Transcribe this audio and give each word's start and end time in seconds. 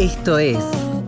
Esto 0.00 0.38
es 0.38 0.56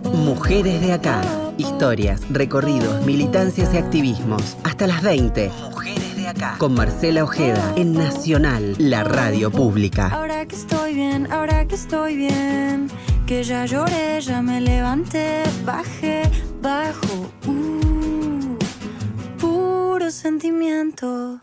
Mujeres 0.04 0.82
de 0.82 0.92
Acá. 0.92 1.22
Historias, 1.56 2.20
recorridos, 2.28 3.06
militancias 3.06 3.72
y 3.72 3.78
activismos. 3.78 4.58
Hasta 4.64 4.86
las 4.86 5.00
20. 5.00 5.50
Mujeres 5.70 6.14
de 6.14 6.28
Acá. 6.28 6.56
Con 6.58 6.74
Marcela 6.74 7.24
Ojeda 7.24 7.72
en 7.76 7.94
Nacional, 7.94 8.74
la 8.76 9.02
radio 9.02 9.50
pública. 9.50 10.08
Ahora 10.08 10.44
que 10.44 10.56
estoy 10.56 10.92
bien, 10.92 11.32
ahora 11.32 11.66
que 11.66 11.74
estoy 11.74 12.16
bien. 12.16 12.88
Que 13.26 13.42
ya 13.44 13.64
lloré, 13.64 14.20
ya 14.20 14.42
me 14.42 14.60
levanté, 14.60 15.42
bajé, 15.64 16.24
bajo. 16.60 17.32
Uh, 17.46 18.58
puro 19.40 20.10
sentimiento. 20.10 21.40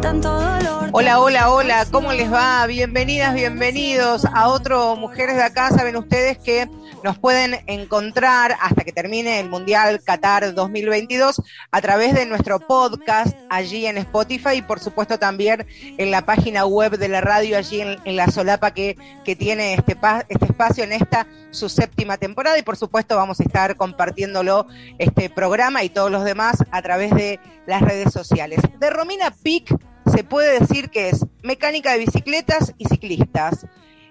Tanto 0.00 0.32
dolor. 0.32 0.90
Hola, 0.92 1.20
hola, 1.20 1.50
hola, 1.50 1.86
¿cómo 1.90 2.12
les 2.12 2.32
va? 2.32 2.66
Bienvenidas, 2.66 3.34
bienvenidos 3.34 4.24
a 4.24 4.48
otro 4.48 4.96
Mujeres 4.96 5.36
de 5.36 5.42
Acá. 5.42 5.70
Saben 5.70 5.96
ustedes 5.96 6.38
que 6.38 6.68
nos 7.04 7.18
pueden 7.18 7.56
encontrar 7.66 8.56
hasta 8.60 8.84
que 8.84 8.92
termine 8.92 9.38
el 9.40 9.48
Mundial 9.48 10.00
Qatar 10.02 10.54
2022 10.54 11.42
a 11.70 11.80
través 11.80 12.14
de 12.14 12.26
nuestro 12.26 12.58
podcast 12.58 13.36
allí 13.50 13.86
en 13.86 13.98
Spotify 13.98 14.56
y 14.56 14.62
por 14.62 14.80
supuesto 14.80 15.18
también 15.18 15.66
en 15.98 16.10
la 16.10 16.24
página 16.24 16.64
web 16.64 16.96
de 16.98 17.08
la 17.08 17.20
radio 17.20 17.58
allí 17.58 17.80
en, 17.80 17.98
en 18.04 18.16
la 18.16 18.30
solapa 18.30 18.72
que, 18.72 18.96
que 19.24 19.36
tiene 19.36 19.74
este, 19.74 19.96
este 20.28 20.44
espacio 20.46 20.84
en 20.84 20.92
esta 20.92 21.26
su 21.50 21.68
séptima 21.68 22.16
temporada 22.16 22.58
y 22.58 22.62
por 22.62 22.76
supuesto 22.76 23.16
vamos 23.16 23.40
a 23.40 23.44
estar 23.44 23.76
compartiéndolo 23.76 24.66
este 24.98 25.30
programa 25.30 25.82
y 25.82 25.88
todos 25.88 26.10
los 26.10 26.24
demás 26.24 26.64
a 26.70 26.82
través 26.82 27.10
de 27.14 27.40
las 27.66 27.82
redes 27.82 28.12
sociales. 28.12 28.60
De 28.78 28.90
Romina 28.90 29.30
Pic 29.30 29.74
se 30.10 30.24
puede 30.24 30.58
decir 30.60 30.90
que 30.90 31.08
es 31.08 31.24
mecánica 31.42 31.92
de 31.92 31.98
bicicletas 31.98 32.74
y 32.78 32.86
ciclistas 32.86 33.66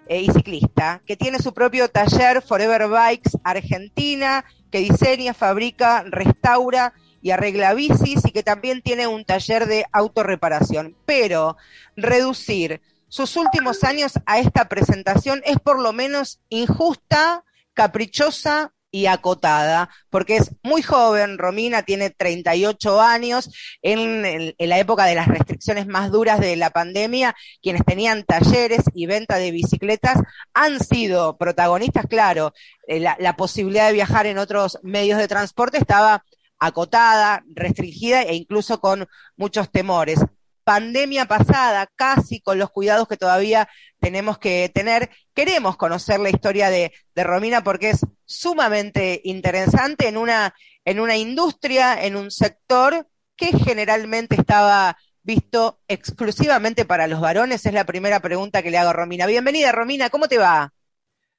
eh, 0.08 0.22
y 0.22 0.32
ciclista, 0.32 1.02
que 1.06 1.18
tiene 1.18 1.40
su 1.40 1.54
propio 1.54 1.90
taller 1.90 2.42
Forever 2.42 2.88
Bikes 2.88 3.32
Argentina, 3.44 4.46
que 4.72 4.80
diseña, 4.80 5.34
fabrica, 5.34 6.04
restaura 6.08 6.94
y 7.22 7.32
arregla 7.32 7.74
bicis 7.74 8.26
y 8.26 8.32
que 8.32 8.44
también 8.44 8.82
tiene 8.82 9.08
un 9.08 9.26
taller 9.26 9.66
de 9.66 9.86
autorreparación. 9.92 10.96
Pero 11.06 11.58
reducir 11.96 12.82
sus 13.10 13.36
últimos 13.36 13.84
años 13.84 14.14
a 14.26 14.40
esta 14.40 14.70
presentación 14.70 15.42
es 15.46 15.60
por 15.60 15.82
lo 15.82 15.94
menos 15.94 16.40
injusta, 16.50 17.44
caprichosa 17.74 18.74
y 19.02 19.08
acotada, 19.08 19.90
porque 20.10 20.38
es 20.38 20.52
muy 20.64 20.82
joven, 20.82 21.38
Romina 21.38 21.84
tiene 21.84 22.10
38 22.10 23.02
años, 23.02 23.50
en, 23.82 24.26
el- 24.26 24.56
en 24.58 24.70
la 24.70 24.80
época 24.80 25.06
de 25.06 25.16
las 25.16 25.28
restricciones 25.28 25.88
más 25.88 26.12
duras 26.12 26.40
de 26.40 26.56
la 26.56 26.70
pandemia, 26.72 27.36
quienes 27.62 27.84
tenían 27.86 28.24
talleres 28.24 28.82
y 28.94 29.06
venta 29.06 29.38
de 29.38 29.52
bicicletas 29.52 30.18
han 30.54 30.80
sido 30.80 31.38
protagonistas, 31.38 32.06
claro, 32.08 32.54
eh, 32.88 33.00
la 33.00 33.36
posibilidad 33.36 33.88
de 33.88 33.94
viajar 33.94 34.26
en 34.26 34.38
otros 34.38 34.80
medios 34.84 35.20
de 35.20 35.28
transporte 35.28 35.78
estaba 35.78 36.24
acotada, 36.60 37.44
restringida 37.54 38.24
e 38.24 38.36
incluso 38.36 38.80
con 38.80 39.08
muchos 39.36 39.72
temores. 39.72 40.20
Pandemia 40.68 41.24
pasada, 41.28 41.88
casi 41.96 42.42
con 42.42 42.60
los 42.60 42.72
cuidados 42.72 43.08
que 43.08 43.16
todavía 43.16 43.70
tenemos 44.02 44.38
que 44.38 44.70
tener. 44.76 45.10
Queremos 45.34 45.78
conocer 45.78 46.20
la 46.20 46.30
historia 46.30 46.70
de, 46.70 46.92
de 47.16 47.24
Romina 47.24 47.64
porque 47.64 47.92
es 47.92 48.06
sumamente 48.26 49.22
interesante 49.24 50.10
en 50.10 50.18
una, 50.18 50.54
en 50.84 51.00
una 51.00 51.16
industria, 51.16 52.04
en 52.04 52.18
un 52.18 52.32
sector 52.32 53.08
que 53.38 53.54
generalmente 53.58 54.36
estaba 54.36 54.98
visto 55.24 55.80
exclusivamente 55.88 56.84
para 56.84 57.08
los 57.08 57.22
varones. 57.22 57.66
Es 57.66 57.74
la 57.74 57.86
primera 57.86 58.20
pregunta 58.20 58.62
que 58.62 58.70
le 58.70 58.78
hago 58.78 58.90
a 58.90 58.94
Romina. 58.94 59.26
Bienvenida, 59.26 59.72
Romina, 59.72 60.10
¿cómo 60.10 60.28
te 60.28 60.38
va? 60.38 60.74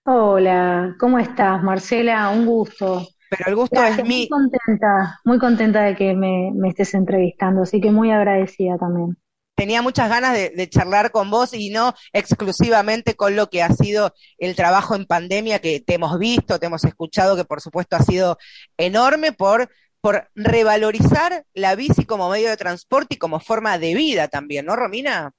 Hola, 0.04 0.96
¿cómo 0.98 1.18
estás, 1.20 1.62
Marcela? 1.62 2.30
Un 2.30 2.46
gusto. 2.46 3.06
Pero 3.30 3.44
el 3.48 3.56
gusto 3.56 3.80
Gracias, 3.80 3.98
es 3.98 4.04
muy 4.06 4.26
mío. 4.26 4.28
contenta, 4.28 5.20
muy 5.24 5.38
contenta 5.38 5.82
de 5.82 5.96
que 5.96 6.14
me, 6.14 6.50
me 6.54 6.68
estés 6.70 6.94
entrevistando, 6.94 7.62
así 7.62 7.80
que 7.80 7.90
muy 7.90 8.10
agradecida 8.12 8.78
también. 8.78 9.16
Tenía 9.58 9.82
muchas 9.82 10.08
ganas 10.08 10.34
de, 10.34 10.68
charlar 10.70 11.10
con 11.10 11.30
vos 11.30 11.52
y 11.52 11.70
no 11.70 11.92
exclusivamente 12.12 13.16
con 13.16 13.34
lo 13.34 13.50
que 13.50 13.60
ha 13.60 13.70
sido 13.70 14.14
el 14.38 14.54
trabajo 14.54 14.94
en 14.94 15.04
pandemia 15.04 15.58
que 15.58 15.80
te 15.80 15.94
hemos 15.94 16.16
visto, 16.16 16.60
te 16.60 16.66
hemos 16.66 16.84
escuchado, 16.84 17.34
que 17.34 17.44
por 17.44 17.60
supuesto 17.60 17.96
ha 17.96 18.02
sido 18.02 18.38
enorme 18.76 19.32
por, 19.32 19.68
por 20.00 20.28
revalorizar 20.36 21.44
la 21.54 21.74
bici 21.74 22.04
como 22.04 22.30
medio 22.30 22.50
de 22.50 22.56
transporte 22.56 23.16
y 23.16 23.18
como 23.18 23.40
forma 23.40 23.78
de 23.78 23.96
vida 23.96 24.28
también, 24.28 24.64
¿no, 24.64 24.76
Romina? 24.76 25.32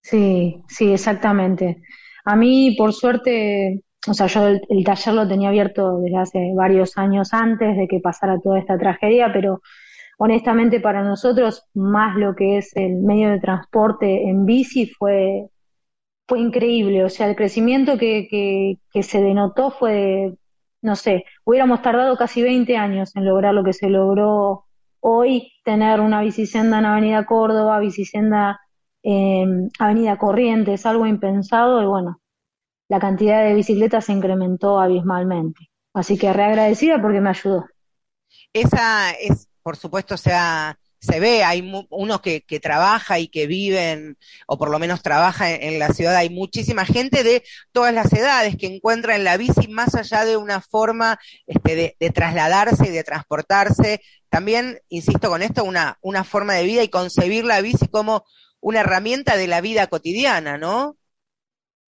Sí, 0.00 0.62
sí, 0.66 0.90
exactamente. 0.90 1.82
A 2.24 2.36
mí, 2.36 2.74
por 2.74 2.94
suerte, 2.94 3.82
o 4.06 4.14
sea, 4.14 4.28
yo 4.28 4.46
el 4.46 4.84
taller 4.84 5.12
lo 5.12 5.28
tenía 5.28 5.50
abierto 5.50 5.98
desde 5.98 6.16
hace 6.16 6.52
varios 6.54 6.96
años 6.96 7.34
antes 7.34 7.76
de 7.76 7.86
que 7.86 8.00
pasara 8.00 8.40
toda 8.42 8.58
esta 8.58 8.78
tragedia, 8.78 9.30
pero 9.30 9.60
honestamente 10.18 10.80
para 10.80 11.02
nosotros, 11.02 11.64
más 11.74 12.16
lo 12.16 12.34
que 12.34 12.58
es 12.58 12.76
el 12.76 12.96
medio 12.96 13.30
de 13.30 13.40
transporte 13.40 14.28
en 14.28 14.44
bici 14.44 14.86
fue, 14.86 15.48
fue 16.26 16.40
increíble. 16.40 17.04
O 17.04 17.08
sea, 17.08 17.28
el 17.28 17.36
crecimiento 17.36 17.98
que, 17.98 18.28
que, 18.28 18.78
que 18.92 19.02
se 19.02 19.22
denotó 19.22 19.70
fue, 19.70 20.34
no 20.82 20.96
sé, 20.96 21.24
hubiéramos 21.44 21.82
tardado 21.82 22.16
casi 22.16 22.42
20 22.42 22.76
años 22.76 23.14
en 23.16 23.24
lograr 23.24 23.54
lo 23.54 23.64
que 23.64 23.72
se 23.72 23.88
logró 23.88 24.66
hoy, 25.00 25.52
tener 25.64 26.00
una 26.00 26.20
bicisenda 26.20 26.78
en 26.80 26.86
Avenida 26.86 27.24
Córdoba, 27.24 27.78
bicisenda 27.78 28.60
en 29.02 29.70
Avenida 29.78 30.18
Corrientes, 30.18 30.84
algo 30.84 31.06
impensado, 31.06 31.82
y 31.82 31.86
bueno, 31.86 32.20
la 32.88 32.98
cantidad 32.98 33.44
de 33.44 33.54
bicicletas 33.54 34.06
se 34.06 34.12
incrementó 34.12 34.80
abismalmente. 34.80 35.70
Así 35.94 36.18
que 36.18 36.32
reagradecida 36.32 37.00
porque 37.00 37.20
me 37.20 37.30
ayudó. 37.30 37.66
Esa 38.52 39.12
es, 39.12 39.47
por 39.68 39.76
supuesto, 39.76 40.16
sea, 40.16 40.78
se 40.98 41.20
ve, 41.20 41.44
hay 41.44 41.60
mu- 41.60 41.86
uno 41.90 42.22
que, 42.22 42.40
que 42.40 42.58
trabaja 42.58 43.18
y 43.18 43.28
que 43.28 43.46
vive 43.46 43.90
en, 43.90 44.16
o 44.46 44.56
por 44.56 44.70
lo 44.70 44.78
menos 44.78 45.02
trabaja 45.02 45.52
en, 45.52 45.78
la 45.78 45.90
ciudad, 45.90 46.16
hay 46.16 46.30
muchísima 46.30 46.86
gente 46.86 47.22
de 47.22 47.42
todas 47.70 47.92
las 47.92 48.10
edades 48.14 48.56
que 48.56 48.66
encuentra 48.66 49.14
en 49.14 49.24
la 49.24 49.36
bici 49.36 49.68
más 49.68 49.94
allá 49.94 50.24
de 50.24 50.38
una 50.38 50.62
forma 50.62 51.18
este, 51.46 51.94
de, 52.00 52.10
trasladarse 52.12 52.86
y 52.86 52.90
de 52.90 53.04
transportarse, 53.04 54.00
también, 54.30 54.80
insisto 54.88 55.28
con 55.28 55.42
esto, 55.42 55.64
una, 55.64 55.98
una 56.00 56.24
forma 56.24 56.54
de 56.54 56.64
vida 56.64 56.82
y 56.82 56.88
concebir 56.88 57.44
la 57.44 57.60
bici 57.60 57.88
como 57.88 58.24
una 58.60 58.80
herramienta 58.80 59.36
de 59.36 59.48
la 59.48 59.60
vida 59.60 59.88
cotidiana, 59.88 60.56
¿no? 60.56 60.96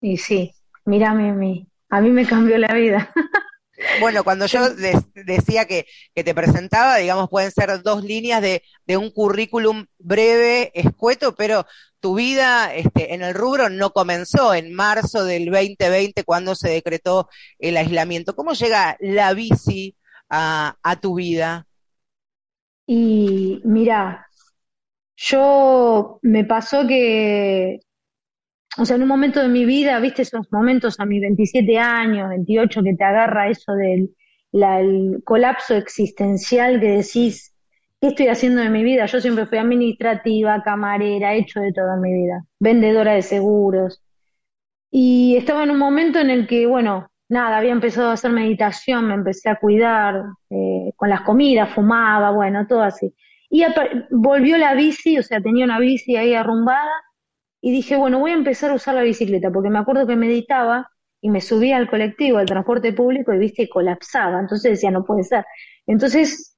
Y 0.00 0.16
sí, 0.16 0.54
mírame 0.86 1.28
a 1.28 1.34
mí, 1.34 1.68
a 1.90 2.00
mí 2.00 2.08
me 2.08 2.24
cambió 2.24 2.56
la 2.56 2.72
vida. 2.72 3.12
Bueno, 4.00 4.24
cuando 4.24 4.46
yo 4.46 4.70
de- 4.74 5.02
decía 5.14 5.66
que, 5.66 5.86
que 6.14 6.24
te 6.24 6.34
presentaba, 6.34 6.96
digamos, 6.96 7.28
pueden 7.28 7.50
ser 7.52 7.82
dos 7.82 8.02
líneas 8.04 8.40
de, 8.42 8.62
de 8.86 8.96
un 8.96 9.10
currículum 9.10 9.86
breve, 9.98 10.70
escueto, 10.74 11.34
pero 11.34 11.66
tu 12.00 12.14
vida 12.16 12.74
este, 12.74 13.14
en 13.14 13.22
el 13.22 13.34
rubro 13.34 13.68
no 13.70 13.90
comenzó 13.92 14.54
en 14.54 14.72
marzo 14.74 15.24
del 15.24 15.46
2020 15.46 16.24
cuando 16.24 16.54
se 16.54 16.70
decretó 16.70 17.28
el 17.58 17.76
aislamiento. 17.76 18.34
¿Cómo 18.36 18.52
llega 18.54 18.96
la 19.00 19.32
bici 19.34 19.96
a, 20.30 20.76
a 20.82 21.00
tu 21.00 21.14
vida? 21.16 21.66
Y 22.86 23.60
mira, 23.64 24.26
yo 25.16 26.18
me 26.22 26.44
pasó 26.44 26.86
que, 26.86 27.80
o 28.78 28.84
sea, 28.84 28.96
en 28.96 29.02
un 29.02 29.08
momento 29.08 29.40
de 29.40 29.48
mi 29.48 29.64
vida, 29.64 29.98
viste 30.00 30.22
esos 30.22 30.50
momentos 30.52 31.00
a 31.00 31.06
mis 31.06 31.20
27 31.20 31.78
años, 31.78 32.28
28, 32.28 32.82
que 32.82 32.94
te 32.94 33.04
agarra 33.04 33.48
eso 33.48 33.72
del 33.72 34.10
el 34.52 35.22
colapso 35.24 35.74
existencial 35.74 36.80
que 36.80 36.98
decís, 36.98 37.54
¿qué 38.00 38.08
estoy 38.08 38.28
haciendo 38.28 38.60
de 38.62 38.70
mi 38.70 38.84
vida? 38.84 39.06
Yo 39.06 39.20
siempre 39.20 39.46
fui 39.46 39.58
administrativa, 39.58 40.62
camarera, 40.62 41.34
he 41.34 41.40
hecho 41.40 41.60
de 41.60 41.72
todo 41.72 41.94
en 41.94 42.00
mi 42.00 42.12
vida, 42.12 42.44
vendedora 42.58 43.12
de 43.12 43.22
seguros. 43.22 44.02
Y 44.90 45.36
estaba 45.36 45.64
en 45.64 45.70
un 45.70 45.78
momento 45.78 46.18
en 46.20 46.30
el 46.30 46.46
que, 46.46 46.66
bueno, 46.66 47.10
nada, 47.28 47.58
había 47.58 47.72
empezado 47.72 48.10
a 48.10 48.14
hacer 48.14 48.30
meditación, 48.30 49.08
me 49.08 49.14
empecé 49.14 49.50
a 49.50 49.56
cuidar, 49.56 50.22
eh, 50.50 50.92
con 50.96 51.10
las 51.10 51.22
comidas, 51.22 51.74
fumaba, 51.74 52.30
bueno, 52.30 52.66
todo 52.66 52.82
así. 52.82 53.14
Y 53.50 53.64
volvió 54.10 54.56
la 54.58 54.74
bici, 54.74 55.18
o 55.18 55.22
sea, 55.22 55.40
tenía 55.40 55.64
una 55.64 55.78
bici 55.78 56.16
ahí 56.16 56.34
arrumbada, 56.34 56.90
y 57.66 57.72
dije, 57.72 57.96
bueno, 57.96 58.20
voy 58.20 58.30
a 58.30 58.34
empezar 58.34 58.70
a 58.70 58.74
usar 58.74 58.94
la 58.94 59.02
bicicleta, 59.02 59.50
porque 59.50 59.70
me 59.70 59.80
acuerdo 59.80 60.06
que 60.06 60.14
meditaba 60.14 60.88
y 61.20 61.30
me 61.30 61.40
subía 61.40 61.76
al 61.78 61.90
colectivo, 61.90 62.38
al 62.38 62.46
transporte 62.46 62.92
público, 62.92 63.34
y 63.34 63.38
viste, 63.38 63.68
colapsaba. 63.68 64.38
Entonces 64.38 64.70
decía, 64.70 64.92
no 64.92 65.02
puede 65.04 65.24
ser. 65.24 65.44
Entonces 65.84 66.56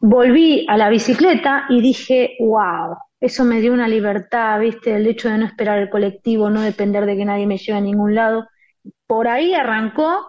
volví 0.00 0.66
a 0.68 0.76
la 0.76 0.88
bicicleta 0.88 1.66
y 1.68 1.80
dije, 1.80 2.34
wow, 2.40 2.96
eso 3.20 3.44
me 3.44 3.60
dio 3.60 3.72
una 3.72 3.86
libertad, 3.86 4.58
viste, 4.58 4.96
el 4.96 5.06
hecho 5.06 5.28
de 5.28 5.38
no 5.38 5.46
esperar 5.46 5.78
el 5.78 5.90
colectivo, 5.90 6.50
no 6.50 6.60
depender 6.62 7.06
de 7.06 7.16
que 7.16 7.24
nadie 7.24 7.46
me 7.46 7.58
lleve 7.58 7.78
a 7.78 7.80
ningún 7.80 8.16
lado. 8.16 8.48
Por 9.06 9.28
ahí 9.28 9.54
arrancó 9.54 10.26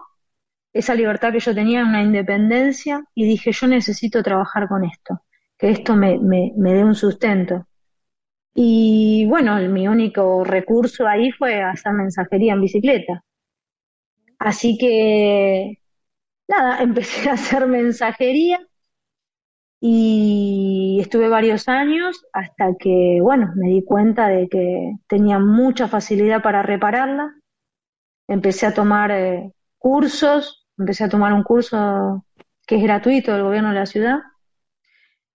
esa 0.72 0.94
libertad 0.94 1.32
que 1.32 1.40
yo 1.40 1.52
tenía, 1.52 1.82
una 1.82 2.04
independencia, 2.04 3.02
y 3.16 3.24
dije, 3.24 3.50
yo 3.50 3.66
necesito 3.66 4.22
trabajar 4.22 4.68
con 4.68 4.84
esto, 4.84 5.22
que 5.58 5.70
esto 5.70 5.96
me, 5.96 6.20
me, 6.20 6.52
me 6.56 6.72
dé 6.72 6.84
un 6.84 6.94
sustento. 6.94 7.66
Y 8.54 9.26
bueno, 9.26 9.56
mi 9.68 9.88
único 9.88 10.44
recurso 10.44 11.06
ahí 11.06 11.30
fue 11.32 11.62
hacer 11.62 11.92
mensajería 11.92 12.54
en 12.54 12.60
bicicleta. 12.62 13.24
Así 14.38 14.78
que, 14.78 15.78
nada, 16.48 16.82
empecé 16.82 17.30
a 17.30 17.34
hacer 17.34 17.66
mensajería 17.68 18.60
y 19.80 20.98
estuve 21.00 21.28
varios 21.28 21.68
años 21.68 22.26
hasta 22.32 22.74
que, 22.78 23.18
bueno, 23.22 23.52
me 23.56 23.68
di 23.68 23.84
cuenta 23.84 24.28
de 24.28 24.48
que 24.48 24.92
tenía 25.08 25.38
mucha 25.38 25.88
facilidad 25.88 26.42
para 26.42 26.62
repararla. 26.62 27.34
Empecé 28.28 28.66
a 28.66 28.74
tomar 28.74 29.10
eh, 29.10 29.52
cursos, 29.78 30.66
empecé 30.78 31.04
a 31.04 31.08
tomar 31.08 31.32
un 31.32 31.42
curso 31.42 32.26
que 32.66 32.76
es 32.76 32.82
gratuito 32.82 33.32
del 33.32 33.42
gobierno 33.44 33.70
de 33.70 33.74
la 33.76 33.86
ciudad. 33.86 34.18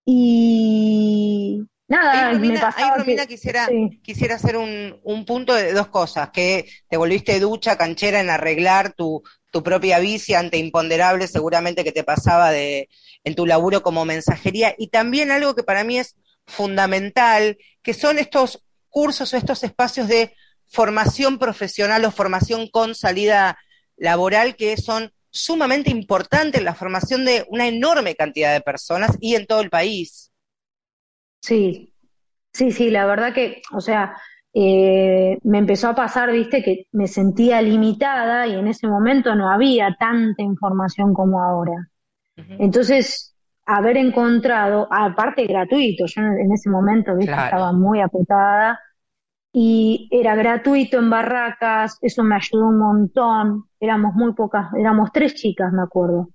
Y 0.05 1.65
nada, 1.95 2.29
ahí, 2.29 2.39
me 2.39 2.59
pasaba 2.59 2.97
Romina, 2.97 3.25
quisiera, 3.25 3.67
quisiera 4.01 4.35
hacer 4.35 4.57
un, 4.57 4.99
un, 5.03 5.25
punto 5.25 5.53
de 5.53 5.73
dos 5.73 5.87
cosas, 5.87 6.29
que 6.31 6.69
te 6.89 6.97
volviste 6.97 7.39
ducha, 7.39 7.77
canchera 7.77 8.19
en 8.19 8.29
arreglar 8.29 8.93
tu, 8.93 9.23
tu 9.51 9.63
propia 9.63 9.99
bici 9.99 10.33
ante 10.33 10.57
imponderables 10.57 11.31
seguramente 11.31 11.83
que 11.83 11.91
te 11.91 12.03
pasaba 12.03 12.51
de, 12.51 12.89
en 13.23 13.35
tu 13.35 13.45
laburo 13.45 13.81
como 13.81 14.05
mensajería, 14.05 14.75
y 14.77 14.87
también 14.87 15.31
algo 15.31 15.55
que 15.55 15.63
para 15.63 15.83
mí 15.83 15.97
es 15.97 16.15
fundamental, 16.45 17.57
que 17.81 17.93
son 17.93 18.19
estos 18.19 18.63
cursos 18.89 19.33
o 19.33 19.37
estos 19.37 19.63
espacios 19.63 20.07
de 20.07 20.33
formación 20.65 21.37
profesional 21.37 22.05
o 22.05 22.11
formación 22.11 22.67
con 22.67 22.95
salida 22.95 23.57
laboral 23.97 24.55
que 24.55 24.77
son 24.77 25.11
sumamente 25.29 25.89
importante 25.89 26.59
en 26.59 26.65
la 26.65 26.75
formación 26.75 27.25
de 27.25 27.45
una 27.49 27.67
enorme 27.67 28.15
cantidad 28.15 28.53
de 28.53 28.61
personas 28.61 29.17
y 29.19 29.35
en 29.35 29.45
todo 29.45 29.61
el 29.61 29.69
país. 29.69 30.31
Sí, 31.45 31.93
sí, 32.53 32.71
sí, 32.71 32.89
la 32.89 33.05
verdad 33.05 33.33
que, 33.33 33.61
o 33.73 33.81
sea, 33.81 34.15
eh, 34.53 35.37
me 35.43 35.59
empezó 35.59 35.89
a 35.89 35.95
pasar, 35.95 36.31
viste, 36.31 36.63
que 36.63 36.87
me 36.93 37.07
sentía 37.07 37.61
limitada 37.61 38.47
y 38.47 38.55
en 38.55 38.67
ese 38.67 38.87
momento 38.87 39.35
no 39.35 39.51
había 39.51 39.95
tanta 39.99 40.41
información 40.43 41.13
como 41.13 41.41
ahora. 41.43 41.89
Entonces, 42.57 43.35
haber 43.65 43.97
encontrado, 43.97 44.87
aparte 44.91 45.45
gratuito, 45.47 46.05
yo 46.07 46.21
en 46.21 46.51
ese 46.51 46.69
momento, 46.69 47.15
viste, 47.15 47.41
estaba 47.41 47.71
muy 47.73 48.01
apretada 48.01 48.79
y 49.53 50.09
era 50.11 50.35
gratuito 50.35 50.99
en 50.99 51.09
barracas, 51.09 51.97
eso 52.01 52.23
me 52.23 52.35
ayudó 52.35 52.67
un 52.69 52.79
montón, 52.79 53.65
éramos 53.79 54.15
muy 54.15 54.33
pocas, 54.33 54.67
éramos 54.79 55.11
tres 55.13 55.35
chicas, 55.35 55.71
me 55.73 55.83
acuerdo. 55.83 56.29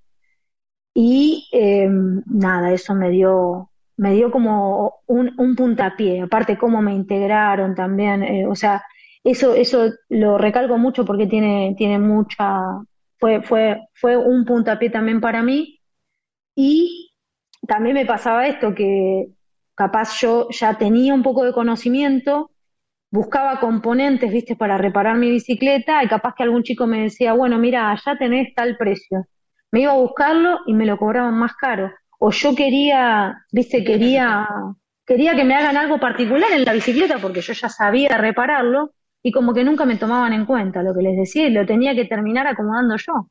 Y 0.95 1.49
em, 1.53 2.23
nada, 2.27 2.73
eso 2.73 2.95
me 2.95 3.11
dio, 3.11 3.70
me 4.01 4.13
dio 4.15 4.31
como 4.31 5.03
un, 5.07 5.35
un 5.39 5.55
puntapié, 5.57 6.23
aparte 6.23 6.57
cómo 6.59 6.81
me 6.83 6.95
integraron 6.95 7.75
también, 7.75 8.23
eh, 8.25 8.47
o 8.47 8.55
sea, 8.57 8.83
eso, 9.25 9.55
eso 9.55 9.91
lo 10.09 10.39
recalco 10.39 10.79
mucho 10.79 11.05
porque 11.05 11.27
tiene, 11.27 11.75
tiene 11.77 11.99
mucha, 11.99 12.63
fue, 13.19 13.43
fue, 13.43 13.79
fue 13.95 14.17
un 14.17 14.45
puntapié 14.47 14.91
también 14.91 15.21
para 15.21 15.43
mí. 15.43 15.81
Y 16.57 17.13
también 17.67 17.95
me 17.95 18.07
pasaba 18.07 18.47
esto, 18.49 18.75
que 18.75 19.29
capaz 19.75 20.21
yo 20.21 20.49
ya 20.51 20.79
tenía 20.79 21.15
un 21.15 21.23
poco 21.23 21.45
de 21.45 21.53
conocimiento, 21.53 22.51
buscaba 23.11 23.61
componentes, 23.61 24.33
viste, 24.33 24.57
para 24.57 24.79
reparar 24.79 25.17
mi 25.19 25.31
bicicleta 25.31 26.05
y 26.05 26.09
capaz 26.09 26.35
que 26.37 26.45
algún 26.45 26.63
chico 26.65 26.87
me 26.87 27.03
decía, 27.05 27.35
bueno, 27.35 27.59
mira, 27.59 27.97
ya 28.05 28.19
tenés 28.19 28.55
tal 28.55 28.77
precio. 28.79 29.27
Me 29.73 29.83
iba 29.83 29.93
a 29.93 29.97
buscarlo 29.99 30.61
y 30.67 30.75
me 30.75 30.87
lo 30.87 30.99
cobraban 30.99 31.35
más 31.35 31.55
caro. 31.57 31.93
O 32.23 32.31
yo 32.31 32.55
quería, 32.55 33.47
viste, 33.51 33.83
quería, 33.83 34.47
quería 35.07 35.35
que 35.35 35.45
me 35.45 35.55
hagan 35.55 35.79
algo 35.79 35.99
particular 35.99 36.53
en 36.53 36.67
la 36.67 36.75
bicicleta 36.75 37.19
porque 37.19 37.41
yo 37.41 37.55
ya 37.55 37.71
sabía 37.71 38.19
repararlo 38.19 38.93
y 39.23 39.33
como 39.33 39.55
que 39.55 39.65
nunca 39.65 39.87
me 39.87 39.97
tomaban 39.97 40.35
en 40.35 40.45
cuenta 40.45 40.83
lo 40.83 40.95
que 40.95 41.03
les 41.03 41.17
decía 41.17 41.47
y 41.47 41.51
lo 41.51 41.65
tenía 41.65 41.95
que 41.95 42.05
terminar 42.05 42.47
acomodando 42.47 42.97
yo. 42.97 43.29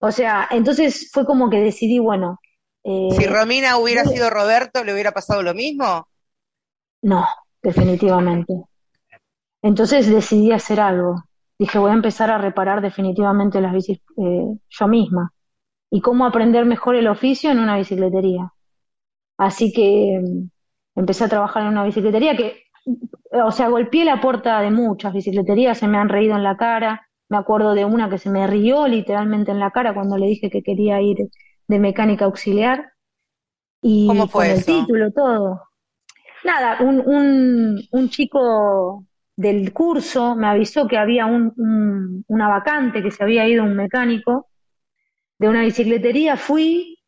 O 0.00 0.10
sea, 0.10 0.48
entonces 0.50 1.10
fue 1.12 1.26
como 1.26 1.50
que 1.50 1.60
decidí, 1.60 1.98
bueno. 1.98 2.38
Eh, 2.84 3.08
si 3.10 3.26
Romina 3.26 3.76
hubiera 3.76 4.06
sido 4.06 4.30
Roberto, 4.30 4.82
¿le 4.82 4.94
hubiera 4.94 5.12
pasado 5.12 5.42
lo 5.42 5.52
mismo? 5.52 6.08
No, 7.02 7.26
definitivamente. 7.62 8.62
Entonces 9.60 10.08
decidí 10.08 10.52
hacer 10.52 10.80
algo. 10.80 11.24
Dije, 11.58 11.78
voy 11.78 11.90
a 11.90 11.94
empezar 11.94 12.30
a 12.30 12.38
reparar 12.38 12.80
definitivamente 12.80 13.60
las 13.60 13.74
bicis 13.74 13.98
eh, 14.16 14.56
yo 14.70 14.88
misma. 14.88 15.34
Y 15.90 16.00
cómo 16.00 16.26
aprender 16.26 16.64
mejor 16.66 16.96
el 16.96 17.08
oficio 17.08 17.50
en 17.50 17.58
una 17.58 17.76
bicicletería. 17.76 18.52
Así 19.38 19.72
que 19.72 20.20
mm, 20.22 21.00
empecé 21.00 21.24
a 21.24 21.28
trabajar 21.28 21.62
en 21.62 21.70
una 21.70 21.84
bicicletería 21.84 22.36
que, 22.36 22.64
o 23.32 23.50
sea, 23.52 23.68
golpeé 23.68 24.04
la 24.04 24.20
puerta 24.20 24.60
de 24.60 24.70
muchas 24.70 25.12
bicicleterías, 25.12 25.78
se 25.78 25.88
me 25.88 25.98
han 25.98 26.08
reído 26.08 26.36
en 26.36 26.44
la 26.44 26.56
cara. 26.56 27.08
Me 27.28 27.38
acuerdo 27.38 27.74
de 27.74 27.84
una 27.84 28.10
que 28.10 28.18
se 28.18 28.30
me 28.30 28.46
rió 28.46 28.88
literalmente 28.88 29.52
en 29.52 29.60
la 29.60 29.70
cara 29.70 29.94
cuando 29.94 30.16
le 30.18 30.26
dije 30.26 30.50
que 30.50 30.62
quería 30.62 31.00
ir 31.00 31.18
de 31.68 31.78
mecánica 31.78 32.24
auxiliar. 32.26 32.92
Y 33.82 34.08
¿Cómo 34.08 34.26
fue 34.26 34.48
con 34.48 34.56
el 34.58 34.64
título, 34.64 35.12
todo. 35.12 35.62
Nada, 36.44 36.78
un, 36.82 37.00
un, 37.06 37.80
un 37.92 38.08
chico 38.10 39.06
del 39.36 39.72
curso 39.72 40.36
me 40.36 40.46
avisó 40.48 40.86
que 40.86 40.98
había 40.98 41.26
un, 41.26 42.24
una 42.28 42.48
vacante, 42.48 43.02
que 43.02 43.10
se 43.10 43.22
había 43.22 43.48
ido 43.48 43.64
un 43.64 43.76
mecánico 43.76 44.49
de 45.40 45.48
una 45.48 45.62
bicicletería, 45.62 46.36
fui, 46.36 46.98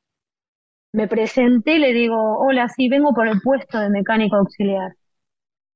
me 0.92 1.06
presenté, 1.06 1.78
le 1.78 1.92
digo, 1.92 2.38
hola, 2.38 2.66
sí, 2.70 2.88
vengo 2.88 3.12
por 3.12 3.28
el 3.28 3.42
puesto 3.42 3.78
de 3.78 3.90
mecánico 3.90 4.36
auxiliar. 4.36 4.94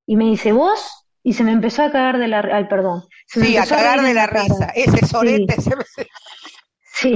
Y 0.06 0.16
me 0.16 0.24
dice, 0.24 0.52
¿vos? 0.52 1.04
Y 1.22 1.34
se 1.34 1.44
me 1.44 1.52
empezó 1.52 1.82
a 1.82 1.92
cagar 1.92 2.16
de 2.18 2.28
la... 2.28 2.40
Ay, 2.50 2.64
perdón. 2.64 3.02
sí, 3.26 3.58
a 3.58 3.66
cagar 3.66 4.00
de 4.00 4.14
la, 4.14 4.26
risa. 4.26 4.72
Ese 4.74 5.04
sorete 5.04 5.54
sí. 5.60 5.70
sí. 6.94 7.14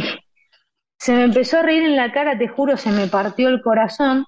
Se 0.98 1.14
me 1.14 1.24
empezó 1.24 1.60
a 1.60 1.62
reír 1.62 1.84
en 1.84 1.96
la 1.96 2.12
cara, 2.12 2.36
te 2.36 2.46
juro, 2.46 2.76
se 2.76 2.90
me 2.90 3.06
partió 3.06 3.48
el 3.48 3.62
corazón. 3.62 4.26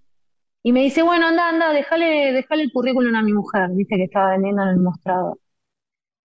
Y 0.62 0.72
me 0.72 0.80
dice, 0.80 1.02
bueno, 1.02 1.26
anda, 1.26 1.46
anda, 1.46 1.74
déjale, 1.74 2.32
déjale 2.32 2.62
el 2.62 2.72
currículum 2.72 3.14
a 3.16 3.22
mi 3.22 3.34
mujer, 3.34 3.68
dice 3.74 3.96
que 3.96 4.04
estaba 4.04 4.30
vendiendo 4.30 4.62
en 4.62 4.68
el 4.68 4.78
mostrador. 4.78 5.38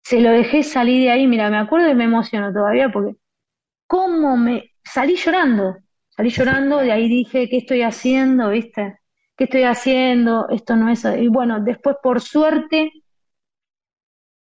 Se 0.03 0.21
lo 0.21 0.31
dejé 0.33 0.63
salir 0.63 1.05
de 1.05 1.13
ahí, 1.13 1.27
mira, 1.27 1.49
me 1.49 1.57
acuerdo 1.57 1.89
y 1.89 1.95
me 1.95 2.05
emociono 2.05 2.53
todavía 2.53 2.91
porque 2.93 3.17
cómo 3.87 4.37
me 4.37 4.75
salí 4.85 5.17
llorando, 5.17 5.77
salí 6.09 6.31
llorando, 6.31 6.79
de 6.79 6.93
ahí 6.93 7.09
dije, 7.09 7.49
¿qué 7.49 7.59
estoy 7.59 7.83
haciendo? 7.83 8.51
¿Viste? 8.51 8.99
¿Qué 9.37 9.45
estoy 9.45 9.65
haciendo? 9.65 10.49
Esto 10.49 10.77
no 10.77 10.89
es. 10.91 11.05
Y 11.05 11.29
bueno, 11.29 11.61
después 11.61 11.97
por 12.03 12.21
suerte, 12.21 12.91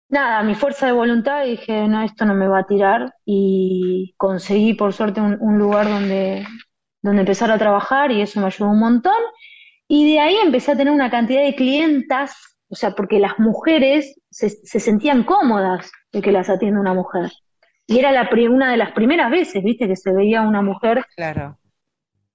nada, 0.10 0.44
mi 0.44 0.56
fuerza 0.56 0.88
de 0.88 0.92
voluntad 0.92 1.46
dije, 1.46 1.88
no, 1.88 2.02
esto 2.02 2.26
no 2.26 2.34
me 2.34 2.48
va 2.48 2.60
a 2.60 2.66
tirar 2.68 3.14
y 3.26 4.14
conseguí 4.18 4.74
por 4.74 4.94
suerte 4.94 5.22
un, 5.22 5.58
lugar 5.58 5.88
donde, 5.88 6.46
donde 7.02 7.22
empezar 7.22 7.52
a 7.52 7.58
trabajar 7.58 8.12
y 8.12 8.22
eso 8.22 8.40
me 8.40 8.48
ayudó 8.48 8.70
un 8.72 8.80
montón. 8.80 9.22
Y 9.88 10.14
de 10.14 10.20
ahí 10.20 10.36
empecé 10.38 10.72
a 10.72 10.78
tener 10.78 10.94
una 10.94 11.10
cantidad 11.10 11.44
de 11.44 11.56
clientas, 11.56 12.36
o 12.70 12.76
sea, 12.76 12.92
porque 12.92 13.20
las 13.20 13.40
mujeres 13.40 14.20
se, 14.30 14.50
sentían 14.50 15.24
cómodas 15.24 15.92
de 16.12 16.22
que 16.22 16.32
las 16.32 16.50
atienda 16.50 16.80
una 16.80 16.94
mujer. 16.94 17.32
Y 17.90 17.98
era 17.98 18.12
la, 18.12 18.30
una 18.52 18.70
de 18.70 18.78
las 18.78 18.92
primeras 18.92 19.32
veces, 19.32 19.64
viste, 19.64 19.88
que 19.88 19.96
se 19.96 20.14
veía 20.14 20.44
una 20.44 20.62
mujer 20.62 21.04
claro. 21.16 21.58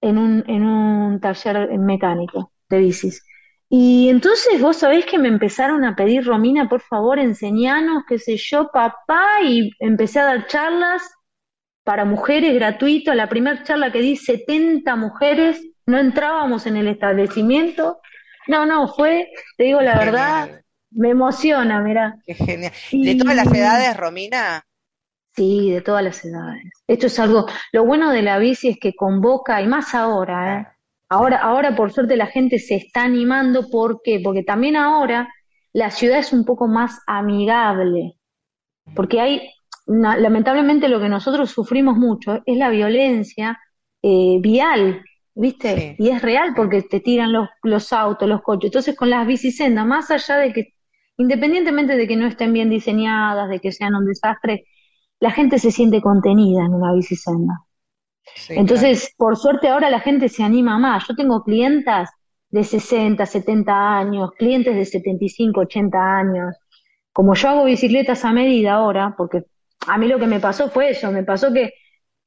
en, 0.00 0.18
un, 0.18 0.42
en 0.48 0.66
un 0.66 1.20
taller 1.20 1.78
mecánico 1.78 2.50
de 2.68 2.78
bicis. 2.78 3.24
Y 3.68 4.08
entonces 4.08 4.60
vos 4.60 4.78
sabés 4.78 5.06
que 5.06 5.16
me 5.16 5.28
empezaron 5.28 5.84
a 5.84 5.94
pedir, 5.94 6.24
Romina, 6.24 6.68
por 6.68 6.80
favor, 6.80 7.20
enseñanos, 7.20 8.02
qué 8.08 8.18
sé 8.18 8.36
yo, 8.36 8.68
papá, 8.72 9.42
y 9.44 9.70
empecé 9.78 10.18
a 10.18 10.24
dar 10.24 10.46
charlas 10.48 11.08
para 11.84 12.04
mujeres 12.04 12.52
gratuito. 12.52 13.14
La 13.14 13.28
primera 13.28 13.62
charla 13.62 13.92
que 13.92 14.00
di, 14.00 14.16
70 14.16 14.96
mujeres 14.96 15.64
no 15.86 15.98
entrábamos 15.98 16.66
en 16.66 16.78
el 16.78 16.88
establecimiento. 16.88 18.00
No, 18.48 18.66
no, 18.66 18.88
fue, 18.88 19.28
te 19.56 19.64
digo 19.64 19.80
la 19.80 19.98
verdad, 19.98 20.62
me 20.90 21.10
emociona, 21.10 21.80
mira. 21.80 22.16
Qué 22.26 22.34
genial. 22.34 22.72
¿De 22.90 23.14
todas 23.14 23.36
las 23.36 23.54
edades, 23.54 23.96
Romina? 23.96 24.64
Sí, 25.36 25.70
de 25.70 25.80
todas 25.80 26.04
las 26.04 26.24
edades. 26.24 26.62
Esto 26.86 27.06
es 27.08 27.18
algo, 27.18 27.46
lo 27.72 27.84
bueno 27.84 28.10
de 28.10 28.22
la 28.22 28.38
bici 28.38 28.68
es 28.68 28.78
que 28.78 28.94
convoca, 28.94 29.60
y 29.60 29.66
más 29.66 29.94
ahora, 29.94 30.60
¿eh? 30.60 30.66
Ahora, 31.08 31.38
ahora 31.38 31.76
por 31.76 31.92
suerte 31.92 32.16
la 32.16 32.26
gente 32.26 32.58
se 32.58 32.76
está 32.76 33.02
animando, 33.04 33.68
¿por 33.68 34.00
qué? 34.02 34.20
Porque 34.22 34.42
también 34.42 34.76
ahora 34.76 35.28
la 35.72 35.90
ciudad 35.90 36.18
es 36.18 36.32
un 36.32 36.44
poco 36.44 36.66
más 36.68 37.00
amigable, 37.06 38.16
porque 38.94 39.20
hay, 39.20 39.50
lamentablemente 39.86 40.88
lo 40.88 41.00
que 41.00 41.08
nosotros 41.08 41.50
sufrimos 41.50 41.96
mucho 41.96 42.42
es 42.46 42.56
la 42.56 42.70
violencia 42.70 43.58
eh, 44.02 44.38
vial, 44.40 45.02
¿viste? 45.34 45.96
Y 45.98 46.10
es 46.10 46.22
real 46.22 46.52
porque 46.54 46.82
te 46.82 47.00
tiran 47.00 47.32
los, 47.32 47.48
los 47.62 47.92
autos, 47.92 48.28
los 48.28 48.42
coches. 48.42 48.68
Entonces, 48.68 48.96
con 48.96 49.10
las 49.10 49.26
bicisendas, 49.26 49.86
más 49.86 50.10
allá 50.10 50.36
de 50.36 50.52
que, 50.52 50.74
independientemente 51.16 51.96
de 51.96 52.06
que 52.06 52.16
no 52.16 52.26
estén 52.26 52.52
bien 52.52 52.70
diseñadas, 52.70 53.48
de 53.48 53.60
que 53.60 53.72
sean 53.72 53.94
un 53.94 54.06
desastre, 54.06 54.66
la 55.24 55.30
gente 55.30 55.58
se 55.58 55.70
siente 55.70 56.02
contenida 56.02 56.66
en 56.66 56.74
una 56.74 56.92
bicisenda. 56.92 57.54
Entonces, 58.50 59.10
por 59.16 59.38
suerte 59.38 59.68
ahora 59.68 59.88
la 59.88 60.00
gente 60.00 60.28
se 60.28 60.42
anima 60.42 60.78
más. 60.78 61.08
Yo 61.08 61.14
tengo 61.14 61.42
clientas 61.42 62.10
de 62.50 62.62
60, 62.62 63.24
70 63.24 63.72
años, 63.98 64.32
clientes 64.36 64.76
de 64.76 64.84
75, 64.84 65.60
80 65.62 65.98
años. 65.98 66.54
Como 67.10 67.34
yo 67.34 67.48
hago 67.48 67.64
bicicletas 67.64 68.22
a 68.26 68.32
medida 68.32 68.74
ahora, 68.74 69.14
porque 69.16 69.44
a 69.86 69.96
mí 69.96 70.08
lo 70.08 70.18
que 70.18 70.26
me 70.26 70.40
pasó 70.40 70.68
fue 70.68 70.90
eso, 70.90 71.10
me 71.10 71.22
pasó 71.22 71.50
que 71.54 71.72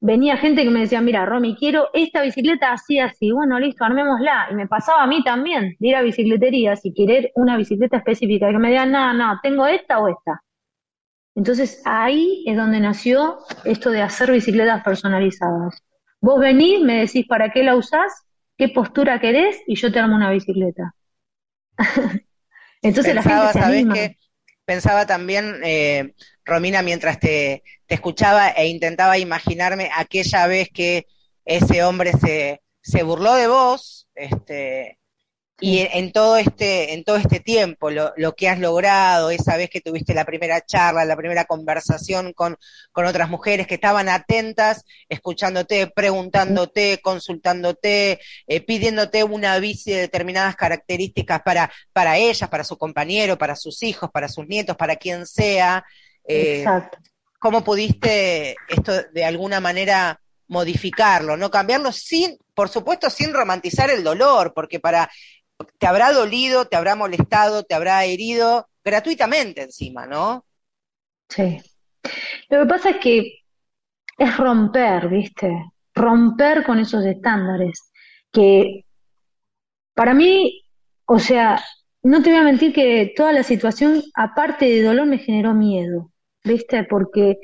venía 0.01 0.35
gente 0.37 0.63
que 0.63 0.71
me 0.71 0.79
decía, 0.79 0.99
mira, 0.99 1.23
Romy, 1.23 1.55
quiero 1.55 1.89
esta 1.93 2.23
bicicleta 2.23 2.73
así, 2.73 2.97
así, 2.97 3.31
bueno, 3.31 3.59
listo, 3.59 3.85
armémosla. 3.85 4.47
Y 4.49 4.55
me 4.55 4.65
pasaba 4.65 5.03
a 5.03 5.07
mí 5.07 5.23
también, 5.23 5.75
de 5.77 5.87
ir 5.87 5.95
a 5.95 6.01
bicicleterías 6.01 6.83
y 6.83 6.95
querer 6.95 7.31
una 7.35 7.57
bicicleta 7.57 7.97
específica, 7.97 8.49
que 8.49 8.57
me 8.57 8.69
digan, 8.69 8.91
no, 8.91 9.13
no, 9.13 9.39
tengo 9.43 9.67
esta 9.67 9.99
o 9.99 10.07
esta. 10.07 10.41
Entonces 11.37 11.83
ahí 11.85 12.43
es 12.47 12.57
donde 12.57 12.79
nació 12.79 13.37
esto 13.63 13.91
de 13.91 14.01
hacer 14.01 14.31
bicicletas 14.31 14.83
personalizadas. 14.83 15.83
Vos 16.19 16.39
venís, 16.39 16.81
me 16.81 17.01
decís 17.01 17.27
para 17.27 17.51
qué 17.51 17.61
la 17.61 17.75
usás, 17.75 18.11
qué 18.57 18.69
postura 18.69 19.21
querés 19.21 19.55
y 19.67 19.75
yo 19.75 19.91
te 19.91 19.99
armo 19.99 20.15
una 20.15 20.31
bicicleta. 20.31 20.95
Entonces 22.81 23.13
la 23.13 23.21
gente 23.21 23.53
se 23.53 23.59
anima. 23.59 23.93
Que 23.93 24.17
pensaba 24.65 25.05
también, 25.05 25.61
eh, 25.63 26.15
Romina, 26.43 26.81
mientras 26.81 27.19
te, 27.19 27.61
te, 27.85 27.93
escuchaba 27.93 28.49
e 28.49 28.69
intentaba 28.69 29.19
imaginarme 29.19 29.91
aquella 29.95 30.47
vez 30.47 30.69
que 30.73 31.05
ese 31.45 31.83
hombre 31.83 32.13
se, 32.13 32.63
se 32.81 33.03
burló 33.03 33.35
de 33.35 33.47
vos, 33.47 34.09
este, 34.15 34.97
y 35.59 35.79
en, 35.79 36.11
todo 36.11 36.37
este, 36.37 36.93
en 36.93 37.03
todo 37.03 37.15
este 37.15 37.39
tiempo, 37.39 37.89
lo, 37.89 38.13
lo, 38.15 38.35
que 38.35 38.47
has 38.47 38.59
logrado, 38.59 39.31
esa 39.31 39.57
vez 39.57 39.71
que 39.71 39.81
tuviste 39.81 40.13
la 40.13 40.23
primera 40.23 40.61
charla, 40.61 41.03
la 41.03 41.15
primera 41.15 41.45
conversación 41.45 42.31
con, 42.33 42.57
con 42.91 43.05
otras 43.05 43.27
mujeres 43.27 43.65
que 43.65 43.73
estaban 43.75 44.07
atentas, 44.07 44.85
escuchándote, 45.09 45.87
preguntándote, 45.87 46.99
consultándote, 47.01 48.19
eh, 48.45 48.61
pidiéndote 48.61 49.23
una 49.23 49.57
bici 49.57 49.91
de 49.91 50.01
determinadas 50.01 50.55
características 50.55 51.41
para, 51.41 51.71
para 51.91 52.17
ellas, 52.17 52.49
para 52.49 52.63
su 52.63 52.77
compañero, 52.77 53.39
para 53.39 53.55
sus 53.55 53.81
hijos, 53.81 54.11
para 54.11 54.29
sus 54.29 54.47
nietos, 54.47 54.77
para 54.77 54.95
quien 54.95 55.25
sea. 55.25 55.83
Eh, 56.27 56.65
¿Cómo 57.39 57.63
pudiste 57.63 58.55
esto 58.69 58.93
de 59.11 59.25
alguna 59.25 59.59
manera 59.59 60.19
modificarlo, 60.49 61.35
no 61.35 61.51
cambiarlo 61.51 61.91
sin, 61.91 62.37
por 62.53 62.69
supuesto, 62.69 63.09
sin 63.09 63.33
romantizar 63.33 63.89
el 63.89 64.03
dolor, 64.03 64.53
porque 64.53 64.79
para 64.79 65.09
te 65.79 65.87
habrá 65.87 66.11
dolido, 66.11 66.65
te 66.65 66.75
habrá 66.75 66.95
molestado, 66.95 67.63
te 67.63 67.75
habrá 67.75 68.03
herido 68.05 68.67
gratuitamente 68.83 69.63
encima, 69.63 70.05
¿no? 70.05 70.45
Sí. 71.29 71.59
Lo 72.49 72.61
que 72.61 72.65
pasa 72.65 72.89
es 72.91 72.97
que 72.97 73.39
es 74.17 74.37
romper, 74.37 75.09
¿viste? 75.09 75.51
Romper 75.93 76.63
con 76.63 76.79
esos 76.79 77.05
estándares. 77.05 77.91
Que 78.31 78.85
para 79.93 80.13
mí, 80.13 80.63
o 81.05 81.19
sea, 81.19 81.63
no 82.03 82.21
te 82.21 82.29
voy 82.29 82.39
a 82.39 82.43
mentir 82.43 82.73
que 82.73 83.13
toda 83.15 83.33
la 83.33 83.43
situación, 83.43 84.01
aparte 84.15 84.65
de 84.65 84.83
dolor, 84.83 85.07
me 85.07 85.17
generó 85.17 85.53
miedo, 85.53 86.11
¿viste? 86.43 86.83
Porque 86.83 87.37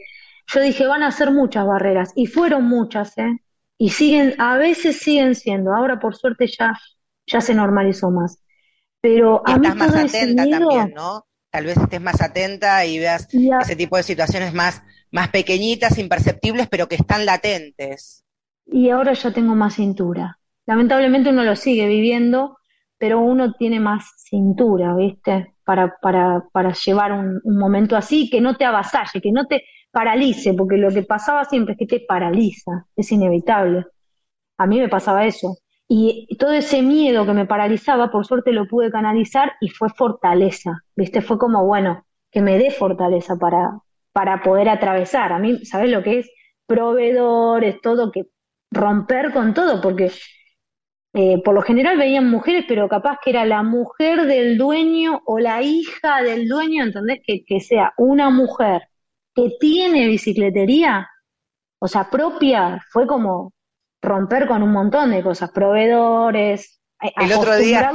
yo 0.48 0.62
dije, 0.62 0.86
van 0.86 1.04
a 1.04 1.12
ser 1.12 1.32
muchas 1.32 1.66
barreras, 1.66 2.12
y 2.16 2.28
fueron 2.28 2.66
muchas, 2.66 3.18
¿eh? 3.18 3.40
Y 3.78 3.90
siguen, 3.90 4.36
a 4.40 4.58
veces 4.58 5.00
siguen 5.00 5.36
siendo. 5.36 5.74
Ahora, 5.74 6.00
por 6.00 6.16
suerte, 6.16 6.48
ya 6.48 6.74
ya 7.28 7.42
se 7.42 7.54
normalizó 7.56 8.12
más. 8.12 8.40
Pero 9.02 9.44
a 9.46 9.56
estás 9.56 9.76
más 9.76 9.96
atenta 9.96 10.48
también, 10.48 10.94
¿no? 10.94 11.28
Tal 11.52 11.66
vez 11.66 11.78
estés 11.78 12.02
más 12.02 12.22
atenta 12.22 12.86
y 12.86 13.00
veas 13.00 13.28
ese 13.58 13.76
tipo 13.76 13.98
de 13.98 14.04
situaciones 14.04 14.54
más, 14.54 14.82
más 15.12 15.30
pequeñitas, 15.30 15.98
imperceptibles, 15.98 16.68
pero 16.70 16.88
que 16.88 16.96
están 16.96 17.26
latentes. 17.26 18.24
Y 18.66 18.90
ahora 18.90 19.14
ya 19.14 19.32
tengo 19.34 19.56
más 19.56 19.76
cintura. 19.76 20.40
Lamentablemente 20.66 21.30
uno 21.30 21.44
lo 21.44 21.56
sigue 21.56 21.88
viviendo, 21.88 22.58
pero 22.98 23.20
uno 23.20 23.54
tiene 23.54 23.80
más 23.80 24.06
cintura, 24.18 24.96
¿viste? 24.96 25.56
Para, 25.66 25.98
para, 26.02 26.44
para 26.52 26.74
llevar 26.74 27.12
un, 27.14 27.42
un 27.44 27.58
momento 27.58 27.96
así, 27.96 28.30
que 28.30 28.42
no 28.42 28.56
te 28.56 28.66
avasalle, 28.66 29.22
que 29.22 29.32
no 29.32 29.46
te 29.48 29.64
paralice, 29.92 30.54
porque 30.54 30.78
lo 30.78 30.90
que 30.92 31.04
pasaba 31.04 31.46
siempre 31.46 31.74
es 31.74 31.80
que 31.80 31.86
te 31.88 32.06
paraliza, 32.08 32.86
es 32.96 33.12
inevitable. 33.12 33.86
A 34.58 34.68
mí 34.68 34.80
me 34.80 34.90
pasaba 34.90 35.26
eso. 35.26 35.58
Y 35.88 36.28
todo 36.38 36.54
ese 36.54 36.82
miedo 36.82 37.26
que 37.26 37.34
me 37.34 37.46
paralizaba, 37.46 38.10
por 38.12 38.26
suerte 38.26 38.52
lo 38.52 38.68
pude 38.68 38.92
canalizar 38.92 39.54
y 39.62 39.70
fue 39.70 39.90
fortaleza, 39.90 40.82
¿viste? 40.96 41.22
Fue 41.22 41.38
como, 41.38 41.66
bueno, 41.66 42.06
que 42.32 42.42
me 42.42 42.58
dé 42.58 42.72
fortaleza 42.72 43.36
para, 43.36 43.80
para 44.12 44.42
poder 44.42 44.70
atravesar. 44.70 45.34
A 45.34 45.40
mí, 45.40 45.66
¿sabes 45.66 45.92
lo 45.92 46.02
que 46.04 46.20
es? 46.20 46.32
Proveedores, 46.66 47.82
todo, 47.82 48.12
que 48.12 48.24
romper 48.72 49.34
con 49.34 49.54
todo, 49.54 49.82
porque 49.82 50.12
eh, 51.14 51.42
por 51.44 51.54
lo 51.54 51.62
general 51.62 51.98
veían 51.98 52.30
mujeres, 52.30 52.66
pero 52.68 52.90
capaz 52.90 53.20
que 53.24 53.30
era 53.32 53.46
la 53.46 53.62
mujer 53.64 54.26
del 54.26 54.58
dueño 54.58 55.22
o 55.26 55.40
la 55.40 55.62
hija 55.62 56.24
del 56.24 56.48
dueño, 56.48 56.84
¿entendés? 56.84 57.22
Que, 57.26 57.44
que 57.46 57.60
sea 57.60 57.94
una 57.98 58.30
mujer 58.30 58.84
que 59.36 59.52
tiene 59.60 60.08
bicicletería, 60.08 61.08
o 61.80 61.88
sea, 61.88 62.10
propia, 62.10 62.82
fue 62.92 63.08
como, 63.08 63.54
romper 64.04 64.48
con 64.48 64.62
un 64.62 64.72
montón 64.72 65.12
de 65.12 65.24
cosas, 65.24 65.50
proveedores. 65.50 66.80
Eh, 67.02 67.12
el 67.18 67.32
otro 67.32 67.56
día, 67.56 67.92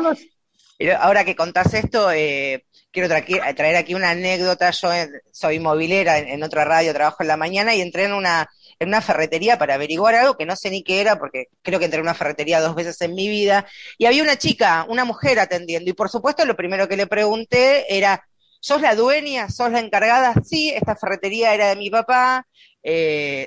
ahora 0.99 1.25
que 1.25 1.37
contás 1.37 1.75
esto, 1.75 2.11
eh, 2.11 2.65
quiero 2.91 3.09
traer 3.09 3.77
aquí 3.77 3.95
una 3.95 4.11
anécdota. 4.11 4.71
Yo 4.71 4.93
eh, 4.93 5.09
soy 5.31 5.61
movilera 5.61 6.19
en, 6.19 6.43
otra 6.43 6.65
radio, 6.65 6.95
trabajo 6.95 7.23
en 7.23 7.29
la 7.29 7.37
mañana 7.37 7.75
y 7.75 7.83
entré 7.83 8.05
en 8.05 8.15
una, 8.15 8.49
en 8.79 8.89
una 8.89 9.03
ferretería 9.03 9.59
para 9.59 9.75
averiguar 9.75 10.15
algo 10.15 10.37
que 10.37 10.47
no 10.47 10.57
sé 10.57 10.71
ni 10.71 10.83
qué 10.83 11.01
era, 11.03 11.19
porque 11.19 11.49
creo 11.63 11.79
que 11.79 11.85
entré 11.85 11.99
en 11.99 12.07
una 12.07 12.15
ferretería 12.15 12.61
dos 12.61 12.75
veces 12.75 13.01
en 13.03 13.15
mi 13.15 13.29
vida. 13.29 13.67
Y 13.99 14.07
había 14.07 14.23
una 14.23 14.39
chica, 14.39 14.87
una 14.89 15.05
mujer 15.05 15.39
atendiendo. 15.39 15.91
Y 15.91 15.95
por 15.95 16.09
supuesto, 16.09 16.45
lo 16.47 16.57
primero 16.57 16.89
que 16.89 16.97
le 16.97 17.07
pregunté 17.07 17.85
era, 17.95 18.25
¿sos 18.61 18.81
la 18.81 18.95
dueña? 18.95 19.51
¿Sos 19.51 19.71
la 19.71 19.81
encargada? 19.81 20.33
Sí, 20.43 20.71
esta 20.71 20.97
ferretería 20.97 21.53
era 21.53 21.69
de 21.69 21.77
mi 21.77 21.91
papá. 21.91 22.47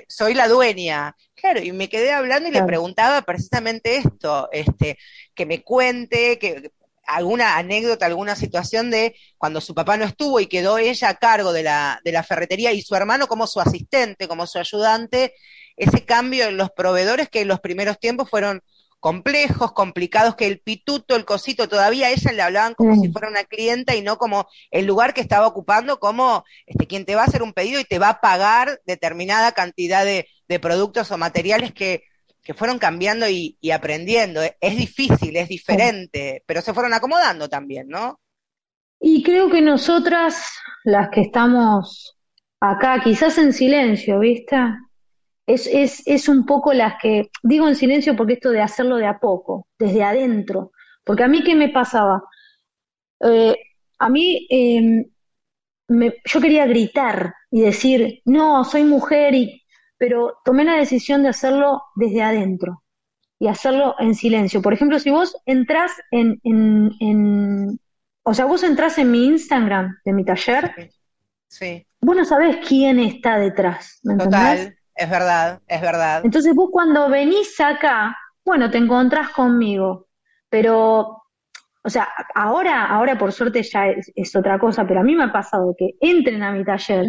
soy 0.08 0.34
la 0.34 0.46
dueña. 0.46 1.16
Claro, 1.42 1.60
y 1.60 1.72
me 1.72 1.88
quedé 1.88 2.12
hablando 2.12 2.48
y 2.48 2.52
le 2.52 2.62
preguntaba 2.62 3.20
precisamente 3.22 3.96
esto, 3.96 4.48
este, 4.52 4.96
que 5.34 5.44
me 5.44 5.64
cuente, 5.64 6.38
que 6.38 6.70
alguna 7.04 7.56
anécdota, 7.56 8.06
alguna 8.06 8.36
situación 8.36 8.92
de 8.92 9.16
cuando 9.38 9.60
su 9.60 9.74
papá 9.74 9.96
no 9.96 10.04
estuvo 10.04 10.38
y 10.38 10.46
quedó 10.46 10.78
ella 10.78 11.08
a 11.08 11.16
cargo 11.16 11.52
de 11.52 11.64
la, 11.64 12.00
de 12.04 12.12
la 12.12 12.22
ferretería 12.22 12.70
y 12.70 12.82
su 12.82 12.94
hermano 12.94 13.26
como 13.26 13.48
su 13.48 13.60
asistente, 13.60 14.28
como 14.28 14.46
su 14.46 14.60
ayudante, 14.60 15.34
ese 15.76 16.04
cambio 16.04 16.46
en 16.46 16.56
los 16.56 16.70
proveedores 16.70 17.28
que 17.28 17.40
en 17.40 17.48
los 17.48 17.58
primeros 17.58 17.98
tiempos 17.98 18.30
fueron 18.30 18.62
complejos, 19.00 19.72
complicados, 19.72 20.36
que 20.36 20.46
el 20.46 20.60
pituto, 20.60 21.16
el 21.16 21.24
cosito, 21.24 21.68
todavía 21.68 22.06
a 22.06 22.10
ella 22.12 22.30
le 22.30 22.42
hablaban 22.42 22.74
como 22.74 22.94
si 23.02 23.10
fuera 23.10 23.28
una 23.28 23.42
clienta 23.42 23.96
y 23.96 24.00
no 24.00 24.16
como 24.16 24.46
el 24.70 24.86
lugar 24.86 25.12
que 25.12 25.20
estaba 25.20 25.48
ocupando, 25.48 25.98
como 25.98 26.44
este, 26.66 26.86
quien 26.86 27.04
te 27.04 27.16
va 27.16 27.22
a 27.22 27.24
hacer 27.24 27.42
un 27.42 27.52
pedido 27.52 27.80
y 27.80 27.84
te 27.84 27.98
va 27.98 28.10
a 28.10 28.20
pagar 28.20 28.80
determinada 28.86 29.50
cantidad 29.50 30.04
de, 30.04 30.28
productos 30.60 31.10
o 31.10 31.18
materiales 31.18 31.72
que, 31.72 32.04
que 32.42 32.54
fueron 32.54 32.78
cambiando 32.78 33.28
y, 33.28 33.56
aprendiendo. 33.72 34.40
Es 34.60 34.76
difícil, 34.76 35.36
es 35.36 35.48
diferente, 35.48 36.42
pero 36.46 36.60
se 36.60 36.74
fueron 36.74 36.94
acomodando 36.94 37.48
también, 37.48 37.88
¿no? 37.88 38.20
Y 39.00 39.22
creo 39.22 39.50
que 39.50 39.60
nosotras, 39.60 40.52
las 40.84 41.10
que 41.10 41.22
estamos 41.22 42.16
acá, 42.60 43.00
quizás 43.02 43.38
en 43.38 43.52
silencio, 43.52 44.20
¿viste? 44.20 44.56
es, 45.46 45.66
es, 45.66 46.02
es 46.06 46.28
un 46.28 46.46
poco 46.46 46.72
las 46.72 46.94
que, 47.00 47.30
digo 47.42 47.68
en 47.68 47.74
silencio 47.74 48.16
porque 48.16 48.34
esto 48.34 48.50
de 48.50 48.60
hacerlo 48.60 48.96
de 48.96 49.06
a 49.06 49.18
poco, 49.18 49.66
desde 49.78 50.02
adentro, 50.02 50.72
porque 51.04 51.24
a 51.24 51.28
mí 51.28 51.42
qué 51.42 51.54
me 51.54 51.68
pasaba, 51.68 52.22
eh, 53.20 53.56
a 53.98 54.08
mí 54.08 54.46
em, 54.50 55.04
yo 55.88 56.40
quería 56.40 56.66
gritar 56.66 57.34
y 57.50 57.60
decir, 57.62 58.22
no, 58.24 58.64
soy 58.64 58.84
mujer, 58.84 59.34
y, 59.34 59.61
pero 60.02 60.40
tomé 60.44 60.64
la 60.64 60.74
decisión 60.74 61.22
de 61.22 61.28
hacerlo 61.28 61.80
desde 61.94 62.24
adentro 62.24 62.82
y 63.38 63.46
hacerlo 63.46 63.94
en 64.00 64.16
silencio. 64.16 64.60
Por 64.60 64.72
ejemplo, 64.72 64.98
si 64.98 65.12
vos 65.12 65.36
entras 65.46 65.92
en, 66.10 66.40
en, 66.42 66.90
en 66.98 67.80
o 68.24 68.34
sea, 68.34 68.46
vos 68.46 68.64
entras 68.64 68.98
en 68.98 69.12
mi 69.12 69.26
Instagram 69.26 69.96
de 70.04 70.12
mi 70.12 70.24
taller, 70.24 70.90
sí. 71.46 71.86
vos 72.00 72.16
no 72.16 72.24
sabés 72.24 72.56
quién 72.66 72.98
está 72.98 73.38
detrás, 73.38 74.00
¿me 74.02 74.16
Total. 74.16 74.76
Es 74.92 75.08
verdad, 75.08 75.60
es 75.68 75.80
verdad. 75.80 76.22
Entonces 76.24 76.52
vos 76.52 76.70
cuando 76.72 77.08
venís 77.08 77.60
acá, 77.60 78.16
bueno, 78.44 78.72
te 78.72 78.78
encontrás 78.78 79.28
conmigo, 79.28 80.08
pero, 80.48 81.22
o 81.80 81.88
sea, 81.88 82.08
ahora, 82.34 82.86
ahora 82.86 83.16
por 83.16 83.30
suerte 83.30 83.62
ya 83.62 83.86
es, 83.86 84.34
otra 84.34 84.58
cosa, 84.58 84.84
pero 84.84 84.98
a 84.98 85.04
mí 85.04 85.14
me 85.14 85.22
ha 85.22 85.32
pasado 85.32 85.76
que 85.78 85.90
entren 86.00 86.42
a 86.42 86.50
mi 86.50 86.64
taller 86.64 87.06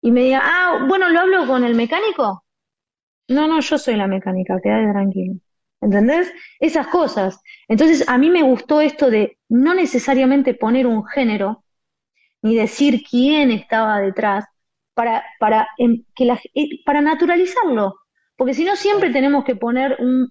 y 0.00 0.10
me 0.10 0.22
digan, 0.22 0.42
ah, 0.44 0.84
bueno, 0.88 1.08
¿lo 1.08 1.20
hablo 1.20 1.46
con 1.46 1.64
el 1.64 1.74
mecánico? 1.74 2.44
No, 3.28 3.46
no, 3.46 3.60
yo 3.60 3.78
soy 3.78 3.96
la 3.96 4.06
mecánica, 4.06 4.58
quédate 4.62 4.90
tranquilo. 4.92 5.34
¿Entendés? 5.80 6.32
Esas 6.58 6.88
cosas. 6.88 7.40
Entonces, 7.68 8.08
a 8.08 8.18
mí 8.18 8.30
me 8.30 8.42
gustó 8.42 8.80
esto 8.80 9.10
de 9.10 9.38
no 9.48 9.74
necesariamente 9.74 10.54
poner 10.54 10.86
un 10.86 11.04
género, 11.06 11.64
ni 12.42 12.56
decir 12.56 13.02
quién 13.08 13.50
estaba 13.50 14.00
detrás, 14.00 14.46
para, 14.94 15.24
para, 15.38 15.68
que 16.14 16.24
la, 16.24 16.40
eh, 16.54 16.82
para 16.84 17.00
naturalizarlo. 17.00 17.96
Porque 18.36 18.54
si 18.54 18.64
no, 18.64 18.76
siempre 18.76 19.10
tenemos 19.10 19.44
que 19.44 19.56
poner 19.56 19.96
un, 20.00 20.28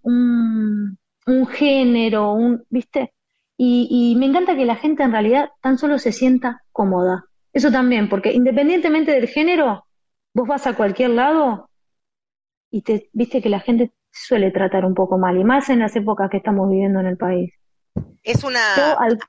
un, 1.25 1.47
género, 1.47 2.33
un, 2.33 2.65
¿viste? 2.69 3.13
Y, 3.57 3.87
y, 3.89 4.15
me 4.17 4.25
encanta 4.25 4.55
que 4.55 4.65
la 4.65 4.75
gente 4.75 5.03
en 5.03 5.11
realidad 5.11 5.49
tan 5.61 5.77
solo 5.77 5.97
se 5.99 6.11
sienta 6.11 6.63
cómoda. 6.71 7.25
Eso 7.57 7.71
también, 7.71 8.07
porque 8.07 8.31
independientemente 8.33 9.11
del 9.11 9.27
género, 9.27 9.87
vos 10.31 10.47
vas 10.47 10.67
a 10.67 10.75
cualquier 10.75 11.09
lado 11.09 11.71
y 12.69 12.83
te 12.83 13.09
viste 13.13 13.41
que 13.41 13.49
la 13.49 13.59
gente 13.59 13.93
suele 14.11 14.51
tratar 14.51 14.85
un 14.85 14.93
poco 14.93 15.17
mal, 15.17 15.39
y 15.39 15.43
más 15.43 15.67
en 15.69 15.79
las 15.79 15.95
épocas 15.95 16.29
que 16.29 16.37
estamos 16.37 16.69
viviendo 16.69 16.99
en 16.99 17.07
el 17.07 17.17
país. 17.17 17.51
Es 18.21 18.43
una, 18.43 18.59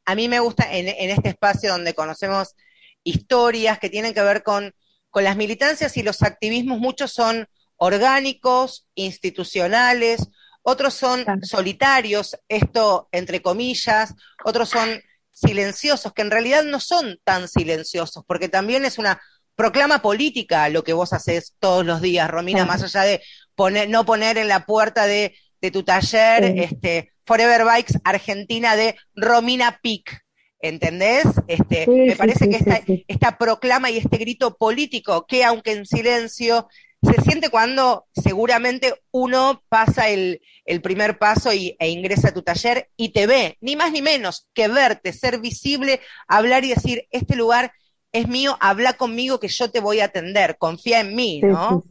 a 0.04 0.14
mí 0.14 0.28
me 0.28 0.40
gusta 0.40 0.70
en, 0.70 0.88
este 0.88 1.30
espacio 1.30 1.72
donde 1.72 1.94
conocemos 1.94 2.54
historias 3.02 3.78
que 3.78 3.88
tienen 3.88 4.12
que 4.12 4.20
ver 4.20 4.42
con, 4.42 4.74
con 5.08 5.24
las 5.24 5.38
militancias 5.38 5.96
y 5.96 6.02
los 6.02 6.22
activismos, 6.22 6.80
muchos 6.80 7.14
son 7.14 7.48
orgánicos, 7.78 8.86
institucionales, 8.94 10.28
otros 10.60 10.92
son 10.92 11.24
solitarios, 11.44 12.38
esto 12.46 13.08
entre 13.10 13.40
comillas, 13.40 14.14
otros 14.44 14.68
son 14.68 15.00
silenciosos, 15.38 16.12
que 16.12 16.22
en 16.22 16.30
realidad 16.30 16.64
no 16.64 16.80
son 16.80 17.18
tan 17.24 17.48
silenciosos, 17.48 18.24
porque 18.26 18.48
también 18.48 18.84
es 18.84 18.98
una 18.98 19.20
proclama 19.54 20.02
política 20.02 20.68
lo 20.68 20.84
que 20.84 20.92
vos 20.92 21.12
haces 21.12 21.54
todos 21.58 21.84
los 21.84 22.00
días, 22.00 22.30
Romina, 22.30 22.64
más 22.64 22.82
allá 22.82 23.02
de 23.02 23.22
poner, 23.54 23.88
no 23.88 24.04
poner 24.04 24.38
en 24.38 24.48
la 24.48 24.66
puerta 24.66 25.06
de, 25.06 25.34
tu 25.72 25.82
taller 25.82 26.44
este, 26.44 27.12
Forever 27.26 27.64
Bikes 27.64 27.94
Argentina 28.04 28.76
de 28.76 28.96
Romina 29.14 29.80
Pic. 29.82 30.22
¿Entendés? 30.60 31.24
Este, 31.46 31.86
me 31.86 32.16
parece 32.16 32.48
que 32.48 32.56
esta, 32.56 32.80
esta 33.06 33.38
proclama 33.38 33.90
y 33.90 33.98
este 33.98 34.16
grito 34.16 34.56
político, 34.56 35.24
que 35.26 35.44
aunque 35.44 35.70
en 35.72 35.86
silencio, 35.86 36.68
se 37.02 37.20
siente 37.22 37.48
cuando 37.48 38.06
seguramente 38.12 38.94
uno 39.10 39.62
pasa 39.68 40.08
el, 40.08 40.40
primer 40.82 41.18
paso 41.18 41.52
y, 41.52 41.76
e 41.78 41.88
ingresa 41.90 42.28
a 42.28 42.34
tu 42.34 42.42
taller 42.42 42.90
y 42.96 43.10
te 43.10 43.26
ve, 43.26 43.56
ni 43.60 43.76
más 43.76 43.92
ni 43.92 44.02
menos 44.02 44.48
que 44.52 44.68
verte, 44.68 45.12
ser 45.12 45.40
visible, 45.40 46.00
hablar 46.26 46.64
y 46.64 46.70
decir, 46.70 47.06
este 47.10 47.36
lugar 47.36 47.72
es 48.12 48.28
mío, 48.28 48.56
habla 48.60 48.94
conmigo 48.94 49.38
que 49.38 49.48
yo 49.48 49.70
te 49.70 49.80
voy 49.80 50.00
a 50.00 50.06
atender, 50.06 50.56
confía 50.58 51.00
en 51.00 51.14
mí, 51.14 51.40
¿no? 51.40 51.84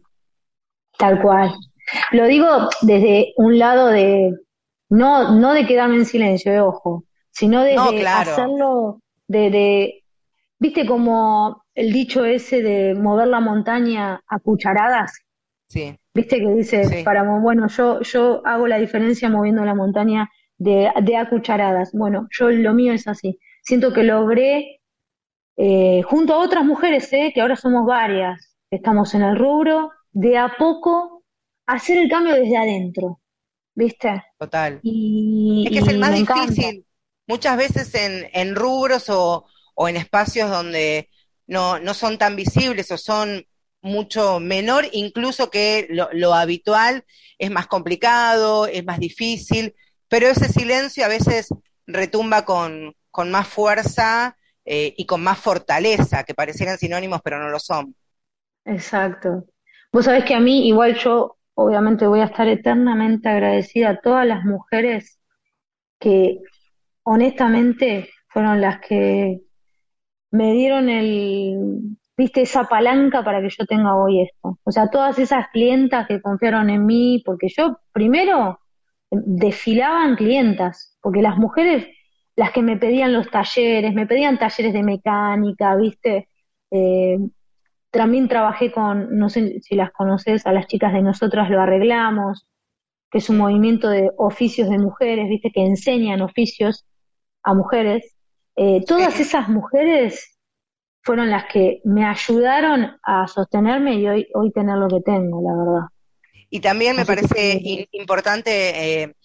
Tal 0.98 1.22
cual. 1.22 1.54
Lo 2.12 2.26
digo 2.26 2.70
desde 2.82 3.34
un 3.38 3.58
lado 3.58 3.88
de, 3.88 4.34
no, 4.90 5.36
no 5.36 5.54
de 5.54 5.66
quedarme 5.66 5.96
en 5.96 6.06
silencio, 6.06 6.52
de 6.52 6.60
ojo, 6.60 7.06
sino 7.32 7.64
de 7.64 7.78
hacerlo, 7.78 9.02
de, 9.28 9.50
de, 9.50 10.04
viste 10.60 10.86
como 10.86 11.64
el 11.78 11.94
dicho 11.94 12.26
ese 12.26 12.64
de 12.64 12.96
mover 12.96 13.28
la 13.28 13.40
montaña 13.40 14.20
a 14.28 14.40
cucharadas. 14.40 15.14
Sí. 15.70 15.96
Viste 16.12 16.40
que 16.40 16.50
dice, 16.50 17.04
para, 17.06 17.22
bueno, 17.40 17.68
yo, 17.68 18.02
yo 18.02 18.42
hago 18.46 18.66
la 18.68 18.80
diferencia 18.80 19.30
moviendo 19.30 19.64
la 19.64 19.76
montaña 19.76 20.28
de, 20.58 20.92
de 21.04 21.18
a 21.18 21.30
cucharadas. 21.30 21.92
Bueno, 21.94 22.28
yo 22.32 22.50
lo 22.50 22.74
mío 22.74 22.94
es 22.94 23.08
así. 23.08 23.38
Siento 23.62 23.94
que 23.94 24.02
logré, 24.02 24.82
eh, 25.56 26.02
junto 26.02 26.34
a 26.34 26.40
otras 26.40 26.66
mujeres, 26.66 27.14
eh, 27.14 27.32
que 27.32 27.42
ahora 27.42 27.56
somos 27.56 27.86
varias, 27.86 28.58
estamos 28.72 29.14
en 29.14 29.22
el 29.22 29.38
rubro, 29.38 29.92
de 30.12 30.36
a 30.36 30.56
poco 30.58 31.26
hacer 31.68 32.00
el 32.00 32.10
cambio 32.10 32.34
desde 32.34 32.58
adentro. 32.58 33.22
¿Viste? 33.76 34.24
Total. 34.40 34.80
Y, 34.82 35.66
es 35.68 35.74
que 35.74 35.80
es 35.80 35.88
el 35.90 36.00
más 36.00 36.16
difícil. 36.16 36.88
Muchas 37.28 37.56
veces 37.56 37.94
en, 37.94 38.28
en 38.34 38.56
rubros 38.56 39.12
o, 39.12 39.46
o 39.76 39.88
en 39.88 39.98
espacios 39.98 40.50
donde 40.50 41.10
no, 41.48 41.80
no 41.80 41.94
son 41.94 42.18
tan 42.18 42.36
visibles 42.36 42.92
o 42.92 42.98
son 42.98 43.46
mucho 43.82 44.40
menor, 44.40 44.86
incluso 44.92 45.50
que 45.50 45.88
lo, 45.90 46.34
habitual, 46.34 47.06
es 47.38 47.52
más 47.52 47.68
complicado, 47.68 48.68
es 48.68 48.86
más 48.86 49.00
difícil, 49.00 49.74
pero 50.08 50.28
ese 50.28 50.50
silencio 50.50 51.06
a 51.06 51.10
veces 51.10 51.50
retumba 51.86 52.44
con, 52.46 52.96
con 53.12 53.32
más 53.32 53.48
fuerza 53.48 54.36
eh, 54.66 54.94
y 54.98 55.06
con 55.06 55.24
más 55.24 55.40
fortaleza, 55.40 56.24
que 56.24 56.34
parecieran 56.34 56.78
sinónimos, 56.78 57.22
pero 57.24 57.40
no 57.40 57.50
lo 57.50 57.60
son. 57.60 57.96
Exacto. 58.66 59.46
Vos 59.94 60.06
sabés 60.06 60.26
que 60.26 60.36
a 60.36 60.40
mí, 60.40 60.68
igual 60.68 60.96
yo, 60.96 61.38
obviamente 61.54 62.06
voy 62.06 62.20
a 62.20 62.26
estar 62.26 62.48
eternamente 62.48 63.30
agradecida 63.30 63.90
a 63.92 64.02
todas 64.02 64.28
las 64.28 64.44
mujeres 64.44 65.20
que 66.00 66.40
honestamente 67.04 68.10
fueron 68.28 68.60
las 68.60 68.80
que 68.82 69.40
me 70.32 70.54
dieron 70.54 70.90
el, 70.90 71.98
viste, 72.18 72.42
esa 72.42 72.66
palanca 72.66 73.24
para 73.24 73.42
que 73.42 73.50
yo 73.50 73.66
tenga 73.66 73.96
hoy 73.96 74.22
esto. 74.22 74.60
O 74.64 74.72
sea, 74.72 74.90
todas 74.90 75.20
esas 75.20 75.48
clientas 75.50 76.08
que 76.08 76.22
confiaron 76.22 76.70
en 76.70 76.86
mí, 76.86 77.22
porque 77.26 77.48
yo 77.50 77.80
primero 77.92 78.60
desfilaban 79.12 80.16
clientas, 80.16 80.98
porque 81.02 81.22
las 81.22 81.38
mujeres, 81.38 81.88
las 82.36 82.52
que 82.52 82.62
me 82.62 82.78
pedían 82.78 83.14
los 83.14 83.30
talleres, 83.30 83.94
me 83.94 84.08
pedían 84.08 84.38
talleres 84.40 84.74
de 84.74 84.84
mecánica, 84.84 85.76
viste, 85.76 86.30
eh, 86.72 87.18
también 87.92 88.28
trabajé 88.28 88.72
con, 88.72 89.18
no 89.18 89.30
sé 89.30 89.60
si 89.62 89.76
las 89.76 89.92
conoces, 89.92 90.46
a 90.46 90.52
las 90.54 90.68
chicas 90.68 90.94
de 90.94 91.02
Nosotras 91.02 91.50
lo 91.50 91.62
arreglamos, 91.62 92.48
que 93.10 93.20
es 93.20 93.30
un 93.30 93.38
movimiento 93.38 93.90
de 93.90 94.12
oficios 94.18 94.70
de 94.70 94.78
mujeres, 94.78 95.30
viste, 95.30 95.52
que 95.52 95.66
enseñan 95.66 96.22
oficios 96.22 96.86
a 97.44 97.54
mujeres. 97.54 98.17
Eh, 98.58 98.84
todas 98.86 99.20
esas 99.20 99.48
mujeres 99.50 100.36
fueron 101.04 101.30
las 101.30 101.46
que 101.46 101.80
me 101.86 102.06
ayudaron 102.06 102.98
a 103.04 103.28
sostenerme 103.28 103.96
y 103.96 104.08
hoy, 104.08 104.28
hoy 104.34 104.52
tener 104.52 104.78
lo 104.78 104.88
que 104.88 105.02
tengo, 105.02 105.42
la 105.42 105.56
verdad. 105.56 105.88
Y 106.50 106.60
también 106.60 106.96
me 106.96 107.06
parece 107.06 107.88
importante, 107.92 109.02
eh, 109.04 109.16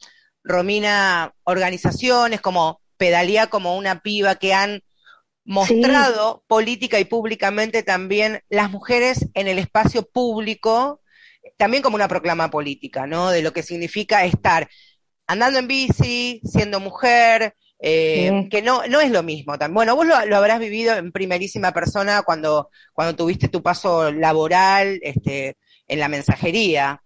Romina, 0.44 1.32
organizaciones 1.44 2.40
como 2.40 2.80
Pedalía 2.98 3.48
como 3.48 3.76
una 3.76 4.00
piba 4.00 4.36
que 4.36 4.54
han 4.54 4.82
mostrado 5.44 6.44
política 6.46 7.00
y 7.00 7.04
públicamente 7.04 7.82
también 7.82 8.42
las 8.48 8.70
mujeres 8.70 9.28
en 9.34 9.48
el 9.48 9.58
espacio 9.58 10.02
público, 10.02 11.00
también 11.56 11.82
como 11.82 11.96
una 11.96 12.06
proclama 12.06 12.50
política, 12.50 13.06
¿no? 13.06 13.30
De 13.30 13.42
lo 13.42 13.52
que 13.52 13.62
significa 13.62 14.24
estar 14.24 14.68
andando 15.26 15.58
en 15.58 15.66
bici, 15.66 16.40
siendo 16.44 16.78
mujer, 16.78 17.56
eh, 17.84 18.46
que 18.48 18.62
no, 18.62 18.86
no 18.86 19.00
es 19.00 19.10
lo 19.10 19.24
mismo. 19.24 19.54
Bueno, 19.70 19.96
vos 19.96 20.06
lo, 20.06 20.14
habrás 20.14 20.60
vivido 20.60 20.94
en 20.94 21.10
primerísima 21.10 21.72
persona 21.72 22.22
cuando, 22.22 22.70
cuando 22.92 23.16
tuviste 23.16 23.48
tu 23.48 23.60
paso 23.60 24.12
laboral 24.12 25.00
este, 25.02 25.56
en 25.88 25.98
la 25.98 26.08
mensajería. 26.08 27.02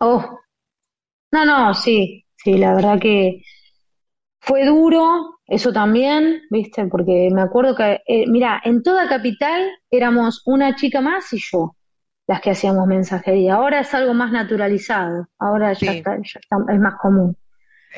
Oh, 0.00 0.38
no, 1.30 1.44
no, 1.44 1.74
sí, 1.74 2.24
sí, 2.36 2.54
la 2.54 2.74
verdad 2.74 2.98
que 2.98 3.42
fue 4.40 4.64
duro, 4.64 5.40
eso 5.46 5.72
también, 5.74 6.42
viste, 6.50 6.86
porque 6.86 7.28
me 7.30 7.42
acuerdo 7.42 7.76
que, 7.76 8.00
eh, 8.06 8.24
mira, 8.28 8.62
en 8.64 8.82
toda 8.82 9.08
capital 9.08 9.68
éramos 9.90 10.42
una 10.46 10.74
chica 10.74 11.02
más 11.02 11.30
y 11.34 11.38
yo 11.38 11.76
las 12.26 12.40
que 12.40 12.50
hacíamos 12.50 12.86
mensajería. 12.86 13.56
Ahora 13.56 13.80
es 13.80 13.92
algo 13.92 14.14
más 14.14 14.32
naturalizado, 14.32 15.28
ahora 15.38 15.74
ya, 15.74 15.92
está, 15.92 16.16
ya 16.16 16.40
es 16.72 16.80
más 16.80 16.94
común. 17.00 17.36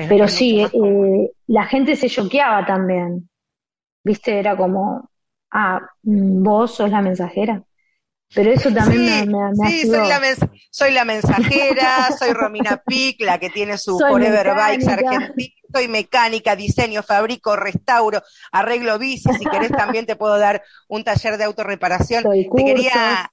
Pero 0.06 0.28
sí, 0.28 0.61
eh, 0.61 1.30
la 1.48 1.64
gente 1.64 1.96
se 1.96 2.08
choqueaba 2.08 2.64
también. 2.64 3.28
¿Viste? 4.04 4.38
Era 4.38 4.56
como, 4.56 5.11
ah, 5.50 5.80
mm, 6.02 6.42
vos 6.42 6.76
sos 6.76 6.90
la 6.90 7.02
mensajera. 7.02 7.62
Pero 8.34 8.52
eso 8.52 8.70
también 8.70 9.30
me, 9.30 9.52
me, 9.56 9.70
Sí, 9.70 9.87
soy 9.87 10.06
la, 10.06 10.20
soy 10.70 10.92
la, 10.92 11.04
mensajera, 11.06 12.11
soy 12.18 12.32
Romina 12.34 12.82
Pic, 12.84 13.22
la 13.22 13.38
que 13.38 13.48
tiene 13.48 13.78
su 13.78 13.98
Forever 14.08 14.54
Bikes 14.54 14.88
Argentina. 14.88 15.54
Soy 15.72 15.88
mecánica, 15.88 16.56
diseño, 16.56 17.02
fabrico, 17.02 17.56
restauro, 17.56 18.22
arreglo 18.52 18.98
bici. 18.98 19.30
Si 19.38 19.44
querés 19.44 19.70
también 19.70 20.06
te 20.06 20.16
puedo 20.16 20.38
dar 20.38 20.62
un 20.88 21.04
taller 21.04 21.37
de 21.37 21.44
autorreparación. 21.44 22.24
te 22.24 22.64
quería, 22.64 23.30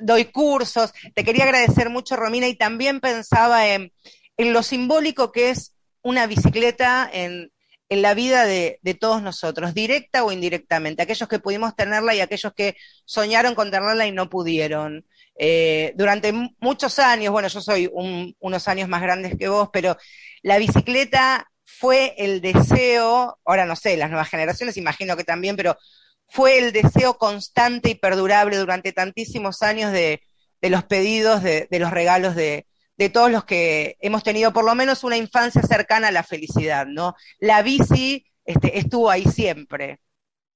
doy 0.00 0.26
cursos. 0.26 0.92
Te 1.14 1.24
quería 1.24 1.44
agradecer 1.44 1.90
mucho, 1.90 2.16
Romina, 2.16 2.48
y 2.48 2.56
también 2.56 3.00
pensaba 3.00 3.68
en, 3.68 3.92
en 4.36 4.52
lo 4.52 4.62
simbólico 4.62 5.32
que 5.32 5.50
es 5.50 5.74
una 6.04 6.26
bicicleta 6.26 7.08
en, 7.12 7.50
la 7.88 8.14
vida 8.14 8.44
de, 8.44 8.78
todos 8.98 9.22
nosotros, 9.22 9.72
directa 9.72 10.24
o 10.24 10.32
indirectamente, 10.32 11.02
aquellos 11.02 11.28
que 11.28 11.38
pudimos 11.38 11.76
tenerla 11.76 12.14
y 12.14 12.20
aquellos 12.20 12.52
que 12.54 12.76
soñaron 13.04 13.54
con 13.54 13.70
tenerla 13.70 14.06
y 14.06 14.12
no 14.12 14.28
pudieron. 14.28 15.06
Eh, 15.36 15.92
durante 15.96 16.32
muchos 16.60 16.98
años, 16.98 17.32
bueno, 17.32 17.48
yo 17.48 17.60
soy 17.60 17.90
unos 17.92 18.68
años 18.68 18.88
más 18.88 19.00
grandes 19.00 19.36
que 19.38 19.48
vos, 19.48 19.68
pero 19.72 19.96
la 20.42 20.58
bicicleta 20.58 21.50
fue 21.64 22.14
el 22.18 22.40
deseo, 22.40 23.38
ahora 23.44 23.64
no 23.64 23.76
sé, 23.76 23.96
las 23.96 24.10
nuevas 24.10 24.28
generaciones 24.28 24.76
imagino 24.76 25.16
que 25.16 25.24
también, 25.24 25.56
pero 25.56 25.76
fue 26.28 26.58
el 26.58 26.72
deseo 26.72 27.16
constante 27.16 27.90
y 27.90 27.94
perdurable 27.94 28.56
durante 28.56 28.92
tantísimos 28.92 29.62
años 29.62 29.92
de, 29.92 30.20
los 30.62 30.84
pedidos, 30.84 31.42
de 31.42 31.68
los 31.70 31.90
regalos 31.90 32.34
de, 32.34 32.66
de 32.96 33.08
todos 33.08 33.30
los 33.30 33.44
que 33.44 33.96
hemos 34.00 34.22
tenido 34.22 34.52
por 34.52 34.64
lo 34.64 34.74
menos 34.74 35.04
una 35.04 35.16
infancia 35.16 35.62
cercana 35.62 36.08
a 36.08 36.12
la 36.12 36.22
felicidad, 36.22 36.86
¿no? 36.86 37.14
La 37.38 37.62
bici 37.62 38.24
este, 38.44 38.78
estuvo 38.78 39.10
ahí 39.10 39.24
siempre. 39.24 40.00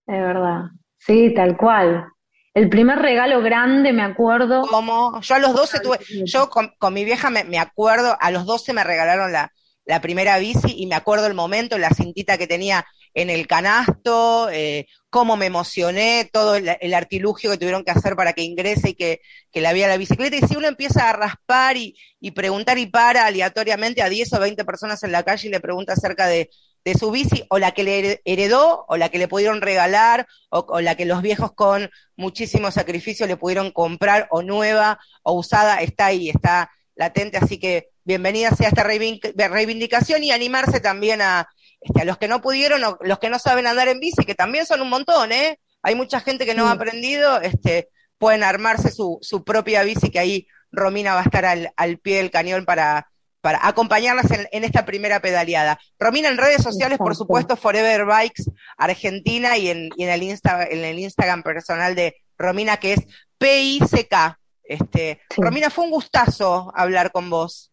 Es 0.07 0.21
verdad, 0.21 0.63
sí, 0.99 1.33
tal 1.35 1.57
cual. 1.57 2.07
El 2.55 2.69
primer 2.69 2.99
regalo 2.99 3.41
grande, 3.43 3.93
me 3.93 4.03
acuerdo. 4.03 4.63
Como 4.63 5.21
yo 5.21 5.35
a 5.35 5.39
los 5.39 5.55
12 5.55 5.81
tuve, 5.81 5.99
yo 6.25 6.49
con, 6.51 6.73
mi 6.93 7.05
vieja 7.05 7.31
me, 7.31 7.59
acuerdo, 7.59 8.17
a 8.21 8.31
los 8.31 8.47
12 8.47 8.73
me 8.73 8.85
regalaron 8.85 9.31
la, 9.33 9.53
la 9.89 10.03
primera 10.03 10.39
bici 10.39 10.75
y 10.77 10.87
me 10.87 10.95
acuerdo 10.95 11.27
el 11.27 11.35
momento, 11.35 11.79
la 11.79 11.89
cintita 11.89 12.37
que 12.37 12.47
tenía 12.47 12.87
en 13.15 13.31
el 13.31 13.47
canasto, 13.47 14.51
eh, 14.51 14.87
cómo 15.09 15.39
me 15.39 15.47
emocioné, 15.47 16.29
todo 16.31 16.57
el, 16.57 16.95
artilugio 16.95 17.51
que 17.51 17.57
tuvieron 17.57 17.85
que 17.85 17.93
hacer 17.93 18.15
para 18.15 18.35
que 18.35 18.43
ingrese 18.43 18.91
y 18.91 18.95
que, 18.95 19.23
que 19.51 19.63
la 19.63 19.73
vía 19.73 19.89
la 19.89 19.97
bicicleta. 19.97 20.37
Y 20.37 20.47
si 20.47 20.57
uno 20.57 20.69
empieza 20.69 21.09
a 21.09 21.15
raspar 21.15 21.79
y, 21.79 21.97
preguntar 22.33 22.77
y 22.77 22.85
para 22.85 23.25
aleatoriamente 23.25 24.03
a 24.03 24.11
10 24.11 24.31
o 24.35 24.41
20 24.41 24.63
personas 24.67 25.03
en 25.05 25.13
la 25.13 25.23
calle 25.23 25.49
y 25.49 25.51
le 25.51 25.61
pregunta 25.61 25.95
acerca 25.95 26.27
de, 26.27 26.51
su 26.99 27.11
bici, 27.11 27.45
o 27.49 27.59
la 27.59 27.73
que 27.73 27.83
le 27.83 28.21
heredó, 28.27 28.85
o 28.89 28.97
la 28.99 29.09
que 29.09 29.19
le 29.19 29.29
pudieron 29.29 29.63
regalar, 29.63 30.27
o, 30.51 30.81
la 30.81 30.97
que 30.97 31.07
los 31.07 31.23
viejos 31.23 31.53
con 31.53 31.91
muchísimo 32.17 32.71
sacrificio 32.71 33.27
le 33.27 33.37
pudieron 33.39 33.73
comprar, 33.73 34.27
o 34.31 34.43
nueva, 34.43 34.99
o 35.23 35.33
usada, 35.33 35.81
está 35.81 36.07
ahí, 36.07 36.29
está 36.29 36.71
latente. 36.95 37.39
Así 37.39 37.59
que 37.59 37.89
bienvenida 38.09 38.51
sea 38.53 38.71
esta 38.71 38.85
reivindicación 38.85 40.25
y 40.25 40.31
animarse 40.31 40.81
también 40.81 41.21
a, 41.21 41.47
este, 41.79 42.01
a 42.01 42.05
los 42.07 42.17
que 42.17 42.27
no 42.27 42.41
pudieron, 42.41 42.81
los 43.03 43.19
que 43.19 43.29
no 43.29 43.39
saben 43.39 43.67
andar 43.67 43.89
en 43.89 44.01
bici, 44.01 44.25
que 44.25 44.35
también 44.35 44.65
son 44.65 44.81
un 44.81 44.89
montón, 44.89 45.31
¿eh? 45.31 45.61
Hay 45.83 45.95
mucha 45.95 46.19
gente 46.21 46.47
que 46.47 46.55
no 46.55 46.67
ha 46.67 46.73
aprendido, 46.73 47.39
este, 47.43 47.91
pueden 48.17 48.45
armarse 48.45 48.91
su, 48.91 49.19
su, 49.21 49.45
propia 49.45 49.83
bici, 49.83 50.11
que 50.11 50.19
ahí 50.19 50.49
Romina 50.73 51.13
va 51.13 51.21
a 51.21 51.25
estar 51.25 51.45
al, 51.45 51.71
al 51.77 51.99
pie 51.99 52.17
del 52.17 52.31
cañón 52.31 52.65
para, 52.65 53.11
para 53.43 53.61
acompañarlas 53.69 54.31
en, 54.31 54.49
en, 54.53 54.65
esta 54.65 54.87
primera 54.87 55.21
pedaleada. 55.21 55.79
Romina, 55.99 56.31
en 56.31 56.39
redes 56.39 56.63
sociales, 56.63 56.97
por 56.97 57.15
supuesto, 57.15 57.57
Forever 57.57 58.07
Bikes 58.07 58.45
Argentina 58.79 59.59
y 59.59 59.69
en, 59.69 59.91
y 59.99 60.05
en, 60.05 60.09
el, 60.09 60.23
Insta, 60.23 60.65
en 60.65 60.83
el 60.83 60.99
Instagram 60.99 61.43
personal 61.43 61.95
de 61.95 62.17
Romina, 62.39 62.79
que 62.79 62.95
es 62.95 63.01
PICK. 63.37 64.39
Este, 64.65 65.21
Romina, 65.37 65.69
fue 65.69 65.85
un 65.85 65.91
gustazo 65.91 66.73
hablar 66.75 67.13
con 67.13 67.29
vos. 67.29 67.68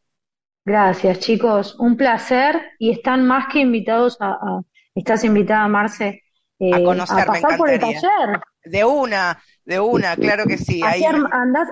Gracias, 0.66 1.20
chicos. 1.20 1.76
Un 1.78 1.96
placer 1.96 2.60
y 2.80 2.92
están 2.92 3.26
más 3.28 3.46
que 3.54 3.60
invitados 3.60 4.18
a, 4.20 4.62
estás 4.96 5.24
invitada, 5.24 5.68
Marce, 5.68 6.24
eh, 6.58 6.74
a 6.74 6.84
conocer, 6.84 7.26
pasar 7.28 7.56
por 7.56 7.70
el 7.70 7.80
taller. 7.80 8.40
De 8.64 8.84
una, 8.84 9.40
de 9.64 9.80
una, 9.80 10.16
claro 10.16 10.46
que 10.48 10.58
sí. 10.58 10.82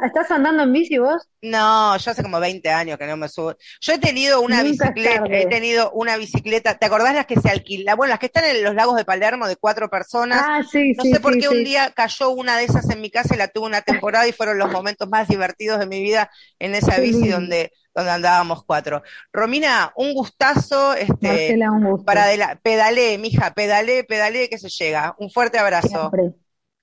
¿Estás 0.03 0.29
andando 0.29 0.61
en 0.61 0.73
bici 0.73 0.99
vos? 0.99 1.27
No, 1.41 1.97
yo 1.97 2.11
hace 2.11 2.21
como 2.21 2.39
20 2.39 2.69
años 2.69 2.99
que 2.99 3.07
no 3.07 3.17
me 3.17 3.29
subo. 3.29 3.55
Yo 3.81 3.93
he 3.93 3.97
tenido 3.97 4.41
una 4.41 4.61
bicicleta, 4.61 5.23
he 5.27 5.47
tenido 5.47 5.89
una 5.93 6.17
bicicleta, 6.17 6.77
¿te 6.77 6.85
acordás 6.85 7.15
las 7.15 7.25
que 7.25 7.39
se 7.39 7.49
alquilan? 7.49 7.97
Bueno, 7.97 8.11
las 8.11 8.19
que 8.19 8.27
están 8.27 8.45
en 8.45 8.63
los 8.63 8.75
lagos 8.75 8.95
de 8.95 9.05
Palermo 9.05 9.47
de 9.47 9.55
cuatro 9.55 9.89
personas. 9.89 10.39
Ah, 10.47 10.61
sí, 10.69 10.93
no 10.93 11.03
sé 11.03 11.19
por 11.19 11.35
qué 11.39 11.49
un 11.49 11.63
día 11.63 11.91
cayó 11.95 12.29
una 12.29 12.57
de 12.57 12.65
esas 12.65 12.87
en 12.91 13.01
mi 13.01 13.09
casa 13.09 13.33
y 13.33 13.39
la 13.39 13.47
tuve 13.47 13.65
una 13.65 13.81
temporada 13.81 14.27
y 14.27 14.33
fueron 14.33 14.59
los 14.59 14.71
momentos 14.71 15.09
más 15.09 15.27
divertidos 15.27 15.79
de 15.79 15.87
mi 15.87 15.99
vida 16.03 16.29
en 16.59 16.75
esa 16.75 16.99
bici 16.99 17.29
donde 17.29 17.71
donde 17.93 18.11
andábamos 18.11 18.63
cuatro. 18.63 19.03
Romina, 19.31 19.91
un 19.95 20.13
gustazo, 20.13 20.93
este, 20.93 21.57
para 22.05 22.25
de 22.25 22.37
la, 22.37 22.59
pedalé, 22.61 23.17
mija, 23.17 23.53
pedalé, 23.53 24.03
pedalé 24.03 24.49
que 24.49 24.57
se 24.57 24.69
llega. 24.69 25.15
Un 25.19 25.29
fuerte 25.29 25.59
abrazo. 25.59 26.11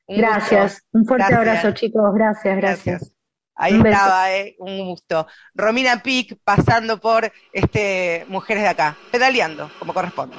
gracias, 0.06 0.82
un 0.92 1.04
fuerte 1.04 1.34
abrazo, 1.34 1.72
chicos, 1.72 2.14
gracias, 2.14 2.56
gracias. 2.56 3.12
Ahí 3.54 3.76
estaba, 3.76 4.32
eh, 4.32 4.56
un 4.58 4.86
gusto. 4.86 5.26
Romina 5.54 6.02
Pic 6.02 6.38
pasando 6.42 6.98
por 6.98 7.30
este 7.52 8.24
Mujeres 8.28 8.62
de 8.62 8.68
Acá, 8.70 8.96
pedaleando, 9.10 9.70
como 9.78 9.92
corresponde. 9.92 10.34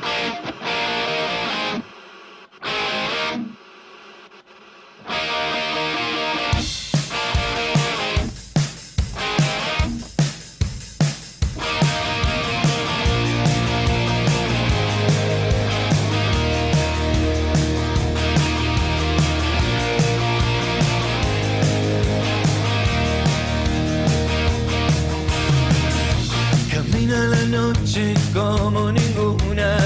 Como 28.58 28.92
ninguna. 28.92 29.78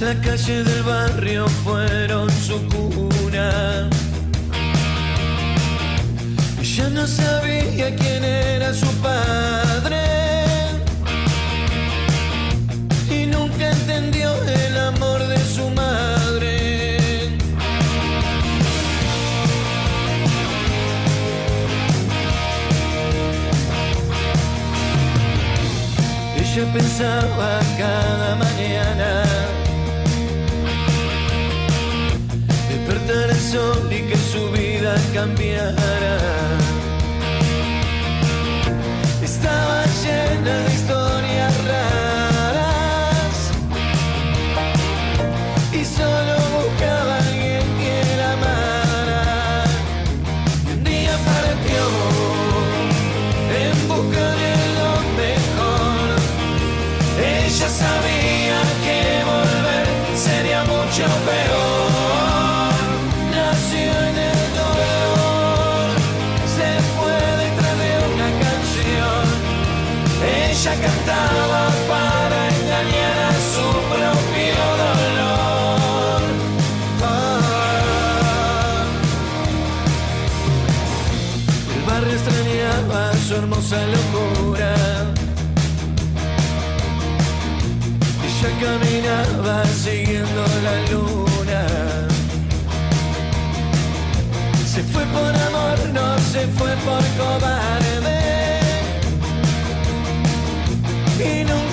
La 0.00 0.14
calle 0.22 0.64
del 0.64 0.82
barrio 0.82 1.46
fueron 1.64 2.28
su 2.30 2.56
cuna. 2.68 3.88
Ya 6.62 6.88
no 6.88 7.06
sabía 7.06 7.94
quién 7.96 8.24
era 8.24 8.72
su 8.72 8.90
padre. 9.02 10.29
Ella 26.60 26.72
pensaba 26.74 27.58
cada 27.78 28.36
mañana 28.36 29.22
despertar 32.68 33.30
el 33.30 33.36
sol 33.36 33.88
y 33.90 34.02
que 34.02 34.16
su 34.16 34.50
vida 34.50 34.94
cambiara. 35.14 36.18
Estaba 39.22 39.84
llena 40.02 40.58
de 40.58 40.74
historias 40.74 40.99
hermosa 83.72 83.86
locura. 83.86 84.74
Ella 88.24 88.50
caminaba 88.60 89.64
siguiendo 89.66 90.44
la 90.64 90.74
luna. 90.90 91.62
Se 94.66 94.82
fue 94.82 95.04
por 95.06 95.34
amor, 95.48 95.78
no 95.92 96.18
se 96.18 96.46
fue 96.48 96.72
por 96.86 97.02
cobarde. 97.18 98.20
Y 101.18 101.44
nunca 101.44 101.69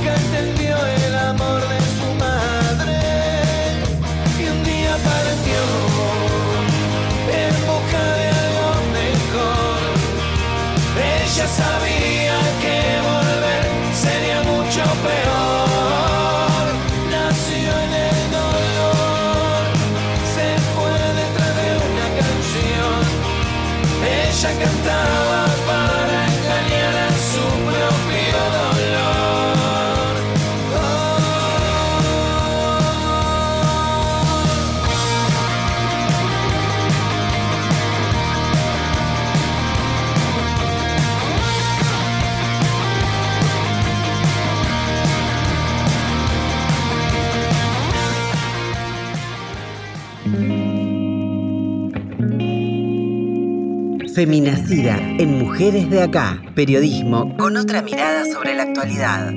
Feminacida 54.18 54.98
en 55.20 55.38
Mujeres 55.38 55.92
de 55.92 56.02
Acá. 56.02 56.42
Periodismo 56.56 57.38
con 57.38 57.56
otra 57.56 57.84
mirada 57.84 58.26
sobre 58.26 58.56
la 58.56 58.64
actualidad. 58.64 59.32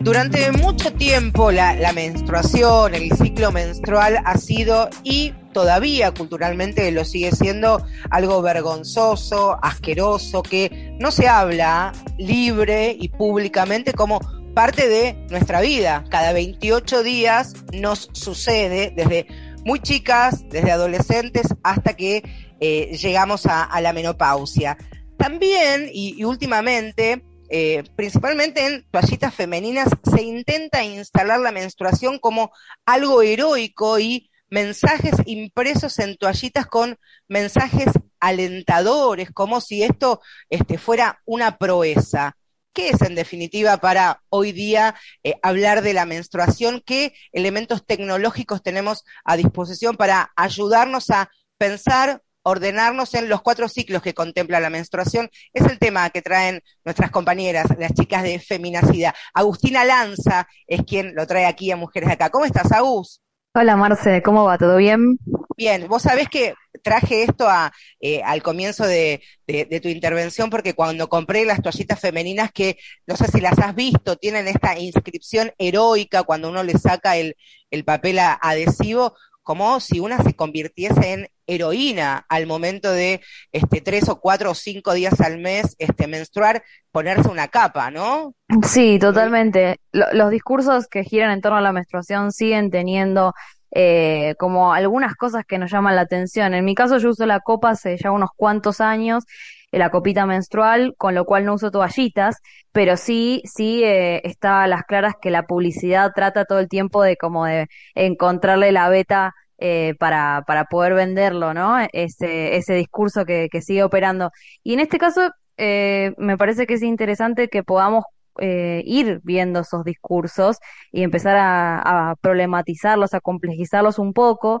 Durante 0.00 0.50
mucho 0.50 0.92
tiempo 0.94 1.52
la, 1.52 1.76
la, 1.76 1.92
menstruación, 1.92 2.96
el 2.96 3.12
ciclo 3.12 3.52
menstrual 3.52 4.18
ha 4.24 4.36
sido 4.36 4.90
y 5.04 5.32
todavía 5.52 6.10
culturalmente 6.10 6.90
lo 6.90 7.04
sigue 7.04 7.30
siendo 7.30 7.86
algo 8.10 8.42
vergonzoso, 8.42 9.60
asqueroso, 9.62 10.42
que 10.42 10.96
no 10.98 11.12
se 11.12 11.28
habla 11.28 11.92
libre 12.18 12.96
y 12.98 13.10
públicamente 13.10 13.92
como 13.92 14.18
parte 14.54 14.88
de 14.88 15.24
nuestra 15.30 15.60
vida. 15.60 16.02
Cada 16.10 16.32
28 16.32 17.04
días 17.04 17.54
nos 17.72 18.10
sucede 18.12 18.92
desde 18.96 19.28
muy 19.64 19.80
chicas, 19.80 20.48
desde 20.48 20.72
adolescentes 20.72 21.46
hasta 21.62 21.94
que 21.94 22.22
eh, 22.60 22.96
llegamos 22.96 23.46
a, 23.46 23.64
a, 23.64 23.80
la 23.80 23.92
menopausia. 23.92 24.76
También 25.16 25.88
y, 25.92 26.20
y 26.20 26.24
últimamente 26.24 27.22
eh, 27.54 27.84
principalmente 27.96 28.64
en 28.64 28.86
toallitas 28.90 29.34
femeninas, 29.34 29.88
se 30.10 30.22
intenta 30.22 30.82
instalar 30.84 31.38
la 31.38 31.52
menstruación 31.52 32.18
como 32.18 32.50
algo 32.86 33.20
heroico 33.20 33.98
y 33.98 34.30
mensajes 34.48 35.16
impresos 35.26 35.98
en 35.98 36.16
toallitas 36.16 36.66
con 36.66 36.96
mensajes 37.28 37.88
alentadores, 38.20 39.32
como 39.32 39.60
si 39.60 39.82
esto 39.82 40.22
este, 40.48 40.78
fuera 40.78 41.20
una 41.26 41.58
proeza. 41.58 42.38
¿Qué 42.72 42.88
es 42.88 43.02
en 43.02 43.14
definitiva 43.14 43.76
para 43.76 44.22
hoy 44.30 44.52
día 44.52 44.94
eh, 45.22 45.34
hablar 45.42 45.82
de 45.82 45.92
la 45.92 46.06
menstruación? 46.06 46.82
¿Qué 46.84 47.12
elementos 47.32 47.84
tecnológicos 47.84 48.62
tenemos 48.62 49.04
a 49.24 49.36
disposición 49.36 49.96
para 49.96 50.32
ayudarnos 50.36 51.10
a 51.10 51.30
pensar, 51.58 52.22
ordenarnos 52.42 53.14
en 53.14 53.28
los 53.28 53.42
cuatro 53.42 53.68
ciclos 53.68 54.02
que 54.02 54.14
contempla 54.14 54.58
la 54.58 54.68
menstruación. 54.68 55.30
Es 55.52 55.64
el 55.64 55.78
tema 55.78 56.10
que 56.10 56.22
traen 56.22 56.60
nuestras 56.84 57.12
compañeras, 57.12 57.66
las 57.78 57.94
chicas 57.94 58.24
de 58.24 58.40
Feminacida. 58.40 59.14
Agustina 59.32 59.84
Lanza 59.84 60.48
es 60.66 60.82
quien 60.82 61.14
lo 61.14 61.24
trae 61.26 61.46
aquí 61.46 61.70
a 61.70 61.76
Mujeres 61.76 62.08
de 62.08 62.14
Acá. 62.14 62.30
¿Cómo 62.30 62.44
estás, 62.44 62.72
Agus? 62.72 63.20
Hola, 63.54 63.76
Marce, 63.76 64.22
¿cómo 64.22 64.44
va? 64.44 64.58
¿Todo 64.58 64.76
bien? 64.76 65.18
Bien, 65.56 65.86
vos 65.88 66.02
sabés 66.02 66.28
que 66.28 66.54
traje 66.82 67.22
esto 67.24 67.48
a, 67.48 67.72
eh, 68.00 68.22
al 68.22 68.42
comienzo 68.42 68.86
de, 68.86 69.22
de, 69.46 69.64
de, 69.64 69.80
tu 69.80 69.88
intervención 69.88 70.50
porque 70.50 70.74
cuando 70.74 71.08
compré 71.08 71.44
las 71.44 71.62
toallitas 71.62 72.00
femeninas 72.00 72.52
que 72.52 72.78
no 73.06 73.16
sé 73.16 73.26
si 73.28 73.40
las 73.40 73.58
has 73.58 73.74
visto, 73.74 74.16
tienen 74.16 74.48
esta 74.48 74.78
inscripción 74.78 75.52
heroica 75.58 76.22
cuando 76.22 76.48
uno 76.48 76.62
le 76.62 76.74
saca 76.78 77.16
el, 77.16 77.36
el 77.70 77.84
papel 77.84 78.18
adhesivo, 78.18 79.14
como 79.42 79.80
si 79.80 80.00
una 80.00 80.22
se 80.22 80.34
convirtiese 80.34 81.12
en 81.12 81.28
heroína 81.46 82.24
al 82.28 82.46
momento 82.46 82.90
de 82.92 83.20
este 83.50 83.80
tres 83.80 84.08
o 84.08 84.20
cuatro 84.20 84.52
o 84.52 84.54
cinco 84.54 84.92
días 84.94 85.20
al 85.20 85.38
mes 85.38 85.74
este 85.78 86.06
menstruar, 86.06 86.62
ponerse 86.92 87.28
una 87.28 87.48
capa, 87.48 87.90
¿no? 87.90 88.34
Sí, 88.64 88.98
totalmente. 88.98 89.78
Los 89.92 90.30
discursos 90.30 90.86
que 90.86 91.04
giran 91.04 91.32
en 91.32 91.40
torno 91.40 91.58
a 91.58 91.62
la 91.62 91.72
menstruación 91.72 92.32
siguen 92.32 92.70
teniendo 92.70 93.34
eh, 93.74 94.34
como 94.38 94.72
algunas 94.72 95.14
cosas 95.16 95.44
que 95.46 95.58
nos 95.58 95.70
llaman 95.70 95.96
la 95.96 96.02
atención. 96.02 96.54
En 96.54 96.64
mi 96.64 96.74
caso 96.74 96.98
yo 96.98 97.10
uso 97.10 97.26
la 97.26 97.40
copa 97.40 97.70
hace 97.70 97.96
ya 97.96 98.10
unos 98.12 98.30
cuantos 98.36 98.80
años 98.80 99.24
la 99.72 99.90
copita 99.90 100.26
menstrual, 100.26 100.94
con 100.98 101.14
lo 101.14 101.24
cual 101.24 101.44
no 101.46 101.54
uso 101.54 101.70
toallitas, 101.70 102.36
pero 102.72 102.96
sí, 102.96 103.42
sí 103.44 103.82
eh, 103.82 104.20
está 104.24 104.62
a 104.62 104.66
las 104.66 104.82
claras 104.84 105.14
que 105.20 105.30
la 105.30 105.44
publicidad 105.46 106.12
trata 106.14 106.44
todo 106.44 106.58
el 106.60 106.68
tiempo 106.68 107.02
de 107.02 107.16
como 107.16 107.46
de 107.46 107.68
encontrarle 107.94 108.70
la 108.70 108.88
beta 108.90 109.34
eh, 109.58 109.94
para, 109.98 110.44
para 110.46 110.64
poder 110.66 110.94
venderlo, 110.94 111.54
¿no? 111.54 111.78
Ese, 111.92 112.56
ese 112.56 112.74
discurso 112.74 113.24
que, 113.24 113.48
que 113.50 113.62
sigue 113.62 113.82
operando. 113.82 114.30
Y 114.62 114.74
en 114.74 114.80
este 114.80 114.98
caso, 114.98 115.30
eh, 115.56 116.12
me 116.18 116.36
parece 116.36 116.66
que 116.66 116.74
es 116.74 116.82
interesante 116.82 117.48
que 117.48 117.62
podamos 117.62 118.04
eh, 118.40 118.82
ir 118.84 119.20
viendo 119.24 119.60
esos 119.60 119.84
discursos 119.84 120.58
y 120.90 121.02
empezar 121.02 121.36
a, 121.36 122.10
a 122.10 122.16
problematizarlos, 122.16 123.14
a 123.14 123.20
complejizarlos 123.20 123.98
un 123.98 124.12
poco. 124.12 124.60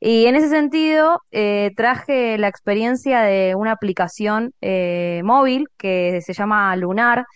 Y 0.00 0.26
en 0.26 0.36
ese 0.36 0.48
sentido, 0.48 1.20
eh, 1.30 1.72
traje 1.76 2.38
la 2.38 2.48
experiencia 2.48 3.20
de 3.22 3.54
una 3.54 3.72
aplicación 3.72 4.52
eh, 4.62 5.20
móvil 5.24 5.66
que 5.76 6.20
se 6.22 6.32
llama 6.32 6.74
Lunar, 6.76 7.26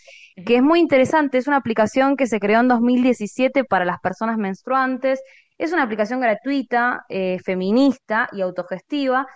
que 0.47 0.57
es 0.57 0.62
muy 0.62 0.81
interesante. 0.81 1.38
Es 1.38 1.47
una 1.47 1.59
aplicación 1.59 2.16
que 2.16 2.27
se 2.27 2.40
creó 2.40 2.61
en 2.61 2.68
2017 2.68 3.64
para 3.64 3.85
las 3.85 4.01
personas 4.01 4.38
menstruantes. 4.38 5.20
Es 5.59 5.73
una 5.73 5.83
aplicación 5.85 6.20
gratuita, 6.20 7.05
feminista 7.44 8.29
y 8.33 8.40
autogestiva, 8.40 9.27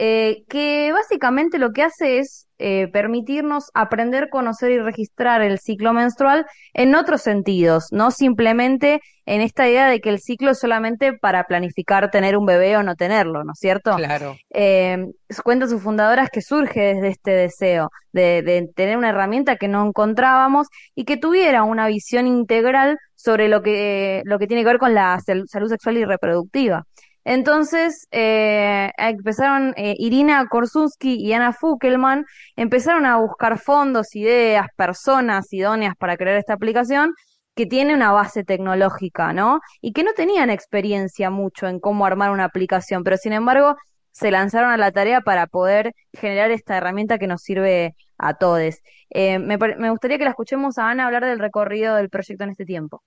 eh, 0.00 0.44
que 0.48 0.92
básicamente 0.92 1.58
lo 1.58 1.72
que 1.72 1.82
hace 1.82 2.20
es 2.20 2.46
eh, 2.60 2.86
permitirnos 2.86 3.72
aprender, 3.74 4.28
conocer 4.30 4.70
y 4.70 4.78
registrar 4.78 5.42
el 5.42 5.58
ciclo 5.58 5.92
menstrual 5.92 6.46
en 6.72 6.94
otros 6.94 7.20
sentidos, 7.20 7.88
no 7.90 8.12
simplemente 8.12 9.00
en 9.26 9.40
esta 9.40 9.68
idea 9.68 9.88
de 9.88 10.00
que 10.00 10.10
el 10.10 10.20
ciclo 10.20 10.52
es 10.52 10.60
solamente 10.60 11.14
para 11.14 11.48
planificar 11.48 12.12
tener 12.12 12.36
un 12.36 12.46
bebé 12.46 12.76
o 12.76 12.84
no 12.84 12.94
tenerlo, 12.94 13.42
¿no 13.42 13.54
es 13.54 13.58
cierto? 13.58 13.96
Claro. 13.96 14.36
Eh, 14.50 15.04
cuenta 15.42 15.66
sus 15.66 15.82
fundadoras 15.82 16.30
que 16.30 16.42
surge 16.42 16.94
desde 16.94 17.08
este 17.08 17.32
deseo 17.32 17.90
de, 18.12 18.42
de 18.42 18.68
tener 18.76 18.96
una 18.96 19.08
herramienta 19.08 19.56
que 19.56 19.66
no 19.66 19.84
encontrábamos 19.84 20.68
y 20.94 21.06
que 21.06 21.16
tuviera 21.16 21.64
una 21.64 21.88
visión 21.88 22.28
integral 22.28 22.98
sobre 23.16 23.48
lo 23.48 23.62
que, 23.62 24.22
lo 24.26 24.38
que 24.38 24.46
tiene 24.46 24.62
que 24.62 24.68
ver 24.68 24.78
con 24.78 24.94
la 24.94 25.18
salud 25.18 25.68
sexual 25.68 25.96
y 25.96 26.04
reproductiva. 26.04 26.84
Entonces, 27.28 28.08
eh, 28.10 28.90
empezaron, 28.96 29.74
eh, 29.76 29.94
Irina 29.98 30.46
Korsunski 30.48 31.16
y 31.16 31.34
Ana 31.34 31.52
Fukelman 31.52 32.24
empezaron 32.56 33.04
a 33.04 33.18
buscar 33.18 33.58
fondos, 33.58 34.16
ideas, 34.16 34.68
personas 34.76 35.52
idóneas 35.52 35.94
para 35.98 36.16
crear 36.16 36.38
esta 36.38 36.54
aplicación 36.54 37.12
que 37.54 37.66
tiene 37.66 37.92
una 37.94 38.12
base 38.12 38.44
tecnológica, 38.44 39.34
¿no? 39.34 39.60
Y 39.82 39.92
que 39.92 40.04
no 40.04 40.14
tenían 40.14 40.48
experiencia 40.48 41.28
mucho 41.28 41.66
en 41.68 41.80
cómo 41.80 42.06
armar 42.06 42.30
una 42.30 42.44
aplicación, 42.44 43.04
pero 43.04 43.18
sin 43.18 43.34
embargo 43.34 43.76
se 44.10 44.30
lanzaron 44.30 44.70
a 44.70 44.78
la 44.78 44.90
tarea 44.90 45.20
para 45.20 45.46
poder 45.46 45.92
generar 46.14 46.50
esta 46.50 46.78
herramienta 46.78 47.18
que 47.18 47.26
nos 47.26 47.42
sirve 47.42 47.94
a 48.16 48.38
todos. 48.38 48.80
Eh, 49.10 49.38
me, 49.38 49.58
me 49.58 49.90
gustaría 49.90 50.16
que 50.16 50.24
la 50.24 50.30
escuchemos 50.30 50.78
a 50.78 50.88
Ana 50.88 51.04
hablar 51.04 51.26
del 51.26 51.40
recorrido 51.40 51.94
del 51.96 52.08
proyecto 52.08 52.44
en 52.44 52.50
este 52.50 52.64
tiempo 52.64 53.02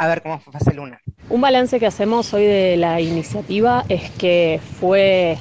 a 0.00 0.06
ver 0.08 0.22
cómo 0.22 0.38
fue 0.38 0.50
Fase. 0.54 0.72
Un 1.28 1.40
balance 1.42 1.78
que 1.78 1.86
hacemos 1.86 2.32
hoy 2.32 2.46
de 2.46 2.78
la 2.78 3.02
iniciativa 3.02 3.84
es 3.90 4.10
que 4.12 4.58
fue 4.80 5.36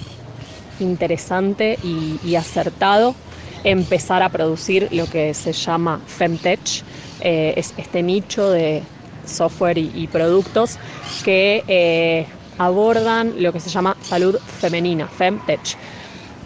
interesante 0.82 1.80
y, 1.82 2.36
acertado 2.36 3.15
empezar 3.63 4.22
a 4.22 4.28
producir 4.28 4.89
lo 4.91 5.06
que 5.10 5.34
se 5.34 5.54
llama 5.54 6.02
Femtech, 6.06 6.84
eh, 7.22 7.54
es 7.56 7.74
este 7.78 8.04
nicho 8.04 8.50
de 8.52 8.84
software 9.26 9.78
y, 9.78 9.91
y 9.95 10.08
productos 10.08 10.78
que 11.24 11.63
eh, 11.67 12.26
abordan 12.58 13.41
lo 13.41 13.54
que 13.54 13.62
se 13.62 13.69
llama 13.69 13.95
salud 14.02 14.38
femenina, 14.60 15.08
Femtech. 15.08 15.78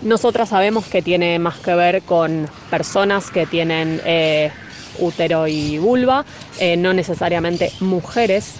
Nosotras 0.03 0.49
sabemos 0.49 0.85
que 0.85 1.01
tiene 1.01 1.39
más 1.39 1.57
que 1.57 1.73
ver 1.73 2.03
con 2.03 2.47
personas 2.69 3.31
que 3.31 3.47
tienen 3.47 4.01
eh, 4.05 4.51
útero 4.99 5.47
y 5.47 5.77
vulva, 5.77 6.25
eh, 6.59 6.77
no 6.77 6.93
necesariamente 6.93 7.71
mujeres. 7.79 8.55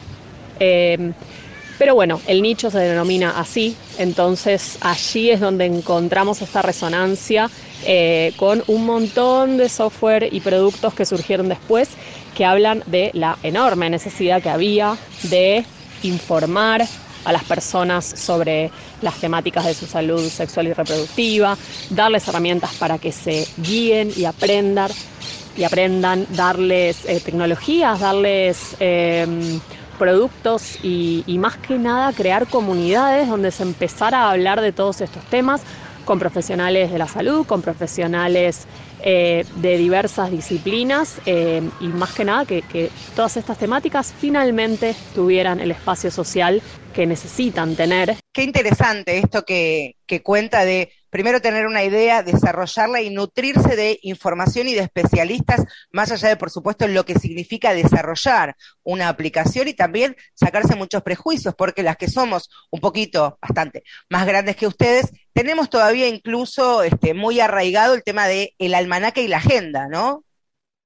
Eh, 0.59 1.13
pero 1.77 1.95
bueno, 1.95 2.21
el 2.27 2.41
nicho 2.41 2.69
se 2.69 2.79
denomina 2.79 3.31
así, 3.31 3.75
entonces 3.97 4.77
allí 4.79 5.31
es 5.31 5.39
donde 5.39 5.65
encontramos 5.65 6.41
esta 6.41 6.61
resonancia 6.61 7.49
eh, 7.85 8.31
con 8.37 8.63
un 8.67 8.85
montón 8.85 9.57
de 9.57 9.67
software 9.67 10.29
y 10.31 10.39
productos 10.39 10.93
que 10.93 11.05
surgieron 11.05 11.49
después 11.49 11.89
que 12.35 12.45
hablan 12.45 12.83
de 12.85 13.11
la 13.13 13.37
enorme 13.43 13.89
necesidad 13.89 14.41
que 14.41 14.49
había 14.49 14.97
de 15.23 15.65
informar 16.03 16.87
a 17.25 17.31
las 17.31 17.43
personas 17.43 18.05
sobre 18.05 18.71
las 19.01 19.19
temáticas 19.19 19.65
de 19.65 19.73
su 19.73 19.85
salud 19.85 20.29
sexual 20.29 20.67
y 20.67 20.73
reproductiva, 20.73 21.57
darles 21.89 22.27
herramientas 22.27 22.73
para 22.75 22.97
que 22.97 23.11
se 23.11 23.47
guíen 23.57 24.13
y 24.15 24.25
aprendan 24.25 24.91
y 25.55 25.63
aprendan, 25.63 26.25
darles 26.29 27.05
eh, 27.05 27.19
tecnologías, 27.19 27.99
darles 27.99 28.75
eh, 28.79 29.59
productos 29.97 30.77
y, 30.81 31.23
más 31.39 31.57
que 31.57 31.77
nada 31.77 32.13
crear 32.13 32.47
comunidades 32.47 33.27
donde 33.27 33.51
se 33.51 33.63
empezara 33.63 34.23
a 34.23 34.31
hablar 34.31 34.61
de 34.61 34.71
todos 34.71 35.01
estos 35.01 35.23
temas 35.25 35.63
con 36.05 36.19
profesionales 36.19 36.91
de 36.91 36.97
la 36.97 37.07
salud, 37.07 37.45
con 37.45 37.61
profesionales 37.61 38.67
eh, 38.99 39.45
de 39.55 39.77
diversas 39.77 40.31
disciplinas 40.31 41.21
eh, 41.25 41.61
y 41.79 41.87
más 41.87 42.13
que 42.13 42.25
nada 42.25 42.45
que, 42.45 42.61
que 42.63 42.91
todas 43.13 43.37
estas 43.37 43.57
temáticas 43.57 44.13
finalmente 44.17 44.95
tuvieran 45.13 45.59
el 45.59 45.71
espacio 45.71 46.11
social 46.11 46.61
que 46.93 47.05
necesitan 47.05 47.75
tener. 47.75 48.15
Qué 48.31 48.43
interesante 48.43 49.17
esto 49.17 49.43
que, 49.43 49.97
que 50.05 50.21
cuenta 50.23 50.63
de 50.63 50.91
primero 51.13 51.41
tener 51.41 51.67
una 51.67 51.83
idea, 51.83 52.23
desarrollarla 52.23 53.01
y 53.01 53.11
nutrirse 53.11 53.75
de 53.75 53.99
información 54.01 54.67
y 54.67 54.73
de 54.73 54.81
especialistas, 54.81 55.63
más 55.91 56.11
allá 56.11 56.29
de, 56.29 56.37
por 56.37 56.49
supuesto, 56.49 56.87
lo 56.87 57.05
que 57.05 57.19
significa 57.19 57.73
desarrollar 57.73 58.55
una 58.81 59.09
aplicación 59.09 59.67
y 59.67 59.75
también 59.75 60.15
sacarse 60.33 60.75
muchos 60.75 61.03
prejuicios, 61.03 61.53
porque 61.55 61.83
las 61.83 61.97
que 61.97 62.09
somos 62.09 62.49
un 62.71 62.79
poquito, 62.79 63.37
bastante 63.41 63.83
más 64.09 64.25
grandes 64.25 64.55
que 64.55 64.65
ustedes, 64.65 65.11
tenemos 65.33 65.69
todavía 65.69 66.07
incluso 66.07 66.81
este, 66.81 67.13
muy 67.13 67.39
arraigado 67.39 67.93
el 67.93 68.03
tema 68.03 68.27
de 68.27 68.55
el 68.57 68.73
almanaque 68.73 69.21
y 69.21 69.27
la 69.27 69.37
agenda, 69.37 69.87
¿no? 69.87 70.23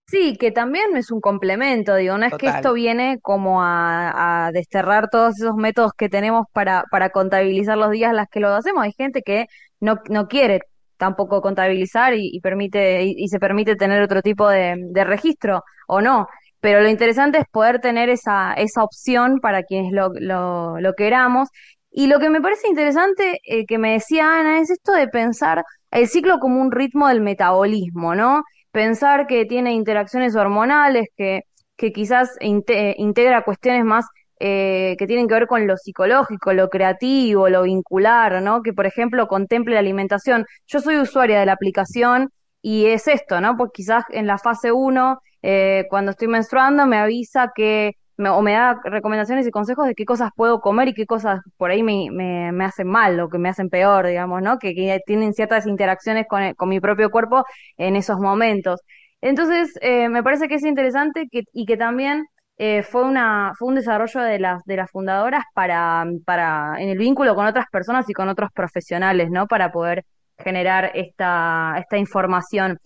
Sí, 0.10 0.38
que 0.39 0.52
también 0.52 0.96
es 0.96 1.12
un 1.12 1.20
complemento, 1.20 1.96
digo, 1.96 2.17
no 2.17 2.26
es 2.26 2.34
que 2.36 2.48
esto 2.48 2.72
viene 2.74 3.20
como 3.22 3.62
a, 3.62 4.48
a 4.48 4.52
desterrar 4.54 5.10
todos 5.10 5.38
esos 5.38 5.56
métodos 5.56 5.91
que 5.98 6.08
tenemos 6.08 6.46
para, 6.54 6.86
para 6.91 7.10
contabilizar 7.10 7.78
los 7.78 7.91
días 7.91 8.12
en 8.12 8.15
las 8.15 8.30
que 8.30 8.39
lo 8.39 8.48
hacemos. 8.54 8.84
Hay 8.86 8.93
gente 8.93 9.22
que 9.22 9.48
no, 9.82 10.00
no 10.10 10.30
quiere 10.30 10.62
tampoco 10.96 11.41
contabilizar 11.41 12.13
y, 12.13 12.30
y 12.32 12.39
permite, 12.39 13.04
y, 13.04 13.15
y 13.17 13.28
se 13.28 13.38
permite 13.39 13.76
tener 13.76 14.02
otro 14.02 14.22
tipo 14.22 14.48
de, 14.48 14.76
de 14.80 15.04
registro, 15.04 15.63
o 15.88 16.00
no. 16.00 16.28
Pero 16.62 16.80
lo 16.82 16.88
interesante 16.89 17.39
es 17.39 17.46
poder 17.52 17.80
tener 17.82 18.08
esa, 18.10 18.54
esa 18.54 18.84
opción 18.86 19.39
para 19.41 19.63
quienes 19.63 19.91
lo, 19.91 20.12
lo, 20.13 20.80
lo 20.80 20.93
queramos. 20.93 21.50
Y 21.91 22.08
lo 22.08 22.20
que 22.20 22.30
me 22.30 22.41
parece 22.41 22.67
interesante 22.70 23.39
eh, 23.43 23.65
que 23.65 23.78
me 23.78 23.93
decía 23.93 24.39
Ana 24.39 24.60
es 24.60 24.70
esto 24.70 24.93
de 24.93 25.08
pensar 25.10 25.63
el 25.91 26.08
ciclo 26.08 26.39
como 26.39 26.62
un 26.62 26.72
ritmo 26.72 27.08
del 27.10 27.22
metabolismo, 27.22 28.15
¿no? 28.15 28.43
Pensar 28.78 29.26
que 29.26 29.46
tiene 29.46 29.74
interacciones 29.74 30.36
hormonales, 30.36 31.08
que, 31.18 31.42
que 31.78 31.92
quizás 31.92 32.38
inte- 32.42 32.94
integra 33.00 33.42
cuestiones 33.44 33.84
más 33.86 34.06
eh, 34.40 34.96
que 35.00 35.08
tienen 35.08 35.28
que 35.28 35.34
ver 35.34 35.48
con 35.48 35.66
lo 35.66 35.78
psicológico, 35.78 36.54
lo 36.54 36.70
creativo, 36.70 37.50
lo 37.50 37.63
vincular, 37.63 38.40
¿no? 38.44 38.62
Que 38.62 38.74
por 38.74 38.86
ejemplo 38.86 39.28
contemple 39.28 39.74
la 39.74 39.80
alimentación. 39.80 40.46
Yo 40.68 40.80
soy 40.80 40.98
usuaria 41.00 41.40
de 41.40 41.48
la 41.48 41.54
aplicación 41.54 42.30
y 42.62 42.86
es 42.86 43.08
esto, 43.08 43.42
¿no? 43.42 43.58
Pues 43.58 43.72
quizás 43.74 44.04
en 44.10 44.28
la 44.28 44.38
fase 44.38 44.72
uno 44.72 45.22
eh, 45.42 45.86
cuando 45.90 46.12
estoy 46.12 46.28
menstruando, 46.28 46.86
me 46.86 46.98
avisa 47.00 47.52
que, 47.56 47.94
me- 48.17 48.30
o 48.30 48.41
me 48.41 48.53
da 48.53 48.80
recomendaciones 48.84 49.47
y 49.47 49.51
consejos 49.51 49.88
de 49.88 49.95
qué 49.95 50.06
cosas 50.06 50.32
puedo 50.36 50.60
comer 50.62 50.89
y 50.89 50.93
qué 50.93 51.06
cosas 51.06 51.41
por 51.58 51.71
ahí 51.71 51.84
me, 51.84 52.10
me, 52.12 52.51
me 52.51 52.65
hacen 52.65 52.88
mal 52.88 53.19
o 53.19 53.30
que 53.30 53.38
me 53.38 53.49
hacen 53.49 53.69
peor, 53.69 54.08
digamos, 54.08 54.41
¿no? 54.41 54.58
Que, 54.60 54.73
que 54.75 54.99
tienen 55.06 55.34
ciertas 55.34 55.67
interacciones 55.67 56.25
con, 56.27 56.41
el- 56.43 56.56
con 56.56 56.69
mi 56.69 56.80
propio 56.80 57.10
cuerpo 57.12 57.43
en 57.77 57.95
esos 57.95 58.19
momentos. 58.19 58.82
Entonces, 59.21 59.77
eh, 59.82 60.10
me 60.10 60.23
parece 60.23 60.47
que 60.47 60.56
es 60.56 60.63
interesante 60.65 61.27
que, 61.32 61.43
y 61.53 61.65
que 61.65 61.77
también 61.77 62.25
eh, 62.58 62.84
fue 62.84 63.03
una, 63.03 63.53
fue 63.58 63.67
un 63.69 63.75
desarrollo 63.75 64.21
de 64.21 64.39
las, 64.39 64.63
de 64.65 64.75
las 64.77 64.91
fundadoras 64.91 65.43
para, 65.53 66.06
para, 66.25 66.75
en 66.82 66.89
el 66.89 66.97
vínculo 66.97 67.36
con 67.36 67.45
otras 67.47 67.65
personas 67.71 68.10
y 68.10 68.13
con 68.13 68.30
otros 68.30 68.49
profesionales, 68.53 69.30
¿no? 69.32 69.47
Para 69.47 69.71
poder 69.71 70.06
generar 70.38 70.91
esta, 70.95 71.75
esta 71.80 71.97
información. 71.97 72.77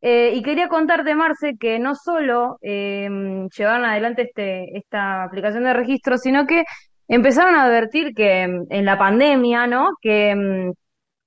Eh, 0.00 0.32
y 0.34 0.42
quería 0.42 0.68
contarte, 0.68 1.14
Marce, 1.14 1.56
que 1.58 1.78
no 1.80 1.94
solo 1.96 2.58
eh, 2.62 3.08
llevaron 3.56 3.84
adelante 3.84 4.22
este, 4.22 4.76
esta 4.78 5.24
aplicación 5.24 5.64
de 5.64 5.72
registro, 5.74 6.18
sino 6.18 6.46
que 6.46 6.64
empezaron 7.08 7.54
a 7.56 7.64
advertir 7.64 8.14
que 8.14 8.46
mm, 8.46 8.66
en 8.70 8.84
la 8.84 8.98
pandemia, 8.98 9.66
¿no? 9.66 9.90
Que 10.00 10.34
mm, 10.34 10.72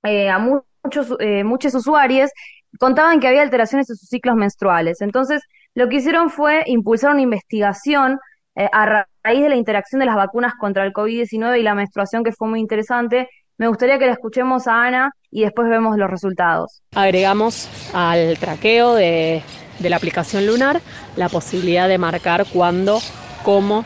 eh, 0.08 0.30
a 0.30 0.38
mu- 0.38 0.62
muchos, 0.84 1.14
eh, 1.20 1.44
muchos 1.44 1.74
usuarios 1.74 2.30
contaban 2.78 3.20
que 3.20 3.28
había 3.28 3.42
alteraciones 3.42 3.90
en 3.90 3.96
sus 3.96 4.08
ciclos 4.08 4.36
menstruales. 4.36 5.00
Entonces, 5.00 5.42
lo 5.74 5.88
que 5.88 5.96
hicieron 5.96 6.30
fue 6.30 6.62
impulsar 6.66 7.12
una 7.12 7.22
investigación 7.22 8.18
eh, 8.54 8.68
a 8.72 8.86
ra- 8.86 9.08
raíz 9.22 9.42
de 9.42 9.48
la 9.50 9.56
interacción 9.56 10.00
de 10.00 10.06
las 10.06 10.16
vacunas 10.16 10.54
contra 10.58 10.84
el 10.84 10.92
COVID-19 10.92 11.58
y 11.60 11.62
la 11.62 11.74
menstruación, 11.74 12.24
que 12.24 12.32
fue 12.32 12.48
muy 12.48 12.60
interesante. 12.60 13.28
Me 13.62 13.68
gustaría 13.68 13.96
que 13.96 14.06
la 14.06 14.14
escuchemos 14.14 14.66
a 14.66 14.86
Ana 14.86 15.12
y 15.30 15.42
después 15.42 15.68
vemos 15.68 15.96
los 15.96 16.10
resultados. 16.10 16.82
Agregamos 16.96 17.68
al 17.92 18.36
traqueo 18.36 18.96
de, 18.96 19.40
de 19.78 19.88
la 19.88 19.98
aplicación 19.98 20.48
lunar 20.48 20.80
la 21.14 21.28
posibilidad 21.28 21.86
de 21.86 21.96
marcar 21.96 22.44
cuándo, 22.52 22.98
cómo 23.44 23.84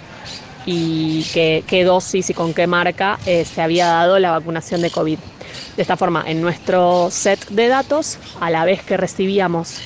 y 0.65 1.25
qué, 1.25 1.85
dosis 1.85 2.31
y 2.31 2.33
con 2.33 2.55
qué 2.55 2.67
marca 2.67 3.19
eh, 3.27 3.45
se 3.45 3.61
había 3.61 3.85
dado 3.89 4.19
la 4.19 4.31
vacunación 4.31 4.81
de 4.81 4.89
COVID. 4.89 5.19
De 5.77 5.83
esta 5.83 5.99
forma, 5.99 6.25
en 6.27 6.41
nuestro 6.41 7.11
set 7.11 7.47
de 7.51 7.69
datos, 7.69 8.19
a 8.41 8.49
la 8.49 8.65
vez 8.65 8.83
que 8.83 8.97
recibíamos 8.97 9.83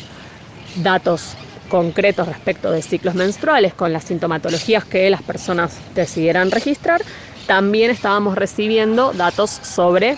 datos 0.77 1.35
concretos 1.69 2.29
respecto 2.29 2.71
de 2.71 2.83
ciclos 2.83 3.17
menstruales 3.17 3.75
con 3.75 3.93
las 3.93 4.05
sintomatologías 4.05 4.85
que 4.85 5.11
las 5.11 5.23
personas 5.23 5.81
decidieran 5.97 6.53
registrar, 6.53 7.03
también 7.47 7.91
estábamos 7.91 8.37
recibiendo 8.37 9.13
datos 9.13 9.51
sobre 9.51 10.17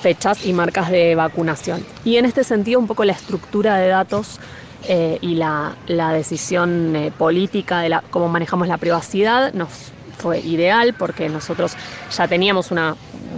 fechas 0.00 0.44
y 0.44 0.52
marcas 0.52 0.90
de 0.90 1.14
vacunación. 1.14 1.84
Y 2.04 2.16
en 2.16 2.24
este 2.24 2.44
sentido, 2.44 2.78
un 2.80 2.86
poco 2.86 3.04
la 3.04 3.12
estructura 3.12 3.76
de 3.76 3.88
datos 3.88 4.38
eh, 4.86 5.18
y 5.20 5.34
la, 5.34 5.76
la 5.86 6.12
decisión 6.12 6.94
eh, 6.94 7.12
política 7.16 7.80
de 7.80 7.88
la, 7.88 8.04
cómo 8.10 8.28
manejamos 8.28 8.68
la 8.68 8.78
privacidad 8.78 9.52
nos 9.52 9.92
fue 10.18 10.40
ideal 10.40 10.94
porque 10.94 11.28
nosotros 11.28 11.76
ya 12.16 12.28
teníamos 12.28 12.70
una, 12.70 12.96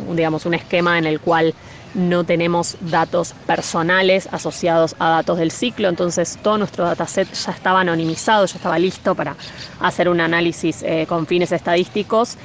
un, 0.08 0.16
digamos, 0.16 0.46
un 0.46 0.54
esquema 0.54 0.98
en 0.98 1.06
el 1.06 1.20
cual 1.20 1.54
no 1.94 2.24
tenemos 2.24 2.76
datos 2.80 3.34
personales 3.46 4.28
asociados 4.32 4.94
a 4.98 5.10
datos 5.10 5.38
del 5.38 5.50
ciclo, 5.50 5.88
entonces 5.88 6.38
todo 6.42 6.58
nuestro 6.58 6.84
dataset 6.84 7.32
ya 7.32 7.52
estaba 7.52 7.80
anonimizado, 7.80 8.46
ya 8.46 8.56
estaba 8.56 8.78
listo 8.78 9.14
para 9.14 9.36
hacer 9.80 10.08
un 10.08 10.20
análisis 10.20 10.82
eh, 10.82 11.06
con 11.08 11.26
fines 11.26 11.52
estadísticos 11.52 12.36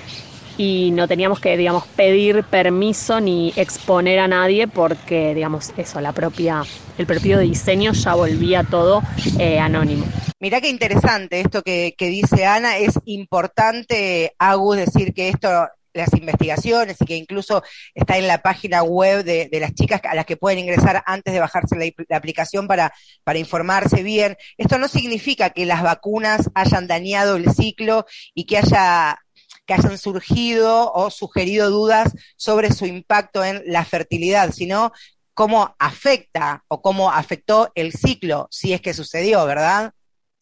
y 0.57 0.91
no 0.91 1.07
teníamos 1.07 1.39
que, 1.39 1.57
digamos, 1.57 1.85
pedir 1.95 2.43
permiso 2.43 3.19
ni 3.19 3.53
exponer 3.55 4.19
a 4.19 4.27
nadie 4.27 4.67
porque, 4.67 5.33
digamos, 5.35 5.73
eso, 5.77 5.99
la 6.01 6.13
propia, 6.13 6.63
el 6.97 7.05
propio 7.05 7.39
diseño 7.39 7.91
ya 7.91 8.15
volvía 8.15 8.63
todo 8.63 9.01
eh, 9.37 9.59
anónimo. 9.59 10.05
Mirá 10.39 10.61
qué 10.61 10.69
interesante 10.69 11.41
esto 11.41 11.61
que, 11.61 11.95
que 11.97 12.07
dice 12.07 12.45
Ana. 12.45 12.77
Es 12.77 12.99
importante, 13.05 14.33
Agus, 14.37 14.77
decir 14.77 15.13
que 15.13 15.29
esto, 15.29 15.49
las 15.95 16.13
investigaciones 16.13 16.97
y 16.99 17.05
que 17.05 17.15
incluso 17.15 17.63
está 17.95 18.17
en 18.17 18.27
la 18.27 18.41
página 18.41 18.83
web 18.83 19.23
de, 19.23 19.49
las 19.59 19.73
chicas 19.73 20.01
a 20.03 20.13
las 20.13 20.25
que 20.25 20.37
pueden 20.37 20.59
ingresar 20.59 21.01
antes 21.05 21.33
de 21.33 21.39
bajarse 21.39 21.75
la, 21.77 21.85
la 22.07 22.17
aplicación 22.17 22.67
para, 22.67 22.93
para 23.23 23.39
informarse 23.39 24.03
bien. 24.03 24.37
Esto 24.57 24.77
no 24.77 24.87
significa 24.87 25.49
que 25.49 25.65
las 25.65 25.81
vacunas 25.81 26.51
hayan 26.53 26.87
dañado 26.87 27.37
el 27.37 27.51
ciclo 27.53 28.05
y 28.33 28.45
que 28.45 28.57
haya 28.57 29.19
que 29.65 29.73
hayan 29.73 29.97
surgido 29.97 30.91
o 30.93 31.09
sugerido 31.09 31.71
dudas 31.71 32.13
sobre 32.35 32.71
su 32.71 32.85
impacto 32.85 33.43
en 33.43 33.63
la 33.65 33.83
fertilidad, 33.83 34.51
sino 34.51 34.91
cómo 35.33 35.75
afecta 35.79 36.63
o 36.67 36.83
cómo 36.83 37.11
afectó 37.11 37.71
el 37.73 37.91
ciclo, 37.91 38.47
si 38.51 38.73
es 38.73 38.81
que 38.81 38.93
sucedió, 38.93 39.43
¿verdad? 39.45 39.94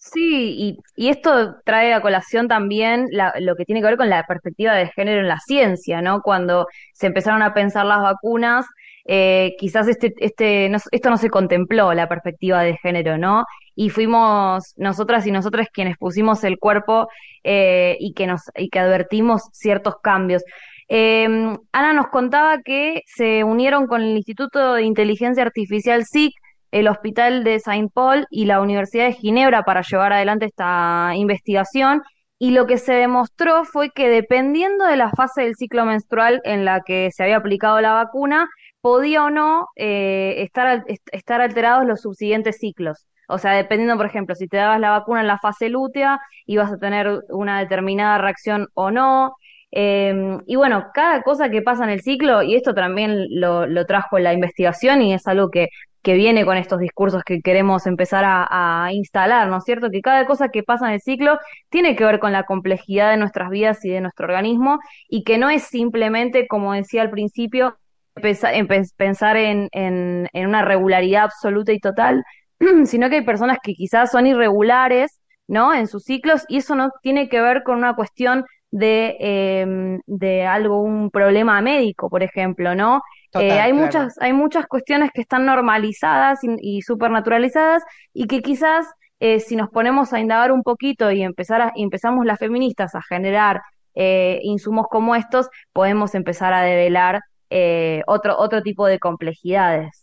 Sí, 0.06 0.78
y, 0.98 1.10
esto 1.10 1.56
trae 1.66 1.94
a 1.94 2.02
colación 2.02 2.48
también 2.50 3.08
la- 3.12 3.34
lo 3.40 3.56
que 3.56 3.64
tiene 3.66 3.80
que 3.82 3.88
ver 3.88 3.98
con 3.98 4.10
la 4.10 4.26
perspectiva 4.28 4.74
de 4.74 4.88
género 4.90 5.22
en 5.22 5.30
la 5.30 5.40
ciencia, 5.40 6.02
¿no? 6.02 6.22
Cuando 6.22 6.68
se 6.94 7.08
empezaron 7.08 7.42
a 7.42 7.54
pensar 7.54 7.86
las 7.86 8.02
vacunas, 8.02 8.66
eh, 9.06 9.54
quizás 9.58 9.88
este, 9.88 10.14
este, 10.20 10.68
no- 10.70 10.78
esto 10.92 11.10
no 11.10 11.16
se 11.18 11.30
contempló, 11.30 11.94
la 11.94 12.10
perspectiva 12.10 12.62
de 12.64 12.76
género, 12.78 13.18
¿no? 13.18 13.46
Y 13.76 13.90
fuimos 13.92 14.74
nosotras 14.78 15.26
y 15.26 15.32
nosotros 15.32 15.68
quienes 15.74 15.98
pusimos 15.98 16.44
el 16.44 16.60
cuerpo 16.60 17.08
eh, 17.44 17.96
y 18.00 18.14
que 18.14 18.28
nos, 18.28 18.42
y 18.58 18.70
que 18.70 18.80
advertimos 18.80 19.44
ciertos 19.54 19.96
cambios. 20.04 20.44
Eh, 20.90 21.26
Ana 21.72 21.94
nos 21.94 22.08
contaba 22.08 22.62
que 22.62 23.02
se 23.06 23.44
unieron 23.46 23.88
con 23.88 24.02
el 24.02 24.16
Instituto 24.18 24.74
de 24.74 24.84
Inteligencia 24.84 25.44
Artificial 25.44 26.06
SIC 26.06 26.34
el 26.74 26.88
Hospital 26.88 27.44
de 27.44 27.60
Saint 27.60 27.94
Paul 27.94 28.26
y 28.32 28.46
la 28.46 28.60
Universidad 28.60 29.06
de 29.06 29.14
Ginebra 29.14 29.64
para 29.64 29.84
llevar 29.84 30.12
adelante 30.12 30.48
esta 30.48 31.12
investigación. 31.16 32.02
Y 32.40 32.52
lo 32.52 32.66
que 32.66 32.78
se 32.80 32.94
demostró 32.94 33.64
fue 33.64 33.92
que 33.92 34.10
dependiendo 34.10 34.86
de 34.86 34.98
la 34.98 35.12
fase 35.12 35.44
del 35.44 35.56
ciclo 35.56 35.86
menstrual 35.86 36.42
en 36.44 36.66
la 36.66 36.82
que 36.82 37.12
se 37.12 37.24
había 37.24 37.38
aplicado 37.38 37.80
la 37.80 37.94
vacuna, 37.94 38.50
podía 38.82 39.24
o 39.24 39.30
no 39.30 39.68
eh, 39.76 40.36
estar, 40.40 40.84
estar 41.12 41.42
alterados 41.42 41.86
los 41.86 42.02
subsiguientes 42.02 42.58
ciclos. 42.58 43.08
O 43.30 43.38
sea, 43.38 43.52
dependiendo, 43.54 43.96
por 43.96 44.08
ejemplo, 44.08 44.34
si 44.34 44.48
te 44.48 44.58
dabas 44.58 44.80
la 44.80 44.90
vacuna 44.90 45.22
en 45.22 45.28
la 45.28 45.38
fase 45.38 45.70
lútea, 45.70 46.20
ibas 46.48 46.72
a 46.72 46.78
tener 46.80 47.22
una 47.30 47.60
determinada 47.60 48.18
reacción 48.18 48.68
o 48.74 48.90
no. 48.90 49.36
Eh, 49.72 50.38
y 50.48 50.56
bueno, 50.56 50.88
cada 50.94 51.22
cosa 51.22 51.50
que 51.50 51.62
pasa 51.62 51.84
en 51.84 51.92
el 51.92 52.02
ciclo, 52.02 52.42
y 52.42 52.56
esto 52.56 52.74
también 52.74 53.28
lo, 53.30 53.68
lo 53.68 53.86
trajo 53.86 54.18
la 54.20 54.34
investigación 54.34 55.02
y 55.04 55.14
es 55.14 55.28
algo 55.28 55.50
que 55.50 55.70
que 56.04 56.14
viene 56.16 56.46
con 56.46 56.58
estos 56.58 56.80
discursos 56.80 57.24
que 57.24 57.42
queremos 57.42 57.88
empezar 57.88 58.24
a, 58.26 58.90
instalar, 58.92 59.48
¿no 59.48 59.58
es 59.58 59.64
cierto? 59.64 59.90
Que 59.90 60.02
cada 60.02 60.26
cosa 60.26 60.50
que 60.50 60.62
pasa 60.62 60.88
en 60.88 60.94
el 60.94 61.02
ciclo 61.02 61.40
tiene 61.70 61.96
que 61.96 62.06
ver 62.06 62.20
con 62.20 62.34
la 62.34 62.44
complejidad 62.44 63.10
de 63.12 63.18
nuestras 63.18 63.50
vidas 63.50 63.84
y 63.86 63.90
de 63.90 64.02
nuestro 64.02 64.26
organismo 64.26 64.80
y 65.08 65.24
que 65.24 65.38
no 65.38 65.50
es 65.50 65.64
simplemente, 65.64 66.48
como 66.48 66.74
decía 66.74 67.02
al 67.02 67.10
principio, 67.10 67.78
pensar 68.16 69.38
en, 69.38 69.70
en, 69.72 70.28
en 70.34 70.48
una 70.48 70.64
regularidad 70.64 71.24
absoluta 71.24 71.72
y 71.72 71.80
total, 71.80 72.24
sino 72.86 73.10
que 73.10 73.18
hay 73.18 73.26
personas 73.26 73.58
que 73.64 73.74
quizás 73.74 74.12
son 74.12 74.28
irregulares, 74.28 75.22
¿no? 75.48 75.74
En 75.74 75.88
sus 75.88 76.04
ciclos 76.04 76.44
y 76.50 76.58
eso 76.58 76.76
no 76.76 76.92
tiene 77.02 77.30
que 77.30 77.42
ver 77.42 77.64
con 77.64 77.78
una 77.78 77.96
cuestión 77.96 78.46
de, 78.74 79.16
em, 79.20 80.00
de 80.08 80.46
algo, 80.46 80.82
un 80.82 81.10
problema 81.12 81.62
médico, 81.62 82.10
por 82.10 82.24
ejemplo, 82.24 82.76
¿no? 82.76 83.02
Total, 83.32 83.46
Eh, 83.46 83.60
hay 83.60 83.72
claro. 83.72 83.86
muchas, 83.86 84.16
hay 84.20 84.34
muchas 84.34 84.68
cuestiones 84.68 85.12
que 85.14 85.22
están 85.22 85.46
normalizadas 85.46 86.44
y, 86.44 86.50
y 86.78 86.82
supernaturalizadas 86.82 87.84
y 88.14 88.28
que 88.28 88.42
quizás 88.42 88.86
eh, 89.20 89.40
si 89.40 89.56
nos 89.56 89.70
ponemos 89.70 90.14
a 90.14 90.20
indagar 90.20 90.52
un 90.52 90.64
poquito 90.64 91.12
y 91.12 91.24
empezar 91.24 91.62
a, 91.62 91.72
y 91.76 91.84
empezamos 91.84 92.26
las 92.26 92.40
feministas 92.40 92.96
a 92.96 93.02
generar 93.02 93.62
eh, 93.96 94.40
insumos 94.44 94.88
como 94.90 95.16
estos, 95.16 95.50
podemos 95.72 96.16
empezar 96.16 96.54
a 96.54 96.62
develar 96.62 97.22
eh, 97.50 98.02
otro, 98.08 98.38
otro 98.38 98.62
tipo 98.64 98.86
de 98.88 99.00
complejidades. 99.00 100.03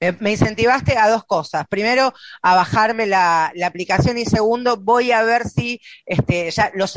Me, 0.00 0.12
me 0.12 0.30
incentivaste 0.32 0.96
a 0.98 1.08
dos 1.08 1.24
cosas. 1.24 1.66
Primero, 1.68 2.12
a 2.42 2.54
bajarme 2.54 3.06
la, 3.06 3.52
la 3.54 3.66
aplicación 3.66 4.18
y 4.18 4.24
segundo, 4.24 4.76
voy 4.76 5.12
a 5.12 5.22
ver 5.22 5.48
si 5.48 5.80
este, 6.06 6.50
ya 6.50 6.70
los, 6.74 6.94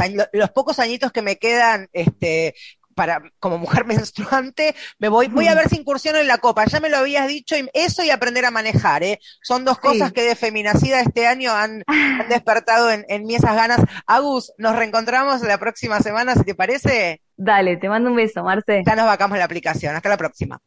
pocos 0.52 0.80
añitos 0.80 1.12
que 1.12 1.22
me 1.22 1.38
quedan 1.38 1.88
este, 1.94 2.56
para, 2.98 3.22
como 3.40 3.58
mujer 3.58 3.86
menstruante, 3.86 4.76
me 5.00 5.08
voy, 5.08 5.28
voy 5.28 5.48
a 5.48 5.56
ver 5.56 5.70
si 5.70 5.78
incursiono 5.78 6.20
en 6.20 6.28
la 6.28 6.40
copa. 6.40 6.66
Ya 6.66 6.80
me 6.80 6.90
lo 6.90 6.98
habías 6.98 7.28
dicho, 7.28 7.56
y 7.56 7.70
eso 7.74 8.04
y 8.04 8.10
aprender 8.10 8.46
a 8.46 8.52
manejar, 8.52 9.04
¿eh? 9.04 9.20
Son 9.42 9.64
dos 9.64 9.80
cosas 9.80 10.12
que 10.12 10.24
de 10.24 10.36
feminacida 10.36 11.00
este 11.00 11.28
año 11.28 11.54
han, 11.54 11.84
han 11.88 12.28
despertado 12.30 12.92
en, 12.92 13.06
en 13.08 13.26
mí 13.26 13.36
esas 13.36 13.56
ganas. 13.56 13.80
Agus, 14.06 14.52
nos 14.58 14.76
reencontramos 14.76 15.42
la 15.42 15.58
próxima 15.58 16.00
semana, 16.00 16.36
si 16.36 16.44
te 16.44 16.56
parece. 16.56 17.22
Dale, 17.38 17.78
te 17.78 17.88
mando 17.88 18.10
un 18.10 18.16
beso, 18.16 18.44
Marce. 18.44 18.84
Ya 18.86 18.96
nos 18.96 19.06
vacamos 19.06 19.38
la 19.38 19.46
aplicación. 19.46 19.96
Hasta 19.96 20.10
la 20.10 20.18
próxima. 20.18 20.60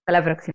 Hasta 0.00 0.12
la 0.12 0.22
próxima. 0.22 0.54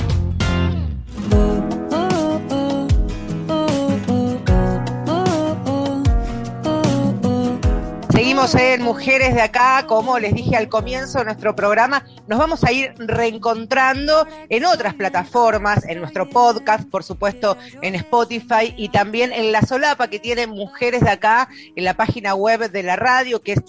En 8.41 8.81
Mujeres 8.81 9.35
de 9.35 9.41
Acá, 9.41 9.85
como 9.85 10.17
les 10.17 10.33
dije 10.33 10.55
al 10.57 10.67
comienzo 10.67 11.19
de 11.19 11.25
nuestro 11.25 11.55
programa, 11.55 12.03
nos 12.25 12.39
vamos 12.39 12.63
a 12.63 12.71
ir 12.71 12.91
reencontrando 12.97 14.25
en 14.49 14.65
otras 14.65 14.95
plataformas, 14.95 15.85
en 15.87 15.99
nuestro 15.99 16.27
podcast, 16.27 16.89
por 16.89 17.03
supuesto, 17.03 17.55
en 17.83 17.93
Spotify 17.93 18.73
y 18.75 18.89
también 18.89 19.31
en 19.31 19.51
la 19.51 19.61
solapa 19.61 20.07
que 20.07 20.17
tiene 20.17 20.47
Mujeres 20.47 21.01
de 21.01 21.11
Acá 21.11 21.49
en 21.75 21.83
la 21.83 21.93
página 21.93 22.33
web 22.33 22.71
de 22.71 22.81
la 22.81 22.95
radio, 22.95 23.43
que 23.43 23.51
es 23.51 23.61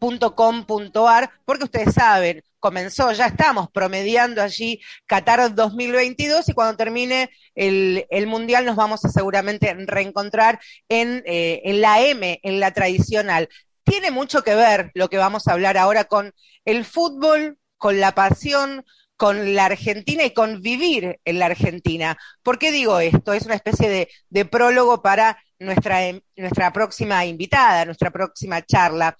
www.radionacional.com.ar, 0.00 1.30
porque 1.44 1.64
ustedes 1.64 1.94
saben, 1.94 2.42
comenzó, 2.58 3.12
ya 3.12 3.26
estamos 3.26 3.70
promediando 3.70 4.42
allí 4.42 4.80
Qatar 5.06 5.54
2022 5.54 6.48
y 6.48 6.52
cuando 6.52 6.76
termine 6.76 7.30
el, 7.54 8.06
el 8.10 8.26
Mundial 8.26 8.64
nos 8.64 8.76
vamos 8.76 9.04
a 9.04 9.10
seguramente 9.10 9.72
reencontrar 9.86 10.60
en, 10.88 11.22
eh, 11.26 11.62
en 11.64 11.80
la 11.80 12.00
M, 12.02 12.40
en 12.42 12.60
la 12.60 12.72
tradicional. 12.72 13.48
Tiene 13.84 14.10
mucho 14.10 14.42
que 14.42 14.54
ver 14.54 14.90
lo 14.94 15.08
que 15.08 15.18
vamos 15.18 15.48
a 15.48 15.52
hablar 15.52 15.78
ahora 15.78 16.04
con 16.04 16.32
el 16.64 16.84
fútbol, 16.84 17.58
con 17.78 18.00
la 18.00 18.14
pasión, 18.14 18.84
con 19.16 19.54
la 19.54 19.64
Argentina 19.64 20.24
y 20.24 20.30
con 20.30 20.60
vivir 20.62 21.18
en 21.24 21.38
la 21.38 21.46
Argentina. 21.46 22.16
¿Por 22.42 22.58
qué 22.58 22.70
digo 22.70 23.00
esto? 23.00 23.32
Es 23.32 23.46
una 23.46 23.56
especie 23.56 23.88
de, 23.88 24.08
de 24.28 24.44
prólogo 24.44 25.02
para 25.02 25.38
nuestra, 25.58 25.98
nuestra 26.36 26.72
próxima 26.72 27.24
invitada, 27.26 27.84
nuestra 27.84 28.10
próxima 28.10 28.64
charla. 28.64 29.16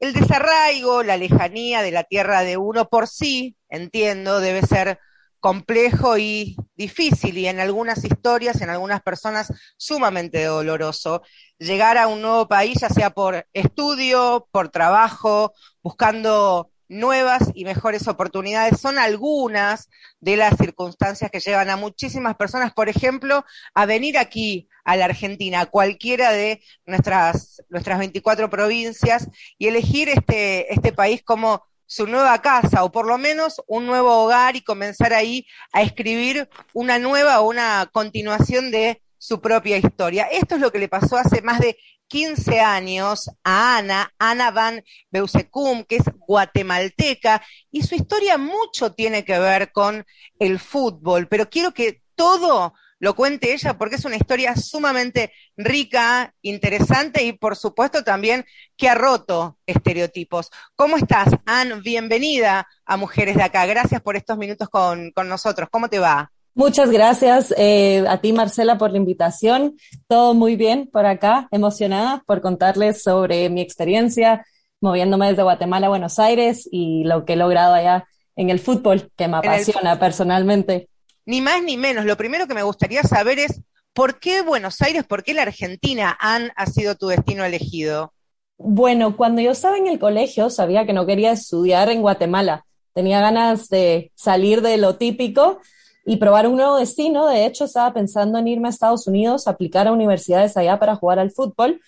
El 0.00 0.14
desarraigo, 0.14 1.02
la 1.02 1.16
lejanía 1.16 1.82
de 1.82 1.90
la 1.90 2.04
tierra 2.04 2.42
de 2.42 2.56
uno 2.56 2.88
por 2.88 3.06
sí, 3.06 3.56
entiendo, 3.68 4.40
debe 4.40 4.62
ser 4.62 4.98
complejo 5.40 6.18
y 6.18 6.56
difícil 6.74 7.36
y 7.38 7.46
en 7.46 7.60
algunas 7.60 8.04
historias, 8.04 8.60
en 8.62 8.70
algunas 8.70 9.02
personas, 9.02 9.52
sumamente 9.76 10.44
doloroso. 10.44 11.22
Llegar 11.58 11.98
a 11.98 12.08
un 12.08 12.22
nuevo 12.22 12.48
país, 12.48 12.80
ya 12.80 12.88
sea 12.88 13.10
por 13.10 13.46
estudio, 13.52 14.48
por 14.52 14.70
trabajo, 14.70 15.52
buscando 15.82 16.69
nuevas 16.90 17.52
y 17.54 17.64
mejores 17.64 18.08
oportunidades, 18.08 18.80
son 18.80 18.98
algunas 18.98 19.88
de 20.18 20.36
las 20.36 20.56
circunstancias 20.58 21.30
que 21.30 21.38
llevan 21.38 21.70
a 21.70 21.76
muchísimas 21.76 22.34
personas, 22.34 22.74
por 22.74 22.88
ejemplo, 22.88 23.44
a 23.74 23.86
venir 23.86 24.18
aquí 24.18 24.68
a 24.84 24.96
la 24.96 25.04
Argentina, 25.04 25.60
a 25.60 25.66
cualquiera 25.66 26.32
de 26.32 26.60
nuestras, 26.84 27.62
nuestras 27.68 28.00
24 28.00 28.50
provincias, 28.50 29.28
y 29.56 29.68
elegir 29.68 30.08
este, 30.08 30.72
este 30.74 30.92
país 30.92 31.22
como 31.22 31.64
su 31.86 32.06
nueva 32.06 32.40
casa 32.42 32.84
o 32.84 32.92
por 32.92 33.06
lo 33.06 33.18
menos 33.18 33.62
un 33.66 33.86
nuevo 33.86 34.24
hogar 34.24 34.54
y 34.56 34.60
comenzar 34.60 35.12
ahí 35.12 35.46
a 35.72 35.82
escribir 35.82 36.48
una 36.72 36.98
nueva 36.98 37.40
o 37.40 37.48
una 37.48 37.88
continuación 37.92 38.70
de 38.70 39.00
su 39.18 39.40
propia 39.40 39.76
historia. 39.76 40.24
Esto 40.30 40.56
es 40.56 40.60
lo 40.60 40.72
que 40.72 40.78
le 40.78 40.88
pasó 40.88 41.16
hace 41.16 41.42
más 41.42 41.60
de 41.60 41.76
15 42.10 42.58
años 42.60 43.30
a 43.44 43.78
Ana, 43.78 44.12
Ana 44.18 44.50
Van 44.50 44.82
Beusecum, 45.12 45.84
que 45.84 45.96
es 45.96 46.04
guatemalteca, 46.26 47.40
y 47.70 47.82
su 47.82 47.94
historia 47.94 48.36
mucho 48.36 48.92
tiene 48.92 49.24
que 49.24 49.38
ver 49.38 49.70
con 49.70 50.04
el 50.40 50.58
fútbol, 50.58 51.28
pero 51.28 51.48
quiero 51.48 51.72
que 51.72 52.02
todo 52.16 52.74
lo 52.98 53.14
cuente 53.14 53.54
ella 53.54 53.78
porque 53.78 53.94
es 53.94 54.04
una 54.04 54.16
historia 54.16 54.56
sumamente 54.56 55.32
rica, 55.56 56.34
interesante 56.42 57.22
y 57.22 57.32
por 57.32 57.56
supuesto 57.56 58.02
también 58.02 58.44
que 58.76 58.88
ha 58.88 58.94
roto 58.96 59.58
estereotipos. 59.64 60.50
¿Cómo 60.74 60.96
estás, 60.96 61.28
Ann? 61.46 61.80
Bienvenida 61.82 62.68
a 62.84 62.96
Mujeres 62.96 63.36
de 63.36 63.44
Acá. 63.44 63.64
Gracias 63.66 64.02
por 64.02 64.16
estos 64.16 64.36
minutos 64.36 64.68
con, 64.68 65.12
con 65.12 65.28
nosotros. 65.28 65.68
¿Cómo 65.70 65.88
te 65.88 66.00
va? 66.00 66.32
Muchas 66.54 66.90
gracias 66.90 67.54
eh, 67.56 68.04
a 68.08 68.18
ti, 68.18 68.32
Marcela, 68.32 68.76
por 68.76 68.90
la 68.90 68.98
invitación. 68.98 69.76
Todo 70.08 70.34
muy 70.34 70.56
bien 70.56 70.88
por 70.92 71.06
acá, 71.06 71.48
emocionada 71.50 72.22
por 72.26 72.40
contarles 72.40 73.02
sobre 73.02 73.48
mi 73.50 73.60
experiencia 73.60 74.44
moviéndome 74.80 75.28
desde 75.28 75.42
Guatemala 75.42 75.86
a 75.86 75.90
Buenos 75.90 76.18
Aires 76.18 76.68
y 76.70 77.04
lo 77.04 77.24
que 77.24 77.34
he 77.34 77.36
logrado 77.36 77.74
allá 77.74 78.06
en 78.36 78.50
el 78.50 78.58
fútbol, 78.58 79.10
que 79.16 79.28
me 79.28 79.36
apasiona 79.36 79.98
personalmente. 79.98 80.88
Ni 81.26 81.40
más 81.40 81.62
ni 81.62 81.76
menos. 81.76 82.04
Lo 82.04 82.16
primero 82.16 82.46
que 82.46 82.54
me 82.54 82.62
gustaría 82.62 83.02
saber 83.02 83.38
es 83.38 83.60
por 83.92 84.18
qué 84.18 84.42
Buenos 84.42 84.80
Aires, 84.80 85.04
por 85.04 85.22
qué 85.22 85.34
la 85.34 85.42
Argentina, 85.42 86.16
Ann, 86.18 86.50
ha 86.56 86.66
sido 86.66 86.94
tu 86.94 87.08
destino 87.08 87.44
elegido. 87.44 88.14
Bueno, 88.56 89.16
cuando 89.16 89.42
yo 89.42 89.52
estaba 89.52 89.76
en 89.76 89.86
el 89.86 89.98
colegio 89.98 90.50
sabía 90.50 90.86
que 90.86 90.92
no 90.92 91.06
quería 91.06 91.32
estudiar 91.32 91.90
en 91.90 92.02
Guatemala. 92.02 92.64
Tenía 92.94 93.20
ganas 93.20 93.68
de 93.68 94.10
salir 94.14 94.62
de 94.62 94.76
lo 94.78 94.96
típico 94.96 95.60
y 96.04 96.16
probar 96.16 96.46
un 96.46 96.56
nuevo 96.56 96.76
destino. 96.76 97.26
De 97.28 97.46
hecho, 97.46 97.64
estaba 97.64 97.92
pensando 97.92 98.38
en 98.38 98.48
irme 98.48 98.68
a 98.68 98.70
Estados 98.70 99.06
Unidos, 99.06 99.46
aplicar 99.48 99.86
a 99.88 99.92
universidades 99.92 100.56
allá 100.56 100.78
para 100.78 100.96
jugar 100.96 101.18
al 101.18 101.30
fútbol. 101.30 101.80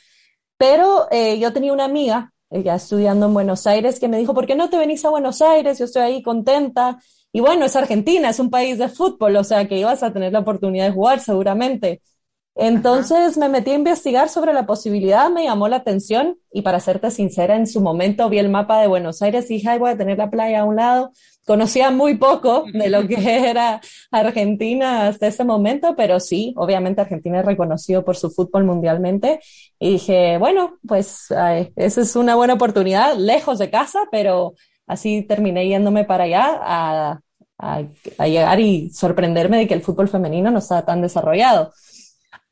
Pero 0.57 1.09
eh, 1.11 1.39
yo 1.39 1.53
tenía 1.53 1.73
una 1.73 1.85
amiga, 1.85 2.33
ella 2.51 2.77
estudiando 2.77 3.27
en 3.27 3.35
Buenos 3.35 3.67
Aires, 3.67 3.99
que 3.99 4.09
me 4.09 4.19
dijo, 4.19 4.35
¿por 4.35 4.47
qué 4.47 4.55
no 4.55 4.71
te 4.71 4.79
venís 4.79 5.05
a 5.05 5.11
Buenos 5.11 5.43
Aires? 5.43 5.79
Yo 5.79 5.87
estoy 5.87 6.03
ahí 6.03 6.23
contenta. 6.23 6.99
Y 7.33 7.41
bueno, 7.41 7.65
es 7.65 7.75
Argentina, 7.77 8.29
es 8.29 8.39
un 8.39 8.51
país 8.51 8.79
de 8.79 8.89
fútbol, 8.89 9.37
o 9.37 9.45
sea 9.45 9.67
que 9.67 9.79
ibas 9.79 10.03
a 10.03 10.13
tener 10.13 10.33
la 10.33 10.41
oportunidad 10.41 10.87
de 10.87 10.93
jugar 10.93 11.21
seguramente. 11.21 12.03
Entonces 12.55 13.39
me 13.39 13.49
metí 13.49 13.71
a 13.71 13.75
investigar 13.75 14.29
sobre 14.29 14.53
la 14.53 14.67
posibilidad, 14.67 15.31
me 15.31 15.45
llamó 15.45 15.69
la 15.69 15.77
atención 15.77 16.37
y 16.53 16.61
para 16.61 16.81
serte 16.81 17.11
sincera, 17.11 17.57
en 17.57 17.67
su 17.67 17.81
momento 17.81 18.29
vi 18.29 18.39
el 18.39 18.51
mapa 18.51 18.79
de 18.81 18.89
Buenos 18.89 19.23
Aires 19.23 19.51
y 19.51 19.55
dije, 19.55 19.71
ay, 19.71 19.79
voy 19.79 19.91
a 19.91 19.97
tener 19.97 20.19
la 20.19 20.31
playa 20.31 20.61
a 20.61 20.65
un 20.65 20.77
lado. 20.77 21.13
Conocía 21.47 21.91
muy 21.91 22.17
poco 22.19 22.65
de 22.73 22.91
lo 22.91 23.09
que 23.09 23.17
era 23.51 23.81
Argentina 24.11 25.09
hasta 25.09 25.27
ese 25.29 25.45
momento, 25.45 25.95
pero 25.97 26.21
sí, 26.21 26.53
obviamente 26.57 27.01
Argentina 27.01 27.41
es 27.41 27.47
reconocido 27.47 28.05
por 28.05 28.17
su 28.17 28.31
fútbol 28.31 28.65
mundialmente 28.65 29.41
y 29.79 29.93
dije, 29.93 30.37
bueno, 30.39 30.79
pues 30.87 31.31
ay, 31.31 31.73
esa 31.77 32.03
es 32.03 32.15
una 32.17 32.37
buena 32.37 32.55
oportunidad, 32.55 33.17
lejos 33.17 33.59
de 33.59 33.71
casa, 33.71 34.01
pero 34.11 34.55
así 34.87 35.23
terminé 35.23 35.67
yéndome 35.69 36.05
para 36.05 36.25
allá 36.25 36.61
a, 36.63 37.21
a, 37.59 37.83
a 38.19 38.29
llegar 38.29 38.61
y 38.61 38.91
sorprenderme 38.91 39.57
de 39.57 39.67
que 39.67 39.75
el 39.75 39.83
fútbol 39.83 40.09
femenino 40.09 40.51
no 40.51 40.59
estaba 40.59 40.85
tan 40.85 41.01
desarrollado. 41.01 41.73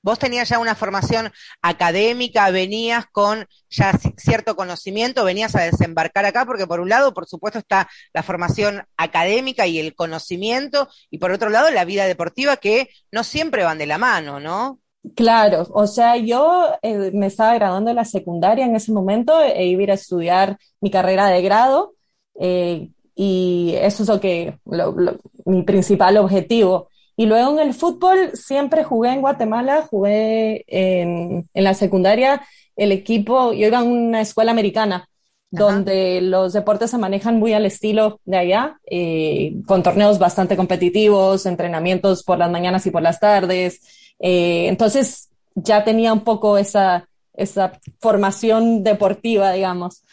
Vos 0.03 0.19
tenías 0.19 0.49
ya 0.49 0.59
una 0.59 0.75
formación 0.75 1.31
académica, 1.63 2.51
venías 2.51 3.07
con 3.13 3.47
ya 3.69 3.93
ci- 3.93 4.15
cierto 4.17 4.57
conocimiento, 4.57 5.25
venías 5.25 5.55
a 5.57 5.63
desembarcar 5.63 6.25
acá, 6.25 6.47
porque 6.47 6.67
por 6.67 6.81
un 6.81 6.89
lado, 6.89 7.13
por 7.15 7.27
supuesto, 7.27 7.59
está 7.59 7.89
la 8.15 8.23
formación 8.23 8.83
académica 8.97 9.67
y 9.67 9.79
el 9.79 9.95
conocimiento, 9.95 10.89
y 11.11 11.19
por 11.19 11.33
otro 11.33 11.51
lado, 11.51 11.71
la 11.71 11.85
vida 11.85 12.07
deportiva, 12.07 12.57
que 12.57 12.89
no 13.13 13.25
siempre 13.25 13.65
van 13.65 13.79
de 13.79 13.87
la 13.87 13.99
mano, 13.99 14.41
¿no? 14.41 14.81
Claro, 15.17 15.67
o 15.73 15.87
sea, 15.87 16.17
yo 16.19 16.73
eh, 16.83 17.11
me 17.15 17.27
estaba 17.27 17.55
graduando 17.55 17.89
de 17.89 17.95
la 17.95 18.05
secundaria 18.05 18.67
en 18.67 18.77
ese 18.77 18.93
momento 18.93 19.43
e 19.43 19.67
iba 19.67 19.93
a 19.93 19.95
estudiar 19.95 20.59
mi 20.81 20.91
carrera 20.91 21.29
de 21.29 21.41
grado 21.41 21.95
eh, 22.39 22.91
y 23.15 23.75
eso 23.77 24.03
es 24.03 24.09
lo 24.11 24.21
que, 24.21 24.59
mi 25.47 25.63
principal 25.63 26.19
objetivo. 26.19 26.90
Y 27.21 27.27
luego 27.27 27.53
en 27.53 27.69
el 27.69 27.75
fútbol 27.75 28.31
siempre 28.33 28.83
jugué 28.83 29.11
en 29.11 29.21
Guatemala, 29.21 29.87
jugué 29.91 30.65
en, 30.67 31.47
en 31.53 31.65
la 31.65 31.75
secundaria, 31.75 32.41
el 32.77 32.93
equipo, 32.93 33.53
yo 33.53 33.67
iba 33.67 33.81
a 33.81 33.83
una 33.83 34.23
escuela 34.23 34.53
americana, 34.53 35.07
donde 35.51 36.23
los 36.23 36.55
deportes 36.55 36.91
se 36.91 36.97
manejan 36.97 37.39
muy 37.39 37.53
al 37.53 37.67
estilo 37.67 38.21
de 38.25 38.39
allá, 38.39 38.81
eh, 38.91 39.53
con 39.67 39.83
torneos 39.83 40.19
bastante 40.19 40.57
competitivos, 40.57 41.45
entrenamientos 41.45 42.23
por 42.23 42.39
las 42.39 42.51
mañanas 42.51 42.87
y 42.87 42.91
por 42.91 43.03
las 43.03 43.21
tardes. 43.21 43.83
Eh, 44.19 44.69
entonces 44.69 45.29
ya 45.55 45.85
tenía 45.85 46.15
un 46.15 46.25
poco 46.25 46.57
esa, 46.57 47.07
esa 47.35 47.73
formación 48.01 48.83
deportiva, 48.83 49.53
digamos. 49.53 50.05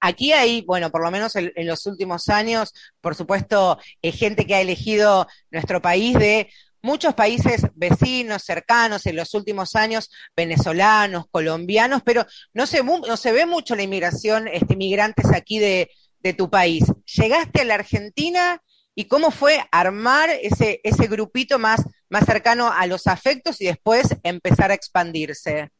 Aquí 0.00 0.32
hay, 0.32 0.62
bueno, 0.62 0.90
por 0.90 1.02
lo 1.02 1.10
menos 1.10 1.34
en, 1.36 1.52
los 1.66 1.86
últimos 1.86 2.28
años, 2.28 2.72
por 3.00 3.14
supuesto, 3.14 3.78
eh, 4.02 4.12
gente 4.12 4.46
que 4.46 4.54
ha 4.54 4.60
elegido 4.60 5.26
nuestro 5.50 5.82
país 5.82 6.18
de 6.18 6.48
muchos 6.82 7.14
países 7.14 7.66
vecinos, 7.74 8.44
cercanos 8.44 9.06
en 9.06 9.16
los 9.16 9.34
últimos 9.34 9.74
años, 9.74 10.10
venezolanos, 10.36 11.26
colombianos, 11.30 12.02
pero 12.04 12.24
no 12.54 12.66
se, 12.66 12.82
no 12.82 13.16
se 13.16 13.32
ve 13.32 13.46
mucho 13.46 13.74
la 13.74 13.82
inmigración, 13.82 14.48
este, 14.48 14.76
migrantes 14.76 15.32
aquí 15.32 15.58
de, 15.58 15.90
de 16.20 16.32
tu 16.32 16.50
país. 16.50 16.84
Llegaste 17.16 17.62
a 17.62 17.64
la 17.64 17.74
Argentina 17.74 18.62
y 18.94 19.04
cómo 19.04 19.30
fue 19.30 19.60
armar 19.70 20.30
ese, 20.30 20.80
ese 20.82 21.06
grupito 21.06 21.58
más, 21.58 21.84
más 22.08 22.24
cercano 22.24 22.72
a 22.72 22.86
los 22.86 23.06
afectos 23.06 23.60
y 23.60 23.66
después 23.66 24.08
empezar 24.22 24.70
a 24.70 24.74
expandirse. 24.74 25.70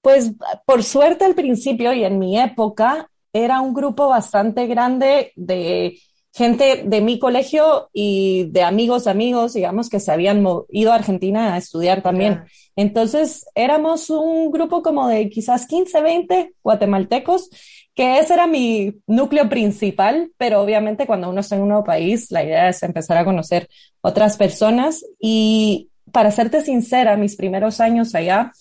Pues 0.00 0.32
por 0.64 0.82
suerte 0.82 1.24
al 1.24 1.34
principio 1.34 1.92
y 1.92 2.04
en 2.04 2.18
mi 2.18 2.40
época 2.40 3.08
era 3.32 3.60
un 3.60 3.74
grupo 3.74 4.08
bastante 4.08 4.66
grande 4.66 5.32
de 5.36 5.98
gente 6.34 6.84
de 6.86 7.00
mi 7.02 7.18
colegio 7.18 7.90
y 7.92 8.44
de 8.50 8.62
amigos, 8.62 9.06
amigos, 9.06 9.52
digamos, 9.52 9.90
que 9.90 10.00
se 10.00 10.12
habían 10.12 10.44
ido 10.70 10.92
a 10.92 10.94
Argentina 10.94 11.54
a 11.54 11.58
estudiar 11.58 12.02
también. 12.02 12.44
Entonces 12.74 13.44
éramos 13.54 14.08
un 14.08 14.50
grupo 14.50 14.82
como 14.82 15.08
de 15.08 15.28
quizás 15.28 15.66
15, 15.66 16.00
20 16.00 16.54
guatemaltecos, 16.62 17.50
que 17.94 18.18
ese 18.18 18.32
era 18.32 18.46
mi 18.46 18.94
núcleo 19.06 19.50
principal, 19.50 20.32
pero 20.38 20.62
obviamente 20.62 21.06
cuando 21.06 21.28
uno 21.28 21.40
está 21.40 21.56
en 21.56 21.62
un 21.62 21.68
nuevo 21.68 21.84
país, 21.84 22.30
la 22.30 22.42
idea 22.42 22.70
es 22.70 22.82
empezar 22.82 23.18
a 23.18 23.24
conocer 23.26 23.68
otras 24.00 24.38
personas 24.38 25.04
y 25.20 25.90
para 26.10 26.30
serte 26.30 26.62
sincera, 26.62 27.16
mis 27.16 27.36
primeros 27.36 27.80
años 27.80 28.14
allá, 28.14 28.52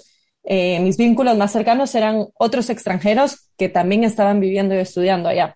eh, 0.44 0.80
mis 0.80 0.98
vínculos 0.98 1.38
más 1.38 1.52
cercanos 1.52 1.94
eran 1.96 2.28
otros 2.34 2.70
extranjeros 2.70 3.50
que 3.58 3.70
también 3.70 4.04
estaban 4.04 4.40
viviendo 4.40 4.76
y 4.76 4.80
estudiando 4.80 5.30
allá. 5.30 5.56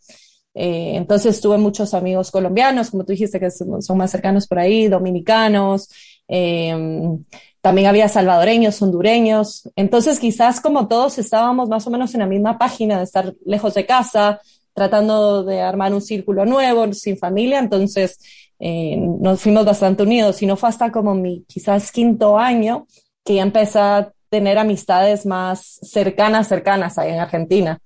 Eh, 0.53 0.93
entonces 0.95 1.41
tuve 1.41 1.57
muchos 1.57 1.93
amigos 1.93 2.31
colombianos, 2.31 2.91
como 2.91 3.03
tú 3.03 3.11
dijiste, 3.11 3.39
que 3.39 3.51
son, 3.51 3.97
más 3.97 4.11
cercanos 4.11 4.47
por 4.47 4.59
ahí, 4.59 4.87
dominicanos, 4.87 5.89
eh, 6.27 6.73
también 7.65 7.87
había 7.87 8.07
salvadoreños, 8.07 8.79
hondureños. 8.81 9.69
Entonces 9.75 10.19
quizás 10.19 10.61
como 10.61 10.87
todos 10.87 11.17
estábamos 11.17 11.67
más 11.67 11.87
o 11.87 11.89
menos 11.89 12.13
en 12.13 12.19
la 12.19 12.27
misma 12.27 12.59
página 12.59 12.99
de 12.99 13.03
estar 13.03 13.33
lejos 13.43 13.73
de 13.73 13.87
casa, 13.87 14.39
tratando 14.73 15.43
de 15.43 15.61
armar 15.61 15.91
un 15.91 16.01
círculo 16.01 16.45
nuevo, 16.45 16.93
sin 16.93 17.17
familia, 17.17 17.59
entonces 17.59 18.19
eh, 18.59 18.97
nos 18.97 19.41
fuimos 19.41 19.65
bastante 19.65 20.03
unidos. 20.03 20.43
Y 20.43 20.45
no 20.45 20.57
fue 20.57 20.69
hasta 20.69 20.91
como 20.91 21.15
mi 21.15 21.43
quizás 21.47 21.91
quinto 21.91 22.37
año 22.37 22.85
que 23.23 23.35
ya 23.35 23.41
empecé 23.41 23.79
tener 24.35 24.57
amistades 24.57 25.25
más 25.25 25.79
cercanas, 25.81 26.49
cercanas 26.49 26.97
ahí 26.97 27.13
en 27.13 27.21
Argentina. 27.21 27.79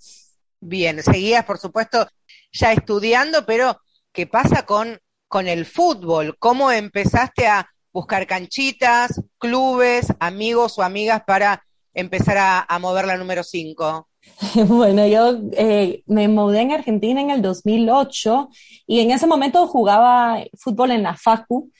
Bien, 0.59 1.03
seguías, 1.03 1.45
por 1.45 1.59
supuesto, 1.59 2.07
ya 2.51 2.73
estudiando, 2.73 3.45
pero 3.45 3.79
¿qué 4.11 4.25
pasa 4.25 4.65
con, 4.65 4.99
con 5.27 5.47
el 5.47 5.67
fútbol? 5.67 6.35
¿Cómo 6.39 6.71
empezaste 6.71 7.45
a 7.45 7.69
buscar 7.93 8.25
canchitas, 8.25 9.21
clubes, 9.37 10.07
amigos 10.19 10.79
o 10.79 10.81
amigas 10.81 11.21
para 11.27 11.63
empezar 11.93 12.39
a, 12.39 12.65
a 12.67 12.79
mover 12.79 13.05
la 13.05 13.17
número 13.17 13.43
5? 13.43 14.09
Bueno, 14.67 15.05
yo 15.05 15.39
eh, 15.51 16.01
me 16.07 16.27
mudé 16.27 16.61
en 16.61 16.71
Argentina 16.71 17.21
en 17.21 17.29
el 17.29 17.43
2008 17.43 18.49
y 18.87 19.01
en 19.01 19.11
ese 19.11 19.27
momento 19.27 19.67
jugaba 19.67 20.43
fútbol 20.57 20.89
en 20.91 21.03
la 21.03 21.15
FACU. 21.15 21.71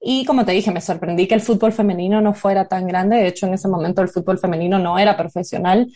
Y 0.00 0.24
como 0.24 0.44
te 0.44 0.52
dije, 0.52 0.70
me 0.70 0.80
sorprendí 0.80 1.26
que 1.26 1.34
el 1.34 1.40
fútbol 1.40 1.72
femenino 1.72 2.20
no 2.20 2.34
fuera 2.34 2.68
tan 2.68 2.86
grande. 2.86 3.16
De 3.16 3.28
hecho, 3.28 3.46
en 3.46 3.54
ese 3.54 3.68
momento 3.68 4.00
el 4.00 4.08
fútbol 4.08 4.38
femenino 4.38 4.78
no 4.78 4.98
era 4.98 5.16
profesional. 5.16 5.88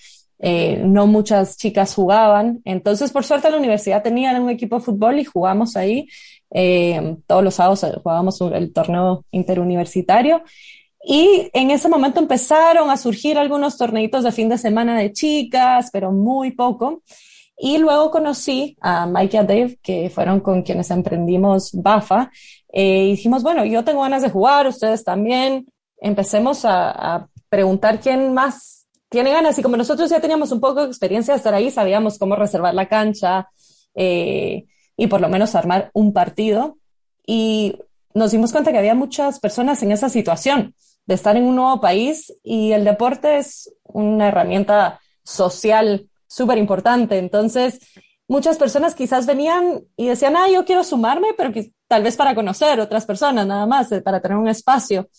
Eh, 0.45 0.83
no 0.85 1.07
muchas 1.07 1.57
chicas 1.57 1.95
jugaban. 1.95 2.61
Entonces, 2.65 3.13
por 3.13 3.25
suerte, 3.25 3.51
la 3.51 3.59
universidad 3.59 4.03
tenía 4.03 4.33
un 4.41 4.51
equipo 4.51 4.77
de 4.77 4.85
fútbol 4.85 5.21
y 5.21 5.25
jugamos 5.25 5.77
ahí. 5.77 6.09
Eh, 6.51 7.17
todos 7.27 7.45
los 7.45 7.55
sábados 7.55 7.87
jugábamos 8.03 8.41
el 8.41 8.73
torneo 8.73 9.25
interuniversitario. 9.31 10.43
Y 11.05 11.51
en 11.53 11.71
ese 11.71 11.89
momento 11.89 12.21
empezaron 12.21 12.91
a 12.91 12.97
surgir 12.97 13.39
algunos 13.39 13.77
torneitos 13.77 14.25
de 14.25 14.33
fin 14.33 14.49
de 14.49 14.59
semana 14.59 14.99
de 14.99 15.13
chicas, 15.13 15.91
pero 15.93 16.13
muy 16.13 16.53
poco. 16.53 17.03
Y 17.57 17.79
luego 17.79 18.11
conocí 18.11 18.77
a 18.81 19.07
Mike 19.07 19.37
y 19.37 19.39
a 19.39 19.45
Dave, 19.45 19.79
que 19.83 20.11
fueron 20.11 20.41
con 20.41 20.63
quienes 20.63 20.91
emprendimos 20.91 21.71
BAFA. 21.73 22.31
Eh, 22.73 23.05
dijimos, 23.07 23.43
bueno, 23.43 23.65
yo 23.65 23.85
tengo 23.85 24.03
ganas 24.03 24.23
de 24.23 24.31
jugar, 24.31 24.67
ustedes 24.67 25.05
también. 25.05 25.67
Empecemos 25.99 26.65
a, 26.65 26.91
a 26.91 27.29
preguntar 27.49 28.01
quién 28.01 28.35
más 28.35 28.83
tiene 29.13 29.31
ganas. 29.31 29.59
Y 29.59 29.63
como 29.63 29.77
nosotros 29.77 30.11
ya 30.11 30.21
teníamos 30.21 30.51
un 30.51 30.61
poco 30.61 30.81
de 30.81 30.89
experiencia 30.89 31.35
de 31.35 31.39
estar 31.39 31.55
ahí, 31.55 31.71
sabíamos 31.71 32.19
cómo 32.19 32.35
reservar 32.35 32.75
la 32.75 32.89
cancha 32.89 33.49
eh, 33.95 34.65
y 34.97 35.07
por 35.07 35.21
lo 35.21 35.29
menos 35.29 35.55
armar 35.55 35.91
un 35.93 36.13
partido. 36.13 36.79
Y 37.25 37.77
nos 38.15 38.33
dimos 38.33 38.51
cuenta 38.51 38.73
que 38.73 38.79
había 38.79 38.95
muchas 38.95 39.39
personas 39.39 39.83
en 39.83 39.93
esa 39.93 40.09
situación 40.09 40.75
de 41.07 41.15
estar 41.15 41.37
en 41.37 41.45
un 41.45 41.57
nuevo 41.57 41.81
país 41.81 42.33
y 42.43 42.73
el 42.73 42.85
deporte 42.85 43.39
es 43.39 43.73
una 43.85 44.29
herramienta 44.29 45.01
social 45.23 46.09
súper 46.27 46.59
importante. 46.59 47.19
Entonces, 47.19 47.81
muchas 48.29 48.57
personas 48.57 48.95
quizás 48.95 49.27
venían 49.27 49.83
y 49.97 50.09
decían, 50.09 50.37
ah, 50.37 50.49
yo 50.49 50.65
quiero 50.65 50.85
sumarme, 50.85 51.29
pero 51.37 51.53
tal 51.93 52.03
vez 52.03 52.17
para 52.17 52.35
conocer 52.35 52.81
otras 52.81 53.05
personas, 53.05 53.47
nada 53.47 53.67
más, 53.67 53.93
eh, 53.93 54.01
para 54.01 54.19
tener 54.19 54.39
un 54.39 54.49
espacio. 54.49 55.11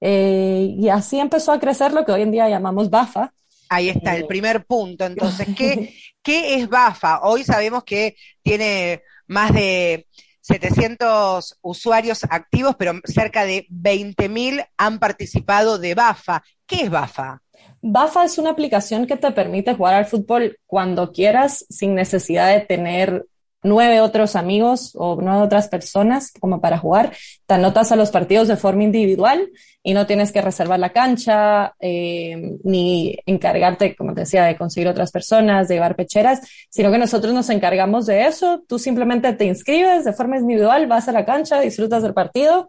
Eh, 0.00 0.74
y 0.78 0.88
así 0.88 1.20
empezó 1.20 1.52
a 1.52 1.60
crecer 1.60 1.92
lo 1.92 2.02
que 2.02 2.12
hoy 2.12 2.22
en 2.22 2.30
día 2.30 2.48
llamamos 2.48 2.88
BAFA. 2.88 3.34
Ahí 3.68 3.90
está, 3.90 4.16
el 4.16 4.26
primer 4.26 4.64
punto. 4.64 5.04
Entonces, 5.04 5.48
¿qué, 5.54 5.94
¿qué 6.22 6.54
es 6.54 6.66
BAFA? 6.66 7.20
Hoy 7.24 7.44
sabemos 7.44 7.84
que 7.84 8.16
tiene 8.42 9.02
más 9.26 9.52
de 9.52 10.06
700 10.40 11.58
usuarios 11.60 12.24
activos, 12.30 12.74
pero 12.78 12.94
cerca 13.04 13.44
de 13.44 13.66
20.000 13.68 14.66
han 14.78 14.98
participado 14.98 15.76
de 15.76 15.94
BAFA. 15.94 16.42
¿Qué 16.64 16.84
es 16.84 16.90
BAFA? 16.90 17.42
BAFA 17.82 18.24
es 18.24 18.38
una 18.38 18.48
aplicación 18.48 19.06
que 19.06 19.18
te 19.18 19.30
permite 19.30 19.74
jugar 19.74 19.92
al 19.92 20.06
fútbol 20.06 20.58
cuando 20.64 21.12
quieras 21.12 21.66
sin 21.68 21.94
necesidad 21.94 22.50
de 22.50 22.62
tener 22.62 23.26
nueve 23.64 24.00
otros 24.00 24.36
amigos 24.36 24.92
o 24.94 25.18
nueve 25.20 25.42
otras 25.42 25.68
personas 25.68 26.32
como 26.38 26.60
para 26.60 26.78
jugar. 26.78 27.12
Te 27.46 27.54
anotas 27.54 27.90
a 27.90 27.96
los 27.96 28.10
partidos 28.10 28.46
de 28.46 28.56
forma 28.56 28.84
individual 28.84 29.50
y 29.82 29.94
no 29.94 30.06
tienes 30.06 30.30
que 30.30 30.40
reservar 30.40 30.78
la 30.78 30.92
cancha 30.92 31.74
eh, 31.80 32.56
ni 32.62 33.18
encargarte, 33.26 33.96
como 33.96 34.14
te 34.14 34.20
decía, 34.20 34.44
de 34.44 34.56
conseguir 34.56 34.88
otras 34.88 35.10
personas, 35.10 35.66
de 35.66 35.74
llevar 35.74 35.96
pecheras, 35.96 36.40
sino 36.70 36.92
que 36.92 36.98
nosotros 36.98 37.34
nos 37.34 37.50
encargamos 37.50 38.06
de 38.06 38.26
eso. 38.26 38.62
Tú 38.68 38.78
simplemente 38.78 39.32
te 39.32 39.46
inscribes 39.46 40.04
de 40.04 40.12
forma 40.12 40.38
individual, 40.38 40.86
vas 40.86 41.08
a 41.08 41.12
la 41.12 41.24
cancha, 41.24 41.60
disfrutas 41.60 42.02
del 42.02 42.14
partido 42.14 42.68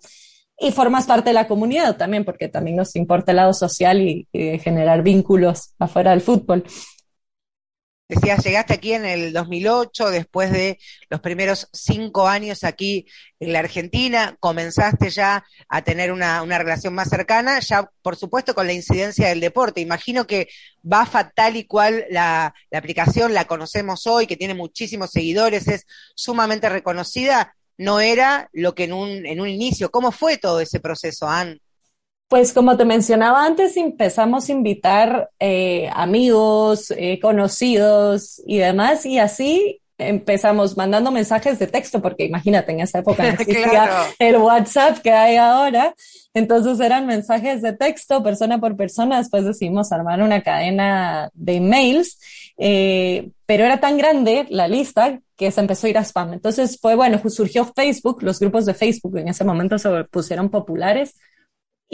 y 0.57 0.71
formas 0.71 1.05
parte 1.05 1.31
de 1.31 1.33
la 1.33 1.47
comunidad 1.47 1.97
también, 1.97 2.23
porque 2.23 2.47
también 2.47 2.77
nos 2.77 2.95
importa 2.95 3.33
el 3.33 3.37
lado 3.37 3.53
social 3.53 4.01
y, 4.01 4.27
y 4.31 4.57
generar 4.59 5.03
vínculos 5.03 5.73
afuera 5.77 6.11
del 6.11 6.21
fútbol. 6.21 6.63
Decías, 8.07 8.43
llegaste 8.43 8.75
aquí 8.75 8.93
en 8.93 9.03
el 9.03 9.33
2008, 9.33 10.11
después 10.11 10.51
de 10.51 10.77
los 11.09 11.21
primeros 11.21 11.67
cinco 11.73 12.27
años 12.27 12.63
aquí 12.63 13.07
en 13.39 13.51
la 13.51 13.59
Argentina, 13.59 14.37
comenzaste 14.39 15.09
ya 15.09 15.43
a 15.69 15.81
tener 15.81 16.11
una, 16.11 16.43
una, 16.43 16.59
relación 16.59 16.93
más 16.93 17.09
cercana, 17.09 17.59
ya 17.61 17.89
por 18.03 18.15
supuesto 18.15 18.53
con 18.53 18.67
la 18.67 18.73
incidencia 18.73 19.29
del 19.29 19.39
deporte. 19.39 19.81
Imagino 19.81 20.27
que 20.27 20.49
Bafa 20.83 21.31
tal 21.31 21.57
y 21.57 21.65
cual 21.65 22.05
la, 22.11 22.53
la 22.69 22.77
aplicación 22.77 23.33
la 23.33 23.45
conocemos 23.45 24.05
hoy, 24.05 24.27
que 24.27 24.37
tiene 24.37 24.53
muchísimos 24.53 25.09
seguidores, 25.09 25.67
es 25.67 25.87
sumamente 26.13 26.69
reconocida, 26.69 27.55
no 27.79 28.01
era 28.01 28.49
lo 28.53 28.75
que 28.75 28.83
en 28.83 28.93
un, 28.93 29.25
en 29.25 29.41
un 29.41 29.47
inicio. 29.47 29.89
¿Cómo 29.89 30.11
fue 30.11 30.37
todo 30.37 30.59
ese 30.59 30.79
proceso, 30.79 31.27
Anne? 31.27 31.59
Pues 32.27 32.53
como 32.53 32.75
te 32.75 32.85
mencionaba 32.85 33.45
antes, 33.45 33.77
empezamos 33.77 34.49
a 34.49 34.51
invitar 34.51 35.29
eh, 35.39 35.89
amigos, 35.93 36.91
eh, 36.97 37.19
conocidos 37.19 38.41
y 38.47 38.57
demás, 38.57 39.05
y 39.05 39.19
así 39.19 39.79
empezamos 39.97 40.75
mandando 40.75 41.11
mensajes 41.11 41.57
de 41.59 41.67
texto, 41.67 42.01
porque 42.01 42.25
imagínate, 42.25 42.71
en 42.71 42.81
esa 42.81 42.99
época 42.99 43.23
no 43.23 43.29
existía 43.39 43.69
Claro. 43.69 44.13
el 44.19 44.37
WhatsApp 44.37 44.97
que 44.99 45.11
hay 45.11 45.37
ahora. 45.37 45.93
Entonces 46.33 46.79
eran 46.81 47.05
mensajes 47.05 47.61
de 47.61 47.73
texto, 47.73 48.21
persona 48.23 48.59
por 48.59 48.75
persona. 48.75 49.19
Después 49.19 49.45
decidimos 49.45 49.91
armar 49.93 50.21
una 50.21 50.41
cadena 50.41 51.29
de 51.33 51.53
emails, 51.57 52.19
eh, 52.57 53.29
pero 53.45 53.63
era 53.63 53.79
tan 53.79 53.97
grande 53.97 54.45
la 54.49 54.67
lista 54.67 55.19
que 55.37 55.51
se 55.51 55.61
empezó 55.61 55.87
a 55.87 55.89
ir 55.91 55.97
a 55.97 56.03
spam. 56.03 56.33
Entonces 56.33 56.77
fue 56.81 56.95
bueno, 56.95 57.21
surgió 57.29 57.65
Facebook, 57.73 58.21
los 58.23 58.39
grupos 58.39 58.65
de 58.65 58.73
Facebook 58.73 59.17
en 59.17 59.29
ese 59.29 59.45
momento 59.45 59.77
se 59.77 60.03
pusieron 60.05 60.49
populares. 60.49 61.15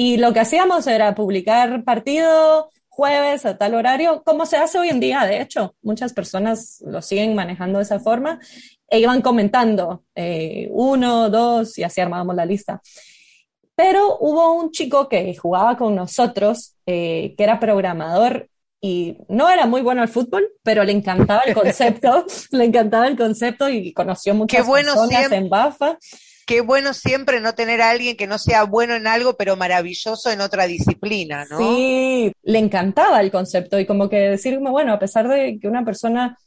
Y 0.03 0.17
lo 0.17 0.33
que 0.33 0.39
hacíamos 0.39 0.87
era 0.87 1.13
publicar 1.13 1.83
partido 1.83 2.71
jueves 2.89 3.45
a 3.45 3.59
tal 3.59 3.75
horario, 3.75 4.23
como 4.23 4.47
se 4.47 4.57
hace 4.57 4.79
hoy 4.79 4.89
en 4.89 4.99
día, 4.99 5.25
de 5.25 5.39
hecho, 5.41 5.75
muchas 5.83 6.11
personas 6.11 6.81
lo 6.87 7.03
siguen 7.03 7.35
manejando 7.35 7.77
de 7.77 7.83
esa 7.83 7.99
forma, 7.99 8.39
e 8.89 8.99
iban 8.99 9.21
comentando 9.21 10.03
eh, 10.15 10.67
uno, 10.71 11.29
dos, 11.29 11.77
y 11.77 11.83
así 11.83 12.01
armábamos 12.01 12.35
la 12.35 12.47
lista. 12.47 12.81
Pero 13.75 14.17
hubo 14.19 14.53
un 14.53 14.71
chico 14.71 15.07
que 15.07 15.35
jugaba 15.35 15.77
con 15.77 15.93
nosotros, 15.95 16.73
eh, 16.87 17.35
que 17.37 17.43
era 17.43 17.59
programador 17.59 18.49
y 18.81 19.17
no 19.27 19.51
era 19.51 19.67
muy 19.67 19.83
bueno 19.83 20.01
al 20.01 20.09
fútbol, 20.09 20.47
pero 20.63 20.83
le 20.83 20.93
encantaba 20.93 21.43
el 21.45 21.53
concepto, 21.61 22.25
le 22.49 22.65
encantaba 22.65 23.07
el 23.07 23.15
concepto 23.15 23.69
y 23.69 23.93
conoció 23.93 24.33
muchas 24.33 24.65
bueno 24.65 24.93
personas 24.93 25.09
siempre- 25.27 25.37
en 25.37 25.49
Bafa. 25.49 25.99
Qué 26.51 26.59
bueno 26.59 26.93
siempre 26.93 27.39
no 27.39 27.55
tener 27.55 27.81
a 27.81 27.91
alguien 27.91 28.17
que 28.17 28.27
no 28.27 28.37
sea 28.37 28.65
bueno 28.65 28.93
en 28.93 29.07
algo, 29.07 29.37
pero 29.37 29.55
maravilloso 29.55 30.29
en 30.31 30.41
otra 30.41 30.67
disciplina, 30.67 31.45
¿no? 31.49 31.57
Sí, 31.57 32.33
le 32.43 32.59
encantaba 32.59 33.21
el 33.21 33.31
concepto 33.31 33.79
y 33.79 33.85
como 33.85 34.09
que 34.09 34.17
decirme, 34.17 34.69
bueno, 34.69 34.91
a 34.91 34.99
pesar 34.99 35.29
de 35.29 35.57
que 35.61 35.69
una 35.69 35.85
persona 35.85 36.37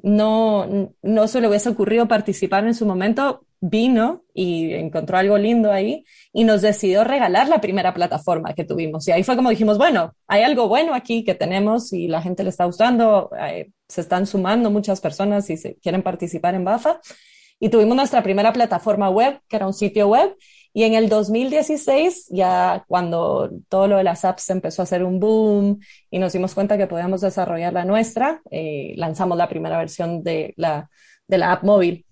no, 0.00 0.94
no 1.02 1.26
se 1.26 1.40
le 1.40 1.48
hubiese 1.48 1.70
ocurrido 1.70 2.06
participar 2.06 2.68
en 2.68 2.74
su 2.76 2.86
momento, 2.86 3.46
vino 3.58 4.22
y 4.32 4.74
encontró 4.74 5.18
algo 5.18 5.36
lindo 5.36 5.72
ahí 5.72 6.04
y 6.32 6.44
nos 6.44 6.62
decidió 6.62 7.02
regalar 7.02 7.48
la 7.48 7.60
primera 7.60 7.92
plataforma 7.92 8.54
que 8.54 8.62
tuvimos. 8.62 9.08
Y 9.08 9.10
ahí 9.10 9.24
fue 9.24 9.34
como 9.34 9.50
dijimos, 9.50 9.76
bueno, 9.76 10.14
hay 10.28 10.44
algo 10.44 10.68
bueno 10.68 10.94
aquí 10.94 11.24
que 11.24 11.34
tenemos 11.34 11.92
y 11.92 12.06
la 12.06 12.22
gente 12.22 12.44
le 12.44 12.50
está 12.50 12.64
gustando, 12.64 13.30
eh, 13.36 13.72
se 13.88 14.02
están 14.02 14.24
sumando 14.28 14.70
muchas 14.70 15.00
personas 15.00 15.50
y 15.50 15.56
se 15.56 15.74
quieren 15.82 16.04
participar 16.04 16.54
en 16.54 16.64
Bafa. 16.64 17.00
Y 17.60 17.70
tuvimos 17.70 17.96
nuestra 17.96 18.22
primera 18.22 18.52
plataforma 18.52 19.10
web, 19.10 19.40
que 19.48 19.56
era 19.56 19.66
un 19.66 19.74
sitio 19.74 20.08
web, 20.08 20.36
y 20.72 20.84
en 20.84 20.94
el 20.94 21.08
2016, 21.08 22.26
ya 22.30 22.84
cuando 22.86 23.50
todo 23.68 23.88
lo 23.88 23.96
de 23.96 24.04
las 24.04 24.24
apps 24.24 24.50
empezó 24.50 24.82
a 24.82 24.84
hacer 24.84 25.02
un 25.02 25.18
boom 25.18 25.80
y 26.10 26.18
nos 26.18 26.32
dimos 26.32 26.54
cuenta 26.54 26.78
que 26.78 26.86
podíamos 26.86 27.20
desarrollar 27.20 27.72
la 27.72 27.84
nuestra, 27.84 28.42
eh, 28.50 28.94
lanzamos 28.96 29.36
la 29.36 29.48
primera 29.48 29.78
versión 29.78 30.22
de 30.22 30.54
la, 30.56 30.88
de 31.26 31.38
la 31.38 31.52
app 31.52 31.64
móvil. 31.64 32.06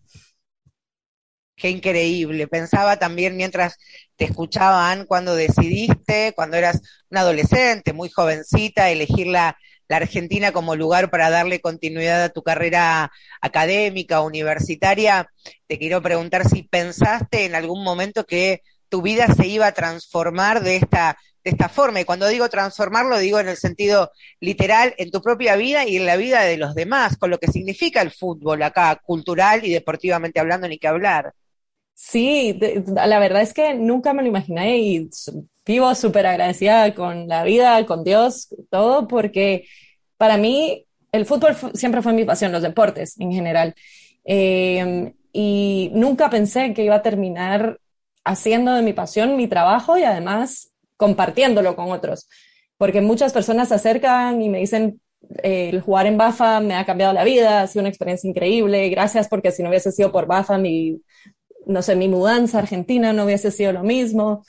Qué 1.55 1.70
increíble. 1.70 2.49
Pensaba 2.49 2.99
también 2.99 3.36
mientras 3.36 3.78
te 4.16 4.24
escuchaban 4.26 5.07
cuando 5.07 5.34
decidiste, 5.34 6.32
cuando 6.34 6.57
eras 6.57 6.80
una 7.11 7.20
adolescente, 7.20 7.92
muy 7.92 8.11
jovencita, 8.11 8.90
elegir 8.90 9.28
la, 9.28 9.57
la 9.89 9.97
Argentina 9.97 10.53
como 10.53 10.76
lugar 10.76 11.11
para 11.11 11.30
darle 11.30 11.61
continuidad 11.61 12.24
a 12.24 12.28
tu 12.28 12.43
carrera 12.43 13.12
académica, 13.41 14.20
universitaria. 14.20 15.30
Te 15.66 15.78
quiero 15.78 16.03
preguntar 16.03 16.49
si 16.49 16.62
pensaste 16.62 17.45
en 17.45 17.55
algún 17.55 17.84
momento 17.84 18.24
que 18.24 18.62
tu 18.89 19.03
vida 19.03 19.26
se 19.34 19.47
iba 19.47 19.66
a 19.66 19.72
transformar 19.72 20.62
de 20.62 20.76
esta, 20.76 21.18
de 21.45 21.51
esta 21.51 21.68
forma. 21.68 22.01
Y 22.01 22.05
cuando 22.05 22.28
digo 22.28 22.49
transformar, 22.49 23.07
lo 23.07 23.18
digo 23.18 23.39
en 23.41 23.49
el 23.49 23.57
sentido 23.57 24.11
literal, 24.41 24.95
en 24.99 25.11
tu 25.11 25.22
propia 25.22 25.57
vida 25.57 25.87
y 25.87 25.97
en 25.97 26.07
la 26.07 26.16
vida 26.16 26.43
de 26.43 26.57
los 26.57 26.74
demás, 26.74 27.16
con 27.16 27.30
lo 27.30 27.39
que 27.39 27.49
significa 27.49 28.03
el 28.03 28.11
fútbol 28.11 28.62
acá, 28.62 29.01
cultural 29.05 29.64
y 29.64 29.72
deportivamente 29.72 30.41
hablando, 30.41 30.68
ni 30.68 30.78
que 30.78 30.89
hablar. 30.89 31.32
Sí, 31.95 32.59
la 32.95 33.18
verdad 33.18 33.41
es 33.41 33.55
que 33.55 33.72
nunca 33.74 34.12
me 34.12 34.22
lo 34.22 34.28
imaginé 34.28 34.78
y 34.78 35.09
vivo 35.67 35.95
súper 35.95 36.27
agradecida 36.27 36.95
con 36.95 37.29
la 37.29 37.45
vida, 37.45 37.85
con 37.87 38.05
Dios, 38.05 38.49
todo, 38.71 39.09
porque 39.09 39.67
para 40.17 40.37
mí 40.37 40.87
el 41.12 41.27
fútbol 41.27 41.55
fu- 41.55 41.71
siempre 41.75 42.03
fue 42.03 42.12
mi 42.12 42.25
pasión, 42.25 42.53
los 42.53 42.62
deportes 42.62 43.19
en 43.21 43.33
general. 43.33 43.75
Eh, 44.25 45.12
y 45.33 45.91
nunca 45.95 46.31
pensé 46.31 46.73
que 46.75 46.85
iba 46.85 46.97
a 46.97 47.03
terminar 47.03 47.79
haciendo 48.25 48.75
de 48.75 48.83
mi 48.83 48.93
pasión 48.93 49.37
mi 49.37 49.49
trabajo 49.49 49.99
y 49.99 50.03
además 50.05 50.71
compartiéndolo 50.97 51.77
con 51.77 51.91
otros, 51.93 52.29
porque 52.79 53.01
muchas 53.01 53.33
personas 53.33 53.69
se 53.69 53.75
acercan 53.75 54.41
y 54.43 54.49
me 54.49 54.59
dicen, 54.59 55.01
eh, 55.43 55.71
el 55.71 55.81
jugar 55.81 56.07
en 56.07 56.17
Bafa 56.17 56.61
me 56.61 56.75
ha 56.75 56.87
cambiado 56.87 57.12
la 57.12 57.25
vida, 57.25 57.61
ha 57.62 57.67
sido 57.67 57.83
una 57.83 57.89
experiencia 57.91 58.29
increíble, 58.29 58.89
gracias 58.89 59.29
porque 59.29 59.51
si 59.53 59.62
no 59.62 59.69
hubiese 59.69 59.93
sido 59.93 60.11
por 60.12 60.27
Bafa, 60.27 60.59
mi, 60.59 61.03
no 61.67 61.83
sé, 61.83 61.97
mi 61.97 62.09
mudanza 62.09 62.59
a 62.59 62.62
Argentina 62.62 63.12
no 63.12 63.25
hubiese 63.25 63.51
sido 63.51 63.73
lo 63.73 63.83
mismo. 63.83 64.45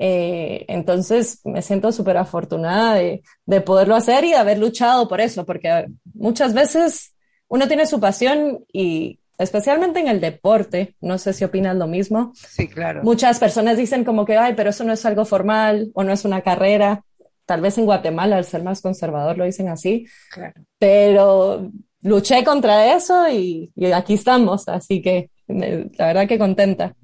Eh, 0.00 0.64
entonces 0.68 1.40
me 1.44 1.60
siento 1.62 1.90
súper 1.92 2.16
afortunada 2.18 2.94
de, 2.94 3.22
de 3.46 3.60
poderlo 3.60 3.96
hacer 3.96 4.24
y 4.24 4.30
de 4.30 4.36
haber 4.36 4.58
luchado 4.58 5.08
por 5.08 5.20
eso, 5.20 5.44
porque 5.44 5.86
muchas 6.14 6.54
veces 6.54 7.14
uno 7.48 7.66
tiene 7.66 7.84
su 7.86 7.98
pasión 7.98 8.64
y 8.72 9.18
especialmente 9.38 9.98
en 10.00 10.08
el 10.08 10.20
deporte, 10.20 10.94
no 11.00 11.18
sé 11.18 11.32
si 11.32 11.44
opinas 11.44 11.76
lo 11.76 11.86
mismo, 11.86 12.32
Sí, 12.34 12.68
claro. 12.68 13.02
muchas 13.02 13.38
personas 13.38 13.76
dicen 13.76 14.04
como 14.04 14.24
que, 14.24 14.36
ay, 14.36 14.54
pero 14.56 14.70
eso 14.70 14.84
no 14.84 14.92
es 14.92 15.04
algo 15.04 15.24
formal 15.24 15.90
o 15.94 16.04
no 16.04 16.12
es 16.12 16.24
una 16.24 16.42
carrera. 16.42 17.02
Tal 17.46 17.60
vez 17.62 17.78
en 17.78 17.86
Guatemala, 17.86 18.36
al 18.36 18.44
ser 18.44 18.62
más 18.62 18.80
conservador, 18.82 19.38
lo 19.38 19.44
dicen 19.44 19.68
así, 19.68 20.06
Claro. 20.30 20.54
pero 20.78 21.70
luché 22.02 22.44
contra 22.44 22.94
eso 22.94 23.28
y, 23.28 23.72
y 23.74 23.86
aquí 23.92 24.14
estamos, 24.14 24.68
así 24.68 25.00
que 25.02 25.30
me- 25.46 25.88
la 25.96 26.06
verdad 26.08 26.28
que 26.28 26.38
contenta. 26.38 26.94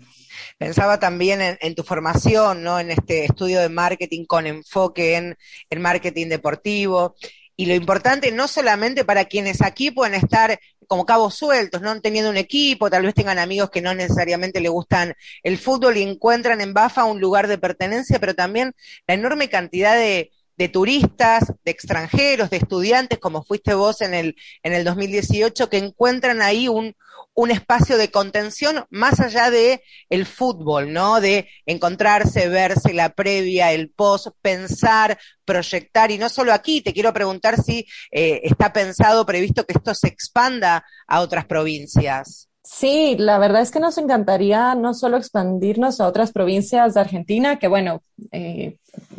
Pensaba 0.59 0.99
también 0.99 1.41
en, 1.41 1.59
en 1.61 1.75
tu 1.75 1.83
formación, 1.83 2.63
¿no? 2.63 2.79
En 2.79 2.91
este 2.91 3.25
estudio 3.25 3.61
de 3.61 3.69
marketing 3.69 4.25
con 4.25 4.47
enfoque 4.47 5.17
en, 5.17 5.37
en 5.69 5.83
marketing 5.83 6.29
deportivo. 6.29 7.17
Y 7.57 7.67
lo 7.67 7.75
importante, 7.75 8.33
no 8.33 8.49
solamente 8.49 9.05
para 9.05 9.27
quienes 9.27 9.63
aquí 9.63 9.91
pueden 9.91 10.15
estar 10.15 10.59
como 10.87 11.07
cabos 11.07 11.35
sueltos, 11.35 11.83
no 11.83 12.01
teniendo 12.01 12.31
un 12.31 12.37
equipo, 12.37 12.91
tal 12.91 13.05
vez 13.05 13.15
tengan 13.15 13.39
amigos 13.39 13.71
que 13.71 13.81
no 13.81 13.95
necesariamente 13.95 14.61
le 14.61 14.69
gustan 14.69 15.15
el 15.43 15.59
fútbol 15.59 15.97
y 15.97 16.03
encuentran 16.03 16.61
en 16.61 16.75
Bafa 16.75 17.05
un 17.05 17.21
lugar 17.21 17.49
de 17.49 17.59
pertenencia, 17.59 18.19
pero 18.19 18.35
también 18.35 18.75
la 19.07 19.15
enorme 19.15 19.49
cantidad 19.49 19.97
de, 19.97 20.31
de 20.57 20.69
turistas, 20.69 21.53
de 21.65 21.71
extranjeros, 21.71 22.51
de 22.51 22.59
estudiantes, 22.59 23.19
como 23.19 23.43
fuiste 23.45 23.75
vos 23.75 24.01
en 24.03 24.15
el, 24.15 24.37
en 24.63 24.73
el 24.73 24.85
2018, 24.85 25.69
que 25.69 25.79
encuentran 25.79 26.43
ahí 26.43 26.69
un, 26.69 26.95
un 27.35 27.51
espacio 27.51 27.99
de 27.99 28.11
contención 28.11 28.85
más 28.91 29.21
allá 29.21 29.51
de 29.51 29.83
el 30.09 30.25
fútbol, 30.25 30.93
¿no? 30.93 31.21
De 31.21 31.49
encontrarse, 31.67 32.49
verse 32.49 32.95
la 32.95 33.11
previa, 33.11 33.73
el 33.73 33.91
post, 33.91 34.29
pensar, 34.41 35.19
proyectar, 35.45 36.11
y 36.11 36.19
no 36.19 36.29
solo 36.29 36.53
aquí, 36.53 36.81
te 36.81 36.93
quiero 36.93 37.13
preguntar 37.13 37.61
si 37.61 37.87
eh, 38.11 38.41
está 38.45 38.73
pensado, 38.73 39.27
previsto 39.27 39.65
que 39.65 39.75
esto 39.75 39.95
se 39.95 40.09
expanda 40.09 40.85
a 41.07 41.21
otras 41.21 41.45
provincias. 41.47 42.49
Sí, 42.63 43.17
la 43.19 43.39
verdad 43.39 43.61
es 43.61 43.71
que 43.71 43.81
nos 43.81 43.99
encantaría 43.99 44.75
no 44.75 44.95
solo 44.95 45.19
expandirnos 45.19 46.01
a 46.01 46.07
otras 46.07 46.33
provincias 46.33 46.95
de 46.95 47.01
Argentina, 47.01 47.59
que 47.59 47.69
bueno, 47.69 48.03
eh, 48.33 48.79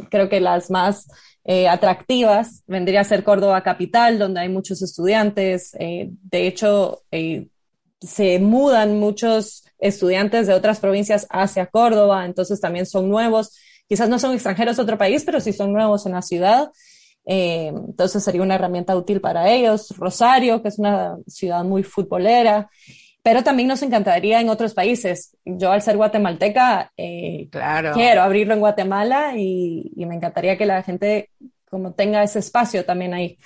creo 0.09 0.30
que 0.30 0.39
las 0.39 0.72
más 0.72 1.07
eh, 1.43 1.68
atractivas 1.68 2.63
vendría 2.66 3.01
a 3.01 3.03
ser 3.03 3.24
Córdoba 3.24 3.61
capital, 3.61 4.18
donde 4.18 4.39
hay 4.39 4.49
muchos 4.49 4.82
estudiantes. 4.82 5.74
de 5.78 6.47
hecho, 6.47 7.03
se 8.06 8.39
mudan 8.39 8.99
muchos 8.99 9.64
estudiantes 9.80 10.47
de 10.47 10.53
otras 10.53 10.80
provincias 10.80 11.28
hacia 11.30 11.66
Córdoba, 11.68 12.26
entonces 12.26 12.60
también 12.62 12.86
son 12.86 13.10
nuevos. 13.10 13.58
Quizás 13.88 14.10
no 14.10 14.20
son 14.20 14.34
extranjeros 14.34 14.78
de 14.78 14.84
otro 14.84 14.97
país, 14.97 15.24
pero 15.26 15.39
sí 15.39 15.53
son 15.53 15.74
nuevos 15.74 16.06
en 16.06 16.14
la 16.14 16.22
ciudad. 16.22 16.70
Eh, 17.28 17.68
entonces 17.68 18.24
sería 18.24 18.41
una 18.41 18.56
herramienta 18.56 18.95
útil 18.95 19.20
para 19.22 19.49
ellos. 19.49 19.93
Rosario, 19.97 20.62
que 20.62 20.70
es 20.70 20.80
una 20.80 21.18
ciudad 21.28 21.64
muy 21.64 21.84
futbolera, 21.84 22.70
pero 23.24 23.43
también 23.43 23.68
nos 23.68 23.82
encantaría 23.82 24.39
en 24.39 24.49
otros 24.49 24.74
países. 24.74 25.36
Yo 25.43 25.72
al 25.72 25.82
ser 25.82 25.97
guatemalteca, 25.97 26.91
eh, 26.97 27.47
Claro. 27.51 27.93
quiero 27.93 28.22
abrirlo 28.22 28.53
en 28.53 28.60
Guatemala 28.60 29.34
y, 29.36 29.91
y 29.95 30.06
me 30.06 30.16
encantaría 30.16 30.58
que 30.58 30.66
la 30.66 30.84
gente 30.84 31.30
como 31.70 31.93
tenga 31.93 32.24
ese 32.24 32.39
espacio 32.39 32.86
también 32.86 33.14
ahí. 33.14 33.38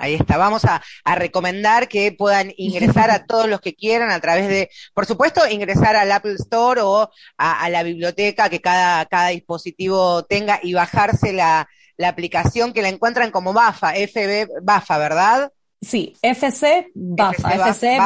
Ahí 0.00 0.14
está, 0.14 0.36
vamos 0.38 0.64
a, 0.64 0.82
a 1.04 1.14
recomendar 1.14 1.88
que 1.88 2.10
puedan 2.12 2.52
ingresar 2.56 3.10
a 3.10 3.26
todos 3.26 3.48
los 3.48 3.60
que 3.60 3.74
quieran 3.74 4.10
a 4.10 4.20
través 4.20 4.48
de, 4.48 4.70
por 4.94 5.04
supuesto, 5.04 5.46
ingresar 5.46 5.94
al 5.94 6.10
Apple 6.10 6.34
Store 6.34 6.80
o 6.80 7.10
a, 7.36 7.62
a 7.62 7.68
la 7.68 7.82
biblioteca 7.82 8.48
que 8.48 8.60
cada, 8.60 9.04
cada 9.06 9.28
dispositivo 9.28 10.24
tenga 10.24 10.58
y 10.62 10.72
bajarse 10.72 11.32
la, 11.32 11.68
la 11.96 12.08
aplicación 12.08 12.72
que 12.72 12.82
la 12.82 12.88
encuentran 12.88 13.30
como 13.30 13.52
BAFA, 13.52 13.92
FB 13.92 14.62
BAFA, 14.62 14.98
¿verdad? 14.98 15.52
Sí, 15.82 16.14
FC 16.22 16.88
BAFA, 16.94 17.50
FC 17.70 17.96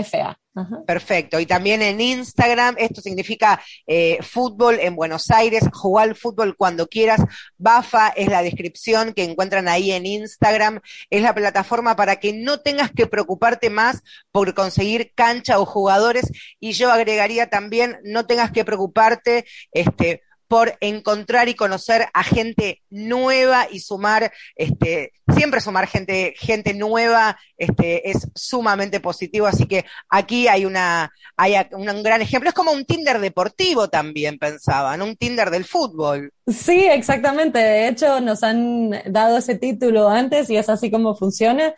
FC 0.00 0.18
Bafa. 0.18 0.38
Perfecto. 0.86 1.40
Y 1.40 1.46
también 1.46 1.82
en 1.82 2.00
Instagram, 2.00 2.76
esto 2.78 3.00
significa 3.00 3.60
eh, 3.86 4.18
fútbol 4.22 4.78
en 4.80 4.96
Buenos 4.96 5.30
Aires, 5.30 5.64
jugar 5.72 6.14
fútbol 6.14 6.56
cuando 6.56 6.88
quieras. 6.88 7.20
Bafa 7.58 8.08
es 8.08 8.28
la 8.28 8.42
descripción 8.42 9.12
que 9.12 9.24
encuentran 9.24 9.68
ahí 9.68 9.92
en 9.92 10.06
Instagram. 10.06 10.80
Es 11.10 11.22
la 11.22 11.34
plataforma 11.34 11.96
para 11.96 12.16
que 12.16 12.32
no 12.32 12.60
tengas 12.60 12.90
que 12.90 13.06
preocuparte 13.06 13.70
más 13.70 14.02
por 14.32 14.54
conseguir 14.54 15.12
cancha 15.14 15.58
o 15.58 15.66
jugadores. 15.66 16.30
Y 16.58 16.72
yo 16.72 16.90
agregaría 16.90 17.48
también, 17.48 17.98
no 18.04 18.26
tengas 18.26 18.50
que 18.50 18.64
preocuparte, 18.64 19.44
este, 19.72 20.22
por 20.50 20.76
encontrar 20.80 21.48
y 21.48 21.54
conocer 21.54 22.08
a 22.12 22.24
gente 22.24 22.82
nueva 22.90 23.68
y 23.70 23.78
sumar, 23.78 24.32
este, 24.56 25.12
siempre 25.32 25.60
sumar 25.60 25.86
gente, 25.86 26.34
gente 26.36 26.74
nueva, 26.74 27.38
este, 27.56 28.10
es 28.10 28.26
sumamente 28.34 28.98
positivo. 28.98 29.46
Así 29.46 29.66
que 29.66 29.84
aquí 30.08 30.48
hay 30.48 30.64
una, 30.64 31.12
hay 31.36 31.54
un, 31.70 32.02
gran 32.02 32.20
ejemplo. 32.20 32.48
Es 32.48 32.54
como 32.56 32.72
un 32.72 32.84
Tinder 32.84 33.20
deportivo 33.20 33.86
también, 33.90 34.40
pensaban, 34.40 35.02
un 35.02 35.14
Tinder 35.14 35.50
del 35.50 35.64
fútbol. 35.64 36.32
Sí, 36.48 36.84
exactamente. 36.84 37.60
De 37.60 37.86
hecho, 37.86 38.20
nos 38.20 38.42
han 38.42 38.90
dado 39.06 39.38
ese 39.38 39.54
título 39.54 40.08
antes 40.08 40.50
y 40.50 40.56
es 40.56 40.68
así 40.68 40.90
como 40.90 41.14
funciona. 41.14 41.74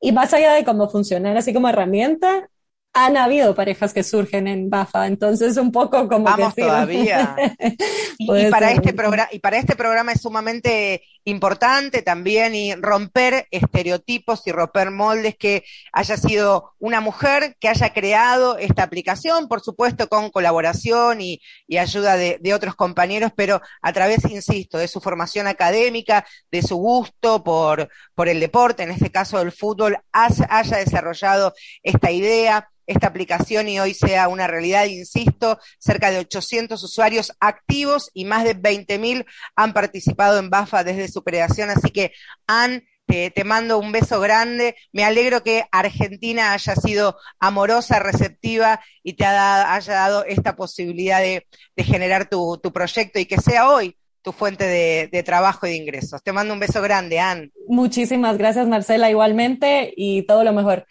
Y 0.00 0.12
más 0.12 0.32
allá 0.32 0.54
de 0.54 0.64
cómo 0.64 0.88
funcionar 0.88 1.36
así 1.36 1.52
como 1.52 1.68
herramienta, 1.68 2.48
han 2.94 3.16
habido 3.16 3.54
parejas 3.56 3.92
que 3.92 4.04
surgen 4.04 4.46
en 4.46 4.70
Bafa, 4.70 5.08
entonces 5.08 5.56
un 5.56 5.72
poco 5.72 6.08
como 6.08 6.24
Vamos 6.24 6.54
que 6.54 6.62
todavía. 6.62 7.36
Y, 8.16 8.28
para 8.48 8.70
este 8.70 8.92
programa, 8.92 9.28
y 9.32 9.40
para 9.40 9.58
este 9.58 9.74
programa 9.74 10.12
es 10.12 10.20
sumamente 10.20 11.02
importante 11.24 12.02
también 12.02 12.54
y 12.54 12.74
romper 12.74 13.48
estereotipos 13.50 14.46
y 14.46 14.52
romper 14.52 14.90
moldes 14.90 15.36
que 15.36 15.64
haya 15.92 16.16
sido 16.16 16.72
una 16.78 17.00
mujer 17.00 17.56
que 17.58 17.68
haya 17.68 17.92
creado 17.92 18.58
esta 18.58 18.82
aplicación, 18.82 19.48
por 19.48 19.62
supuesto 19.62 20.08
con 20.08 20.30
colaboración 20.30 21.20
y, 21.20 21.40
ayuda 21.78 22.16
de, 22.16 22.54
otros 22.54 22.76
compañeros, 22.76 23.32
pero 23.34 23.60
a 23.82 23.92
través, 23.92 24.24
insisto, 24.30 24.78
de 24.78 24.86
su 24.86 25.00
formación 25.00 25.46
académica, 25.46 26.24
de 26.50 26.62
su 26.62 26.76
gusto 26.76 27.42
por, 27.42 27.88
por 28.14 28.28
el 28.28 28.38
deporte, 28.38 28.84
en 28.84 28.90
este 28.90 29.10
caso 29.10 29.40
el 29.40 29.50
fútbol, 29.50 29.98
haya 30.12 30.78
desarrollado 30.78 31.52
esta 31.82 32.10
idea 32.10 32.70
esta 32.86 33.06
aplicación 33.06 33.68
y 33.68 33.80
hoy 33.80 33.94
sea 33.94 34.28
una 34.28 34.46
realidad, 34.46 34.84
insisto, 34.86 35.58
cerca 35.78 36.10
de 36.10 36.18
800 36.18 36.82
usuarios 36.82 37.32
activos 37.40 38.10
y 38.12 38.24
más 38.24 38.44
de 38.44 38.56
20.000 38.56 39.24
han 39.56 39.72
participado 39.72 40.38
en 40.38 40.50
BAFA 40.50 40.84
desde 40.84 41.08
su 41.14 41.22
creación, 41.22 41.70
así 41.70 41.90
que 41.90 42.12
han 42.46 42.84
te, 43.06 43.30
te, 43.30 43.44
mando 43.44 43.78
un 43.78 43.92
beso 43.92 44.20
grande. 44.20 44.76
Me 44.92 45.04
alegro 45.04 45.42
que 45.42 45.64
Argentina 45.70 46.52
haya 46.52 46.74
sido 46.74 47.18
amorosa, 47.38 47.98
receptiva 47.98 48.80
y 49.02 49.14
te 49.14 49.24
ha, 49.24 49.74
haya 49.74 49.92
dado 49.94 50.24
esta 50.24 50.56
posibilidad 50.56 51.20
de, 51.20 51.46
de 51.76 51.84
generar 51.84 52.28
tu, 52.28 52.58
tu, 52.62 52.72
proyecto 52.72 53.18
y 53.18 53.26
que 53.26 53.40
sea 53.40 53.68
hoy 53.68 53.96
tu 54.22 54.32
fuente 54.32 54.64
de, 54.64 55.08
de, 55.12 55.22
trabajo 55.22 55.66
y 55.66 55.70
de 55.70 55.76
ingresos. 55.76 56.22
Te 56.22 56.32
mando 56.32 56.54
un 56.54 56.60
beso 56.60 56.80
grande, 56.80 57.20
Ann. 57.20 57.52
Muchísimas 57.68 58.38
gracias, 58.38 58.66
Marcela, 58.66 59.10
igualmente, 59.10 59.92
y 59.94 60.22
todo 60.22 60.44
lo 60.44 60.54
mejor. 60.54 60.86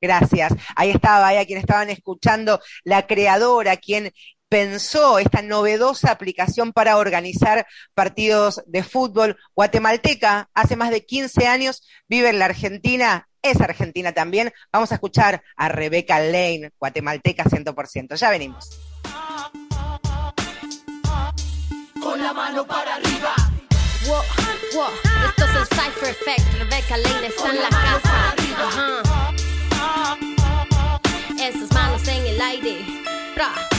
Gracias. 0.00 0.52
Ahí 0.74 0.90
estaba, 0.90 1.28
ahí 1.28 1.36
a 1.36 1.46
quien 1.46 1.60
estaban 1.60 1.90
escuchando, 1.90 2.60
la 2.82 3.06
creadora, 3.06 3.76
quien 3.76 4.10
pensó 4.52 5.18
esta 5.18 5.40
novedosa 5.40 6.10
aplicación 6.10 6.74
para 6.74 6.98
organizar 6.98 7.66
partidos 7.94 8.62
de 8.66 8.82
fútbol 8.82 9.38
guatemalteca. 9.56 10.50
Hace 10.52 10.76
más 10.76 10.90
de 10.90 11.06
15 11.06 11.46
años 11.46 11.88
vive 12.06 12.28
en 12.28 12.38
la 12.38 12.44
Argentina, 12.44 13.30
es 13.40 13.62
argentina 13.62 14.12
también. 14.12 14.52
Vamos 14.70 14.92
a 14.92 14.96
escuchar 14.96 15.42
a 15.56 15.70
Rebeca 15.70 16.20
Lane, 16.20 16.70
guatemalteca 16.78 17.44
100%. 17.44 18.14
Ya 18.16 18.28
venimos. 18.28 18.78
Con 21.98 22.22
la 22.22 22.34
mano 22.34 22.66
para 22.66 22.96
arriba. 22.96 23.34
Wow, 24.06 24.20
wow. 24.74 24.90
Esto 25.30 25.44
es 25.46 25.56
el 25.56 25.66
Cypher 25.66 26.10
Effect. 26.10 26.58
Rebeca 26.58 26.96
Lane 26.98 27.26
está 27.26 27.50
en 27.50 27.56
la 27.56 27.68
casa. 27.70 28.34
Ajá. 28.58 29.02
Esas 31.40 31.72
manos 31.72 32.06
en 32.06 32.26
el 32.26 32.40
aire. 32.42 32.84
Bra. 33.34 33.71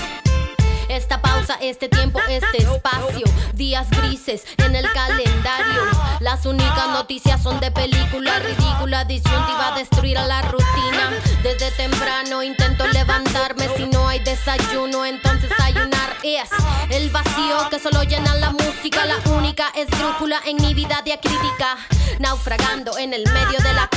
Esta 0.94 1.20
pausa, 1.24 1.58
este 1.60 1.90
tiempo, 1.90 2.20
este 2.30 2.60
espacio. 2.62 3.26
Días 3.54 3.90
grises 3.90 4.44
en 4.58 4.76
el 4.76 4.86
calendario. 4.92 5.82
Las 6.20 6.46
únicas 6.46 6.88
noticias 6.90 7.42
son 7.42 7.60
de 7.60 7.72
película 7.72 8.38
ridícula, 8.38 9.04
disyuntiva, 9.04 9.74
destruir 9.76 10.20
a 10.20 10.28
la 10.28 10.44
rutina. 10.44 11.10
Desde 11.42 11.72
temprano 11.72 12.44
intento 12.44 12.86
levantarme. 12.86 13.70
Si 13.76 13.88
no 13.88 14.08
hay 14.08 14.20
desayuno, 14.20 15.04
entonces 15.04 15.50
ayunar 15.60 16.16
es 16.22 16.50
el 16.92 17.10
vacío 17.10 17.70
que 17.72 17.80
solo 17.80 18.04
llena 18.04 18.36
la 18.36 18.52
música. 18.52 19.04
La 19.06 19.18
única 19.32 19.70
esdrújula 19.76 20.42
en 20.46 20.58
mi 20.58 20.76
vida 20.76 21.02
diacrítica. 21.04 21.76
Naufragando 22.20 23.00
en 23.00 23.14
el 23.14 23.24
medio 23.24 23.58
de 23.64 23.74
la 23.74 23.90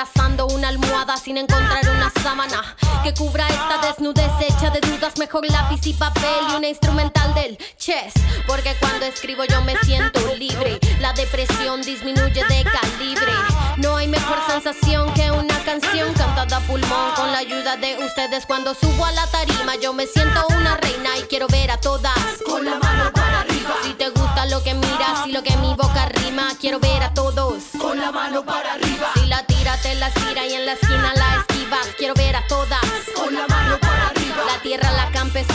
abrazando 0.00 0.46
una 0.46 0.68
almohada 0.68 1.14
sin 1.18 1.36
encontrar 1.36 1.86
una 1.90 2.10
sábana 2.22 2.62
que 3.02 3.12
cubra 3.12 3.46
esta 3.48 3.86
desnudez 3.86 4.30
hecha 4.40 4.70
de 4.70 4.80
dudas. 4.80 5.18
Mejor 5.18 5.44
lápiz 5.50 5.86
y 5.86 5.92
papel 5.92 6.40
y 6.50 6.54
una 6.54 6.68
instrumental 6.68 7.34
del 7.34 7.58
chess. 7.76 8.14
Porque 8.46 8.74
cuando 8.80 9.04
escribo 9.04 9.44
yo 9.44 9.60
me 9.60 9.76
siento 9.82 10.20
libre. 10.36 10.78
La 11.00 11.12
depresión 11.12 11.82
disminuye 11.82 12.42
de 12.44 12.64
calibre. 12.64 13.32
No 13.76 13.96
hay 13.96 14.08
mejor 14.08 14.38
sensación 14.48 15.12
que 15.12 15.30
una 15.32 15.58
canción 15.64 16.14
cantada 16.14 16.56
a 16.56 16.60
pulmón 16.60 17.12
con 17.14 17.30
la 17.30 17.38
ayuda 17.38 17.76
de 17.76 18.02
ustedes. 18.02 18.46
Cuando 18.46 18.72
subo 18.72 19.04
a 19.04 19.12
la 19.12 19.26
tarima 19.26 19.76
yo 19.76 19.92
me 19.92 20.06
siento 20.06 20.46
una 20.48 20.78
reina 20.78 21.10
y 21.18 21.24
quiero 21.24 21.46
ver 21.48 21.70
a 21.72 21.76
todas 21.78 22.14
con 22.46 22.64
la 22.64 22.78
mano 22.78 23.12
para 23.12 23.40
arriba. 23.40 23.74
Si 23.82 23.92
te 23.92 24.08
gusta 24.08 24.46
lo 24.46 24.62
que 24.62 24.72
miras 24.72 25.26
y 25.26 25.32
lo 25.32 25.42
que 25.42 25.54
mi 25.58 25.74
boca 25.74 26.06
rima, 26.06 26.48
quiero 26.58 26.80
ver 26.80 27.02
a 27.02 27.12
todos 27.12 27.64
con 27.78 27.98
la 27.98 28.10
mano 28.10 28.42
para 28.46 28.74
arriba. 28.74 28.89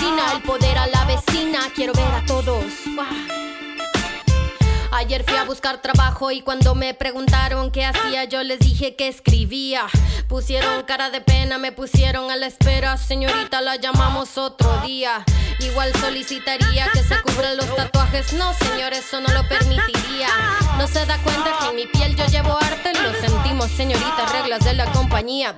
El 0.08 0.42
poder 0.44 0.78
a 0.78 0.88
la 0.88 1.04
vecina, 1.06 1.60
quiero 1.74 1.94
ver 1.94 2.06
a 2.06 2.24
todos. 2.26 2.64
Ayer 4.92 5.24
fui 5.26 5.35
a 5.35 5.35
buscar 5.56 5.82
trabajo 5.82 6.32
y 6.32 6.42
cuando 6.42 6.76
me 6.76 6.94
preguntaron 6.94 7.72
qué 7.72 7.86
hacía, 7.86 8.26
yo 8.26 8.44
les 8.44 8.60
dije 8.60 8.98
que 8.98 9.08
escribía. 9.08 9.86
Pusieron 10.28 10.84
cara 10.84 11.10
de 11.12 11.22
pena, 11.22 11.58
me 11.58 11.72
pusieron 11.72 12.30
a 12.30 12.36
la 12.36 12.48
espera. 12.48 12.98
Señorita, 12.98 13.62
la 13.62 13.78
llamamos 13.78 14.38
otro 14.38 14.82
día. 14.86 15.24
Igual 15.60 15.94
solicitaría 16.02 16.90
que 16.92 17.02
se 17.04 17.22
cubran 17.22 17.56
los 17.56 17.74
tatuajes. 17.74 18.34
No, 18.34 18.54
señor, 18.56 18.92
eso 18.92 19.22
no 19.22 19.30
lo 19.30 19.48
permitiría. 19.48 20.28
No 20.78 20.88
se 20.88 21.06
da 21.06 21.18
cuenta 21.20 21.52
que 21.58 21.70
en 21.70 21.76
mi 21.78 21.86
piel 21.88 22.18
yo 22.18 22.26
llevo 22.26 22.58
arte. 22.58 22.92
Lo 23.02 23.14
sentimos, 23.14 23.72
señorita, 23.72 24.26
reglas 24.34 24.60
de 24.66 24.74
la 24.74 24.92
compañía. 24.92 25.56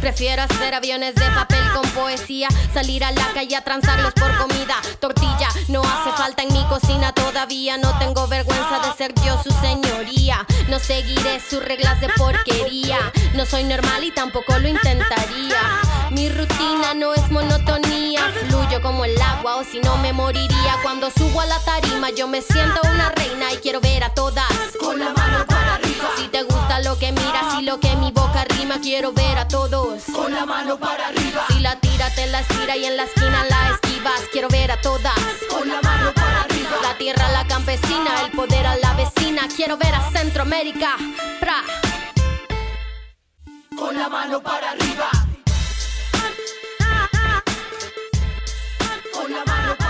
Prefiero 0.00 0.42
hacer 0.42 0.74
aviones 0.74 1.14
de 1.16 1.26
papel 1.26 1.62
con 1.74 1.88
poesía. 1.90 2.48
Salir 2.72 3.04
a 3.04 3.10
la 3.10 3.26
calle 3.34 3.56
a 3.56 3.64
transarlos 3.64 4.14
por 4.14 4.34
comida. 4.38 4.76
Tortilla, 5.00 5.48
no 5.68 5.82
hace 5.82 6.12
falta 6.16 6.42
en 6.42 6.52
mi 6.52 6.64
cocina 6.64 7.12
todavía. 7.12 7.76
No 7.76 7.98
tengo 7.98 8.26
vergüenza 8.26 8.78
de 8.80 8.92
ser 8.96 9.14
yo 9.26 9.33
su 9.42 9.50
señoría. 9.60 10.46
No 10.68 10.78
seguiré 10.78 11.40
sus 11.40 11.64
reglas 11.64 12.00
de 12.00 12.08
porquería. 12.10 12.98
No 13.34 13.46
soy 13.46 13.64
normal 13.64 14.04
y 14.04 14.10
tampoco 14.10 14.58
lo 14.58 14.68
intentaría. 14.68 15.80
Mi 16.10 16.28
rutina 16.28 16.94
no 16.94 17.14
es 17.14 17.30
monotonía. 17.30 18.20
Fluyo 18.46 18.80
como 18.82 19.04
el 19.04 19.20
agua 19.20 19.56
o 19.56 19.64
si 19.64 19.80
no 19.80 19.96
me 19.98 20.12
moriría. 20.12 20.78
Cuando 20.82 21.10
subo 21.10 21.40
a 21.40 21.46
la 21.46 21.58
tarima 21.60 22.10
yo 22.10 22.28
me 22.28 22.42
siento 22.42 22.80
una 22.92 23.10
reina 23.10 23.52
y 23.52 23.56
quiero 23.56 23.80
ver 23.80 24.04
a 24.04 24.14
todas 24.14 24.46
con 24.80 24.98
la 24.98 25.12
mano 25.12 25.44
para 25.46 25.74
arriba. 25.74 26.08
Si 26.16 26.28
te 26.28 26.42
gusta 26.42 26.80
lo 26.80 26.98
que 26.98 27.12
miras 27.12 27.58
y 27.58 27.62
lo 27.62 27.80
que 27.80 27.94
mi 27.96 28.12
boca 28.12 28.44
rima, 28.44 28.80
quiero 28.80 29.12
ver 29.12 29.38
a 29.38 29.48
todos 29.48 30.02
con 30.14 30.32
la 30.32 30.46
mano 30.46 30.78
para 30.78 31.08
arriba. 31.08 31.44
Si 31.48 31.60
la 31.60 31.78
tira 31.80 32.10
te 32.14 32.26
la 32.26 32.40
estira 32.40 32.76
y 32.76 32.84
en 32.84 32.96
la 32.96 33.04
esquina 33.04 33.44
la 33.48 33.70
esquivas, 33.70 34.20
quiero 34.32 34.48
ver 34.48 34.70
a 34.70 34.80
todas 34.80 35.18
con 35.50 35.68
la 35.68 35.80
mano. 35.82 36.13
Tierra 36.98 37.26
a 37.26 37.32
la 37.32 37.46
campesina, 37.46 38.22
el 38.24 38.30
poder 38.30 38.66
a 38.66 38.76
la 38.76 38.94
vecina, 38.94 39.48
quiero 39.54 39.76
ver 39.76 39.94
a 39.94 40.10
Centroamérica. 40.10 40.96
Pra. 41.40 41.62
Con 43.76 43.98
la 43.98 44.08
mano 44.08 44.40
para 44.40 44.70
arriba. 44.70 45.10
Con 49.12 49.32
la 49.32 49.44
mano 49.44 49.44
para 49.44 49.72
arriba. 49.72 49.83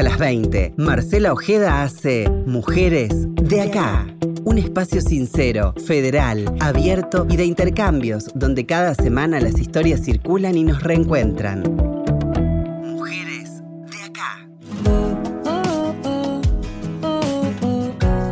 Hasta 0.00 0.12
las 0.12 0.18
20, 0.18 0.72
Marcela 0.78 1.30
Ojeda 1.30 1.82
hace 1.82 2.26
Mujeres 2.46 3.10
de 3.34 3.60
acá. 3.60 4.06
Un 4.44 4.56
espacio 4.56 5.02
sincero, 5.02 5.74
federal, 5.86 6.56
abierto 6.58 7.26
y 7.28 7.36
de 7.36 7.44
intercambios, 7.44 8.30
donde 8.34 8.64
cada 8.64 8.94
semana 8.94 9.40
las 9.40 9.58
historias 9.58 10.02
circulan 10.02 10.56
y 10.56 10.64
nos 10.64 10.82
reencuentran. 10.82 11.99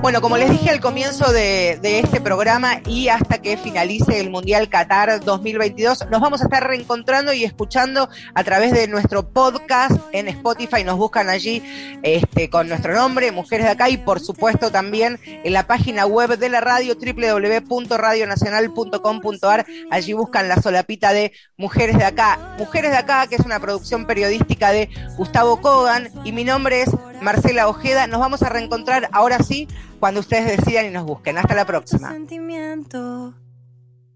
Bueno, 0.09 0.23
como 0.23 0.39
les 0.39 0.51
dije 0.51 0.71
al 0.71 0.81
comienzo 0.81 1.31
de, 1.33 1.79
este 1.83 2.23
programa 2.23 2.81
y 2.87 3.09
hasta 3.09 3.43
que 3.43 3.59
finalice 3.59 4.21
el 4.21 4.31
Mundial 4.31 4.71
Qatar 4.71 5.23
2022, 5.23 6.07
nos 6.11 6.23
vamos 6.23 6.41
a 6.41 6.45
estar 6.45 6.67
reencontrando 6.67 7.35
y 7.35 7.45
escuchando 7.45 8.09
a 8.33 8.43
través 8.43 8.73
de 8.73 8.89
nuestro 8.89 9.29
podcast 9.29 10.01
en 10.13 10.29
Spotify. 10.29 10.83
Nos 10.83 10.97
buscan 10.97 11.29
allí 11.29 11.63
este, 12.03 12.49
con 12.49 12.71
nuestro 12.71 12.95
nombre, 12.95 13.33
Mujeres 13.33 13.67
de 13.67 13.73
Acá, 13.73 13.91
y 13.91 13.99
por 13.99 14.21
supuesto 14.21 14.71
también 14.71 15.21
en 15.27 15.53
la 15.53 15.67
página 15.67 16.07
web 16.07 16.39
de 16.39 16.49
la 16.49 16.63
radio 16.63 16.95
www.radionacional.com.ar. 16.95 19.67
Allí 19.91 20.15
buscan 20.15 20.49
la 20.49 20.63
solapita 20.63 21.13
de 21.13 21.33
Mujeres 21.59 21.99
de 21.99 22.07
Acá. 22.07 22.55
Mujeres 22.57 22.93
de 22.93 22.97
Acá, 22.97 23.27
que 23.27 23.35
es 23.35 23.45
una 23.45 23.61
producción 23.61 24.07
periodística 24.07 24.73
de 24.73 24.89
Gustavo 25.19 25.61
Kogan, 25.61 26.09
y 26.25 26.33
mi 26.33 26.45
nombre 26.45 26.81
es 26.81 26.89
Marcela 27.21 27.69
Ojeda. 27.69 28.07
Nos 28.07 28.21
vamos 28.21 28.43
a 28.43 28.49
reencontrar 28.49 29.11
ahora 29.13 29.43
sí 29.43 29.69
cuando 29.99 30.21
ustedes 30.21 30.57
decidan 30.57 30.87
y 30.87 30.91
nos 30.91 31.05
busquen. 31.05 31.39
Hasta 31.39 31.55
la 31.55 31.65
próxima. 31.65 32.15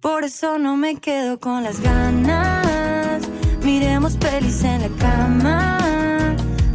Por 0.00 0.24
eso 0.24 0.58
no 0.58 0.76
me 0.76 0.96
quedo 0.96 1.38
con 1.38 1.62
las 1.62 1.80
ganas. 1.80 3.22
Miremos 3.62 4.16
pelis 4.16 4.64
en 4.64 4.82
la 4.82 4.88
cama. 4.98 5.78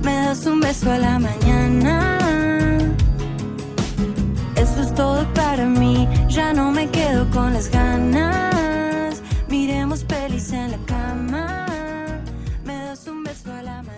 Me 0.03 0.15
das 0.15 0.45
un 0.45 0.61
beso 0.61 0.91
a 0.91 0.97
la 0.97 1.19
mañana. 1.19 2.17
Eso 4.55 4.81
es 4.81 4.93
todo 4.95 5.25
para 5.33 5.65
mí. 5.65 6.07
Ya 6.29 6.53
no 6.53 6.71
me 6.71 6.89
quedo 6.89 7.29
con 7.29 7.53
las 7.53 7.69
ganas. 7.69 9.21
Miremos 9.49 10.03
pelis 10.03 10.51
en 10.53 10.71
la 10.71 10.77
cama. 10.85 11.65
Me 12.63 12.75
das 12.85 13.07
un 13.07 13.23
beso 13.23 13.51
a 13.51 13.61
la 13.61 13.83
mañana. 13.83 13.96